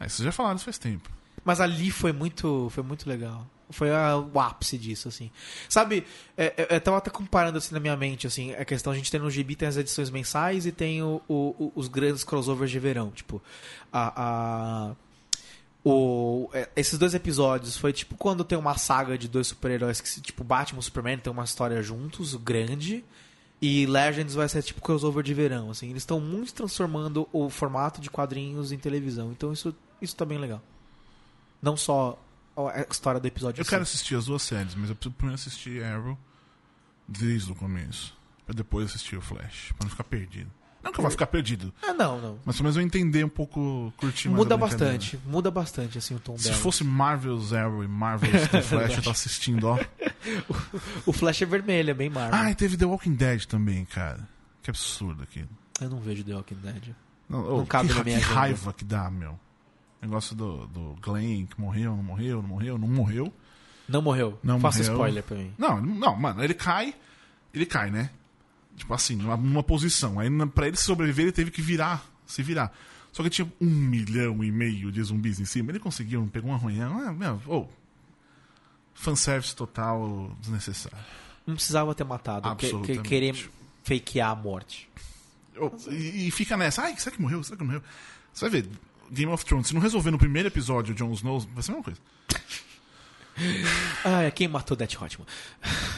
Aí 0.00 0.08
vocês 0.08 0.24
já 0.24 0.32
falaram 0.32 0.56
isso 0.56 0.64
faz 0.64 0.78
tempo. 0.78 1.10
Mas 1.44 1.60
ali 1.60 1.90
foi 1.90 2.12
muito, 2.12 2.68
foi 2.70 2.82
muito 2.82 3.08
legal. 3.08 3.46
Foi 3.70 3.90
a- 3.90 4.16
o 4.18 4.38
ápice 4.38 4.76
disso, 4.76 5.08
assim. 5.08 5.30
Sabe, 5.68 6.04
é, 6.36 6.66
é, 6.68 6.76
eu 6.76 6.80
tava 6.80 6.98
até 6.98 7.10
comparando 7.10 7.56
assim 7.58 7.72
na 7.74 7.80
minha 7.80 7.96
mente, 7.96 8.26
assim, 8.26 8.52
a 8.54 8.64
questão, 8.64 8.92
a 8.92 8.96
gente 8.96 9.10
tem 9.10 9.18
no 9.20 9.30
GB 9.30 9.56
tem 9.56 9.66
as 9.66 9.76
edições 9.76 10.10
mensais 10.10 10.66
e 10.66 10.72
tem 10.72 11.02
o- 11.02 11.22
o- 11.28 11.72
os 11.74 11.88
grandes 11.88 12.22
crossovers 12.22 12.70
de 12.70 12.78
verão. 12.78 13.10
Tipo, 13.10 13.42
a. 13.92 14.12
a- 14.90 14.96
o, 15.84 16.48
é, 16.52 16.68
esses 16.76 16.96
dois 16.98 17.12
episódios 17.12 17.76
foi 17.76 17.92
tipo 17.92 18.14
quando 18.16 18.44
tem 18.44 18.56
uma 18.56 18.76
saga 18.78 19.18
de 19.18 19.26
dois 19.26 19.48
super-heróis 19.48 20.00
que, 20.00 20.20
tipo, 20.20 20.44
Batman 20.44 20.78
e 20.78 20.82
Superman 20.82 21.18
tem 21.18 21.32
uma 21.32 21.42
história 21.44 21.82
juntos, 21.82 22.34
grande. 22.36 23.04
E 23.62 23.86
Legends 23.86 24.34
vai 24.34 24.48
ser 24.48 24.60
tipo 24.60 24.80
crossover 24.80 25.22
de 25.22 25.32
verão, 25.32 25.70
assim. 25.70 25.88
Eles 25.88 26.02
estão 26.02 26.18
muito 26.18 26.52
transformando 26.52 27.28
o 27.32 27.48
formato 27.48 28.00
de 28.00 28.10
quadrinhos 28.10 28.72
em 28.72 28.76
televisão. 28.76 29.30
Então 29.30 29.52
isso, 29.52 29.72
isso 30.00 30.16
tá 30.16 30.24
bem 30.24 30.36
legal. 30.36 30.60
Não 31.62 31.76
só 31.76 32.18
a 32.56 32.84
história 32.90 33.20
do 33.20 33.26
episódio. 33.28 33.60
Eu 33.60 33.64
si. 33.64 33.70
quero 33.70 33.82
assistir 33.82 34.16
as 34.16 34.24
duas 34.24 34.42
séries, 34.42 34.74
mas 34.74 34.90
eu 34.90 34.96
preciso 34.96 35.14
primeiro 35.14 35.40
assistir 35.40 35.84
Arrow 35.84 36.18
desde 37.06 37.52
o 37.52 37.54
começo. 37.54 38.18
Pra 38.44 38.52
depois 38.52 38.86
assistir 38.90 39.16
o 39.16 39.20
Flash. 39.20 39.72
Pra 39.78 39.84
não 39.84 39.90
ficar 39.90 40.04
perdido. 40.04 40.50
Não 40.82 40.90
que 40.92 40.98
eu 40.98 41.04
vá 41.04 41.10
ficar 41.10 41.26
perdido, 41.28 41.72
Ah, 41.82 41.92
não, 41.94 42.20
não. 42.20 42.38
mas 42.44 42.56
pelo 42.56 42.64
menos 42.64 42.76
eu 42.76 42.82
entender 42.82 43.24
um 43.24 43.28
pouco, 43.28 43.92
curtir 43.96 44.28
mais 44.28 44.38
Muda 44.38 44.56
bastante. 44.56 45.18
Muda 45.26 45.50
bastante, 45.50 45.96
assim, 45.98 46.14
o 46.14 46.18
tom 46.18 46.36
Se 46.36 46.44
dela. 46.44 46.56
fosse 46.56 46.82
Marvel's 46.82 47.52
Arrow 47.52 47.84
e 47.84 47.88
Marvel's 47.88 48.46
The 48.50 48.62
Flash, 48.62 48.90
eu 48.96 49.02
tava 49.02 49.10
assistindo, 49.12 49.64
ó. 49.68 49.78
O 51.06 51.12
Flash 51.12 51.42
é 51.42 51.46
vermelho, 51.46 51.90
é 51.90 51.94
bem 51.94 52.10
Marvel. 52.10 52.38
Ah, 52.38 52.50
e 52.50 52.54
teve 52.54 52.76
The 52.76 52.84
Walking 52.86 53.14
Dead 53.14 53.44
também, 53.46 53.84
cara. 53.84 54.28
Que 54.62 54.70
absurdo 54.70 55.22
aquilo. 55.22 55.48
Eu 55.80 55.88
não 55.90 55.98
vejo 56.00 56.22
The 56.24 56.34
Walking 56.34 56.56
Dead. 56.62 56.94
Não, 57.28 57.42
Não 57.42 57.58
ô, 57.62 57.66
cabe 57.66 57.88
que, 57.88 57.94
na 57.94 58.04
minha 58.04 58.18
que 58.18 58.24
agenda. 58.24 58.40
raiva 58.40 58.72
que 58.72 58.84
dá, 58.84 59.10
meu. 59.10 59.38
Negócio 60.00 60.34
do, 60.36 60.66
do 60.66 60.96
Glenn, 61.00 61.46
que 61.46 61.60
morreu, 61.60 61.96
não 61.96 62.02
morreu, 62.02 62.42
não 62.42 62.48
morreu, 62.48 62.78
não 62.78 62.88
morreu. 62.88 63.32
Não 63.88 64.02
morreu. 64.02 64.38
Não 64.42 64.58
Faça 64.60 64.78
morreu. 64.78 64.92
spoiler 64.94 65.22
pra 65.22 65.36
mim. 65.36 65.52
Não, 65.58 65.80
não, 65.80 66.16
mano, 66.16 66.42
ele 66.42 66.54
cai. 66.54 66.94
Ele 67.54 67.66
cai, 67.66 67.90
né? 67.90 68.10
Tipo 68.76 68.94
assim, 68.94 69.16
numa, 69.16 69.36
numa 69.36 69.62
posição. 69.62 70.18
Aí 70.18 70.28
pra 70.48 70.66
ele 70.68 70.76
sobreviver, 70.76 71.26
ele 71.26 71.32
teve 71.32 71.50
que 71.50 71.60
virar, 71.62 72.04
se 72.26 72.42
virar. 72.42 72.72
Só 73.12 73.22
que 73.22 73.28
tinha 73.30 73.50
um 73.60 73.66
milhão 73.68 74.42
e 74.42 74.50
meio 74.50 74.90
de 74.90 75.02
zumbis 75.02 75.38
em 75.38 75.44
cima. 75.44 75.70
Ele 75.70 75.78
conseguiu, 75.78 76.26
pegou 76.32 76.50
um 76.50 76.54
arranhão. 76.54 76.98
Ah, 77.06 77.12
meu, 77.12 77.40
ô. 77.46 77.68
fanservice 78.94 79.54
total 79.54 80.34
desnecessário. 80.40 80.96
Não 81.46 81.54
precisava 81.54 81.94
ter 81.94 82.04
matado. 82.04 82.54
Que, 82.56 82.98
querer 83.02 83.50
fakear 83.82 84.30
a 84.30 84.34
morte. 84.34 84.88
Ô, 85.56 85.70
E, 85.90 86.28
e 86.28 86.30
fica 86.30 86.56
nessa. 86.56 86.82
Ai, 86.82 86.96
será 86.96 87.14
que 87.14 87.20
morreu? 87.20 87.42
Será 87.42 87.58
que 87.58 87.64
morreu? 87.64 87.82
Você 88.32 88.48
vai 88.48 88.62
ver, 88.62 88.70
Game 89.10 89.30
of 89.30 89.44
Thrones, 89.44 89.66
se 89.66 89.74
não 89.74 89.80
resolver 89.80 90.10
no 90.10 90.18
primeiro 90.18 90.48
episódio 90.48 90.94
o 90.94 90.96
Jon 90.96 91.12
Snow, 91.12 91.40
vai 91.40 91.62
ser 91.62 91.72
a 91.72 91.74
mesma 91.74 91.84
coisa. 91.84 92.00
Ah, 94.04 94.30
quem 94.30 94.46
matou 94.46 94.76
Death 94.76 95.00
Hotman? 95.00 95.26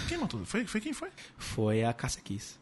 Quem 0.07 0.17
matou? 0.17 0.45
Foi, 0.45 0.65
foi 0.67 0.81
quem 0.81 0.93
foi? 0.93 1.11
Foi 1.37 1.83
a 1.83 1.93
Cassia 1.93 2.23
Kiss. 2.23 2.55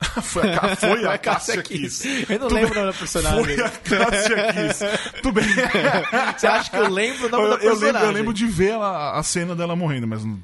Foi 0.22 0.52
a, 0.54 0.76
foi 0.76 1.06
a 1.06 1.18
Cássia 1.18 1.62
Kiss. 1.62 2.08
Eu 2.28 2.38
não 2.40 2.48
Tudo 2.48 2.54
lembro 2.54 2.70
bem. 2.74 2.82
o 2.82 2.84
nome 2.86 2.92
da 2.92 2.98
personagem. 2.98 3.44
Foi 3.44 3.64
a 3.64 3.70
Cássia 3.70 4.52
Kiss. 4.52 5.20
Tudo 5.22 5.32
bem. 5.32 5.44
Você 6.38 6.46
acha 6.46 6.70
que 6.70 6.76
eu 6.76 6.88
lembro 6.88 7.26
o 7.26 7.30
nome 7.30 7.44
Eu, 7.44 7.48
da 7.50 7.54
eu 7.56 7.58
personagem? 7.60 7.92
lembro, 7.92 8.06
eu 8.06 8.12
lembro 8.12 8.34
de 8.34 8.46
ver 8.46 8.70
ela- 8.70 9.18
a 9.18 9.22
cena 9.22 9.54
dela 9.54 9.76
morrendo, 9.76 10.06
mas. 10.08 10.24
não- 10.24 10.40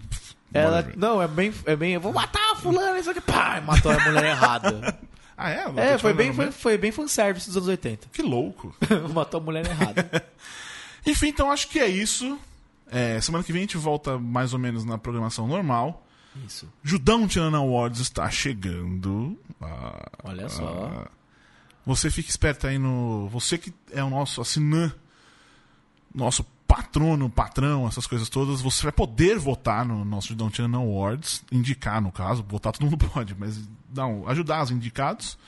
Ela, 0.53 0.87
não, 0.97 1.23
é 1.23 1.27
bem, 1.27 1.53
é 1.65 1.75
bem. 1.75 1.95
Eu 1.95 2.01
vou 2.01 2.13
matar 2.13 2.53
a 2.53 2.57
fulana, 2.57 2.99
isso 2.99 3.11
aqui. 3.11 3.21
Pá, 3.21 3.61
matou 3.65 3.91
a 3.93 3.99
mulher 3.99 4.25
errada. 4.25 4.97
Ah, 5.39 5.51
é? 5.51 5.67
É, 5.93 5.99
foi 5.99 6.15
bem, 6.15 6.33
foi, 6.33 6.47
mesmo? 6.47 6.59
foi 6.61 6.79
bem 6.79 6.91
fanservice 6.91 7.47
dos 7.47 7.59
anos 7.59 7.69
80. 7.69 8.09
Que 8.11 8.23
louco. 8.23 8.75
matou 9.13 9.39
a 9.39 9.43
mulher 9.45 9.67
errada. 9.67 10.25
Enfim, 11.05 11.29
então 11.29 11.51
acho 11.53 11.69
que 11.69 11.79
é 11.79 11.87
isso. 11.87 12.39
É, 12.91 13.21
semana 13.21 13.45
que 13.45 13.53
vem 13.53 13.61
a 13.61 13.65
gente 13.65 13.77
volta 13.77 14.19
mais 14.19 14.55
ou 14.55 14.59
menos 14.59 14.83
na 14.87 14.97
programação 14.97 15.47
normal. 15.47 16.06
Isso. 16.45 16.69
Judão 16.83 17.27
Tirana 17.29 17.59
Awards 17.59 18.01
está 18.01 18.29
chegando. 18.31 19.39
Ah, 19.61 20.11
Olha 20.25 20.49
só. 20.49 21.07
ah, 21.07 21.11
você 21.85 22.11
fica 22.11 22.29
esperto 22.29 22.67
aí 22.67 22.79
no. 22.79 23.29
Você 23.29 23.57
que 23.57 23.73
é 23.93 24.03
o 24.03 24.11
nosso 24.11 24.41
assinã, 24.41 24.93
nosso 26.15 26.45
patrono, 26.67 27.31
patrão, 27.31 27.87
essas 27.87 28.07
coisas 28.07 28.29
todas, 28.29 28.61
você 28.61 28.83
vai 28.83 28.93
poder 28.93 29.39
votar 29.39 29.85
no 29.85 30.05
nosso 30.05 30.29
Judão 30.29 30.51
Tirana 30.51 30.79
Awards. 30.79 31.43
Indicar, 31.51 32.01
no 32.03 32.11
caso. 32.11 32.45
Votar 32.49 32.73
todo 32.73 32.85
mundo 32.85 32.99
pode, 33.09 33.35
mas 33.39 33.59
não, 33.95 34.29
ajudar 34.29 34.63
os 34.63 34.71
indicados. 34.71 35.39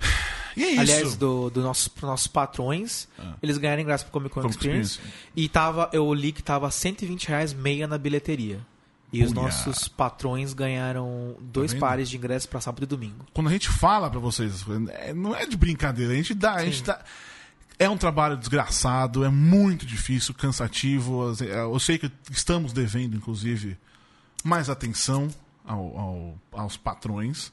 E 0.56 0.62
é 0.62 0.70
isso. 0.70 0.80
Aliás, 0.82 1.16
do, 1.16 1.50
do 1.50 1.62
nossos, 1.62 1.88
pros 1.88 2.08
nossos 2.08 2.28
patrões, 2.28 3.08
eles 3.42 3.58
ganharam 3.58 3.82
ingresso 3.82 4.04
pro 4.04 4.12
Comic 4.12 4.32
Con 4.32 4.42
Comic 4.42 4.56
Experience. 4.56 5.00
Experience. 5.00 5.28
E 5.34 5.48
tava, 5.48 5.90
eu 5.92 6.14
li 6.14 6.30
que 6.30 6.44
tava 6.44 6.70
120 6.70 7.26
reais 7.26 7.52
meia 7.52 7.88
na 7.88 7.98
bilheteria. 7.98 8.64
E 9.20 9.24
os 9.24 9.32
nossos 9.32 9.88
patrões 9.88 10.52
ganharam 10.52 11.36
dois 11.40 11.72
vendo? 11.72 11.80
pares 11.80 12.08
de 12.08 12.16
ingressos 12.16 12.46
pra 12.46 12.60
sábado 12.60 12.82
e 12.84 12.86
domingo. 12.86 13.24
quando 13.32 13.48
a 13.48 13.52
gente 13.52 13.68
fala 13.68 14.10
pra 14.10 14.18
vocês, 14.20 14.64
é, 14.92 15.12
não 15.14 15.34
é 15.34 15.46
de 15.46 15.56
brincadeira, 15.56 16.12
a 16.12 16.16
gente 16.16 16.34
dá, 16.34 16.54
a 16.54 16.64
gente 16.64 16.82
dá. 16.82 17.02
É 17.78 17.88
um 17.90 17.96
trabalho 17.96 18.36
desgraçado, 18.36 19.24
é 19.24 19.28
muito 19.28 19.84
difícil, 19.84 20.32
cansativo. 20.34 21.32
é, 21.42 21.60
Eu 21.62 21.78
sei 21.80 21.98
que 21.98 22.10
estamos 22.30 22.72
devendo, 22.72 23.16
inclusive, 23.16 23.76
mais 24.44 24.70
atenção 24.70 25.28
ao- 25.64 25.98
ao- 25.98 26.38
aos 26.52 26.76
patrões, 26.76 27.52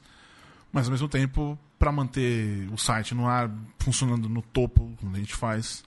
mas 0.72 0.86
ao 0.86 0.92
mesmo 0.92 1.08
tempo, 1.08 1.58
para 1.78 1.90
manter 1.90 2.68
o 2.72 2.78
site 2.78 3.14
no 3.14 3.26
ar, 3.26 3.50
funcionando 3.80 4.28
no 4.28 4.40
topo, 4.42 4.92
como 5.00 5.16
a 5.16 5.18
gente 5.18 5.34
faz, 5.34 5.82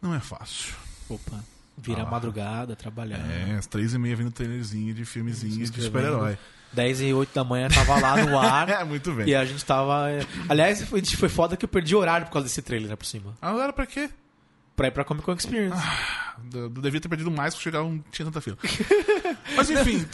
não 0.00 0.14
é 0.14 0.20
fácil. 0.20 0.74
Opa. 1.08 1.44
Vira 1.80 2.02
Ah. 2.02 2.06
madrugada, 2.06 2.74
trabalhar. 2.76 3.18
É, 3.18 3.56
às 3.58 3.66
três 3.66 3.94
e 3.94 3.98
meia 3.98 4.16
vendo 4.16 4.30
trailerzinho 4.32 4.92
de 4.94 5.04
filmezinho 5.04 5.64
de 5.70 5.82
super-herói. 5.82 6.36
10 6.72 7.00
e 7.00 7.14
8 7.14 7.34
da 7.34 7.42
manhã 7.44 7.68
tava 7.68 7.98
lá 7.98 8.16
no 8.24 8.38
ar. 8.38 8.68
É, 8.68 8.84
muito 8.84 9.12
bem. 9.12 9.26
e 9.28 9.34
a 9.34 9.44
gente 9.44 9.64
tava. 9.64 10.10
é, 10.10 10.20
Aliás, 10.48 10.82
foi, 10.84 11.02
foi 11.04 11.28
foda 11.28 11.56
que 11.56 11.64
eu 11.64 11.68
perdi 11.68 11.94
horário 11.96 12.26
por 12.26 12.32
causa 12.32 12.46
desse 12.48 12.60
trailer 12.60 12.90
né, 12.90 12.96
por 12.96 13.06
cima. 13.06 13.34
Agora 13.40 13.72
pra 13.72 13.86
quê? 13.86 14.10
Pra 14.76 14.88
ir 14.88 14.90
pra 14.90 15.02
Comic 15.04 15.24
Con 15.24 15.32
Experience. 15.34 15.82
Eu 16.52 16.62
eu 16.64 16.68
devia 16.68 17.00
ter 17.00 17.08
perdido 17.08 17.30
mais 17.30 17.54
porque 17.54 17.64
chegar 17.64 17.82
não 17.82 17.98
tinha 18.12 18.26
tanta 18.26 18.40
fila. 18.40 18.56
Mas 19.56 19.70
enfim. 19.70 20.06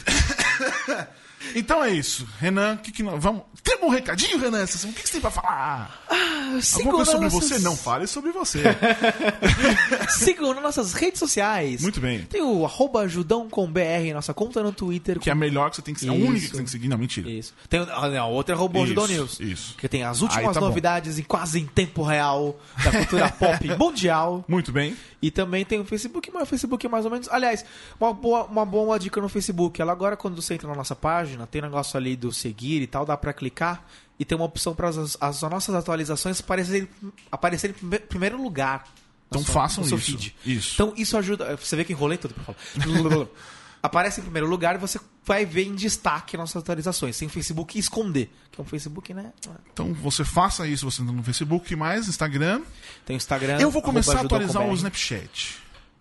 então 1.55 1.83
é 1.83 1.91
isso. 1.91 2.27
Renan, 2.39 2.77
que 2.77 2.91
que 2.91 3.03
nós, 3.03 3.21
vamos. 3.21 3.43
Tem 3.63 3.77
um 3.81 3.89
recadinho, 3.89 4.37
Renan? 4.39 4.63
O 4.63 4.67
que 4.67 5.01
que 5.01 5.07
você 5.07 5.13
tem 5.13 5.21
pra 5.21 5.31
falar? 5.31 6.05
Sigam 6.61 6.91
Alguma 6.91 6.95
coisa 7.05 7.11
sobre 7.11 7.25
nossas- 7.25 7.49
você? 7.49 7.59
Não, 7.59 7.75
fale 7.75 8.07
sobre 8.07 8.31
você. 8.31 8.61
Sigam 10.09 10.53
nas 10.53 10.63
nossas 10.63 10.93
redes 10.93 11.19
sociais. 11.19 11.81
Muito 11.81 11.99
bem. 11.99 12.21
Tem 12.23 12.41
o 12.41 12.63
arroba 12.65 13.07
Judão 13.07 13.49
com 13.49 13.65
BR, 13.67 14.13
nossa 14.13 14.33
conta 14.33 14.61
no 14.61 14.71
Twitter. 14.71 15.19
Que 15.19 15.29
é 15.29 15.33
a 15.33 15.35
melhor 15.35 15.69
que 15.69 15.77
você 15.77 15.81
tem 15.81 15.93
que 15.93 16.01
seguir. 16.01 16.11
A 16.11 16.13
única 16.13 16.41
que 16.41 16.47
você 16.47 16.55
tem 16.57 16.65
que 16.65 16.71
seguir. 16.71 16.87
Não, 16.87 16.97
mentira. 16.97 17.29
Isso. 17.29 17.53
Tem 17.69 17.79
a 17.81 18.25
outra 18.25 18.53
é 18.53 18.57
arroba 18.57 18.85
Judão 18.85 19.07
News. 19.07 19.39
isso. 19.39 19.75
Que 19.77 19.87
tem 19.89 20.03
as 20.03 20.21
últimas 20.21 20.53
tá 20.53 20.59
bom. 20.59 20.67
novidades 20.67 21.17
em 21.17 21.23
quase 21.23 21.59
em 21.59 21.65
tempo 21.65 22.03
real 22.03 22.59
da 22.83 22.91
cultura 22.91 23.29
pop 23.37 23.77
mundial. 23.77 24.45
Muito 24.47 24.71
bem. 24.71 24.95
E 25.21 25.31
também 25.31 25.65
tem 25.65 25.79
o 25.79 25.85
Facebook, 25.85 26.29
mas 26.31 26.43
o 26.43 26.45
Facebook 26.45 26.85
é 26.85 26.89
mais 26.89 27.03
ou 27.03 27.09
menos. 27.11 27.27
Aliás, 27.29 27.65
uma 27.99 28.13
boa, 28.13 28.43
uma 28.43 28.63
boa 28.65 28.99
dica 28.99 29.19
no 29.19 29.27
Facebook. 29.27 29.81
Ela 29.81 29.91
agora, 29.91 30.15
quando 30.15 30.39
você 30.39 30.53
entra 30.53 30.67
na 30.69 30.74
nossa 30.75 30.95
página, 30.95 31.45
tem 31.47 31.61
um 31.61 31.65
negócio 31.65 31.97
ali 31.97 32.15
do 32.15 32.31
seguir 32.31 32.81
e 32.81 32.87
tal, 32.87 33.05
dá 33.05 33.15
pra 33.17 33.33
clicar 33.33 33.83
e 34.19 34.23
tem 34.25 34.35
uma 34.35 34.45
opção 34.45 34.73
para 34.75 34.89
as, 34.89 35.17
as 35.19 35.41
nossas 35.43 35.75
atualizações 35.75 36.39
aparecerem, 36.39 36.87
aparecerem 37.31 37.75
em 37.75 37.79
prime- 37.79 37.99
primeiro 37.99 38.41
lugar. 38.41 38.85
Então 39.27 39.43
sua- 39.43 39.53
façam 39.53 39.83
isso. 39.83 39.97
feed. 39.97 40.35
Isso. 40.45 40.73
Então 40.75 40.93
isso 40.95 41.17
ajuda. 41.17 41.55
Você 41.57 41.75
vê 41.75 41.83
que 41.83 41.91
enrolei 41.93 42.17
tudo 42.17 42.33
pra 42.33 42.43
falar. 42.43 42.57
Aparece 43.83 44.19
em 44.19 44.23
primeiro 44.23 44.47
lugar 44.47 44.73
e 44.75 44.77
você 44.79 44.99
vai 45.23 45.45
ver 45.45 45.65
em 45.65 45.75
destaque 45.75 46.35
nossas 46.35 46.55
atualizações. 46.55 47.15
Sem 47.15 47.29
Facebook 47.29 47.77
esconder. 47.77 48.31
Que 48.51 48.59
é 48.59 48.63
um 48.63 48.65
Facebook, 48.65 49.13
né? 49.13 49.31
Então 49.71 49.93
você 49.93 50.25
faça 50.25 50.67
isso, 50.67 50.89
você 50.89 51.03
no 51.03 51.21
Facebook, 51.21 51.75
mais 51.75 52.07
Instagram. 52.07 52.61
Tem 53.05 53.15
o 53.15 53.17
Instagram. 53.17 53.59
Eu 53.59 53.69
vou 53.69 53.81
começar 53.83 54.13
a 54.13 54.21
atualizar 54.21 54.63
o 54.63 54.65
BR. 54.65 54.87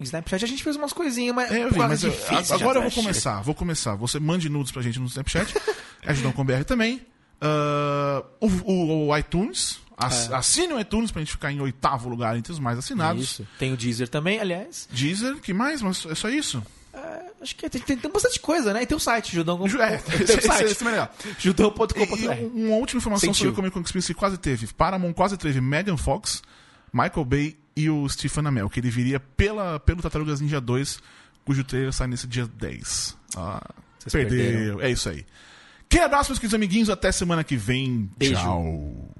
Snapchat. 0.00 0.04
Snapchat 0.06 0.44
a 0.44 0.48
gente 0.48 0.62
fez 0.62 0.76
umas 0.76 0.92
coisinhas, 0.92 1.34
mas, 1.34 1.50
É, 1.50 1.64
eu 1.64 1.70
vi, 1.70 1.78
mas 1.78 2.02
eu- 2.02 2.10
difícil 2.10 2.54
agora 2.56 2.78
eu 2.78 2.82
vou 2.82 2.90
começar, 2.90 3.40
vou 3.42 3.54
começar. 3.54 3.94
Você 3.96 4.18
mande 4.20 4.48
nudes 4.48 4.72
pra 4.72 4.82
gente 4.82 4.98
no 4.98 5.06
Snapchat, 5.06 5.54
ajudam 6.06 6.32
com 6.32 6.44
BR 6.44 6.64
também. 6.64 7.00
Ah, 7.40 8.24
o, 8.40 8.46
o- 8.46 9.08
o 9.08 9.16
iTunes, 9.18 9.78
ass- 9.96 10.30
assine 10.32 10.72
o 10.72 10.80
iTunes 10.80 11.10
pra 11.10 11.20
gente 11.20 11.32
ficar 11.32 11.52
em 11.52 11.60
oitavo 11.60 12.08
lugar 12.08 12.36
entre 12.36 12.52
os 12.52 12.58
mais 12.58 12.78
assinados. 12.78 13.22
Isso. 13.22 13.46
Tem 13.58 13.72
o 13.72 13.76
Deezer 13.76 14.08
também, 14.08 14.40
aliás. 14.40 14.88
Deezer, 14.90 15.36
que 15.36 15.52
mais? 15.52 15.82
Mas 15.82 16.04
é 16.06 16.14
só 16.14 16.28
isso? 16.28 16.62
É, 16.92 17.22
acho 17.42 17.56
que 17.56 17.68
tem, 17.68 17.80
tem, 17.80 17.96
tem 17.96 18.10
bastante 18.10 18.38
coisa, 18.40 18.72
né? 18.72 18.82
E 18.82 18.86
tem 18.86 18.96
o 18.96 19.00
site, 19.00 19.34
judão. 19.34 19.66
Ju- 19.68 19.80
É, 19.80 19.98
tem 19.98 20.22
o 20.22 20.26
site. 20.42 20.64
esse, 20.64 20.72
esse 20.72 20.82
é 20.86 20.90
melhor. 20.90 21.10
E 21.24 21.34
judão.com.br. 21.42 21.92
um- 22.54 22.66
uma 22.68 22.76
última 22.76 22.98
informação 22.98 23.28
Sentiu. 23.28 23.34
sobre 23.46 23.50
o 23.50 23.54
Comic 23.54 23.74
Con 23.74 23.80
Experience 23.80 24.12
que 24.12 24.18
quase 24.18 24.38
teve. 24.38 24.66
Paramount 24.68 25.12
quase 25.12 25.36
teve 25.36 25.60
Megan 25.60 25.96
Fox, 25.96 26.42
Michael 26.92 27.24
Bay 27.24 27.56
e 27.76 27.90
o 27.90 28.08
Stephen 28.08 28.46
Amell, 28.46 28.68
que 28.70 28.80
ele 28.80 28.90
viria 28.90 29.18
pela, 29.18 29.80
pelo 29.80 30.00
Tartarugas 30.02 30.40
Ninja 30.40 30.60
2, 30.60 31.00
cujo 31.44 31.64
trailer 31.64 31.92
sai 31.92 32.06
nesse 32.06 32.26
dia 32.26 32.46
10. 32.46 33.16
Ah, 33.36 33.62
Vocês 33.98 34.12
perdeu. 34.12 34.38
perderam. 34.38 34.80
É 34.80 34.90
isso 34.90 35.08
aí. 35.08 35.24
Que 35.88 35.98
abraço, 36.00 36.30
meus 36.30 36.38
queridos 36.38 36.54
amiguinhos. 36.54 36.90
Até 36.90 37.12
semana 37.12 37.44
que 37.44 37.56
vem. 37.56 38.10
Beijo. 38.16 38.34
Tchau. 38.34 39.13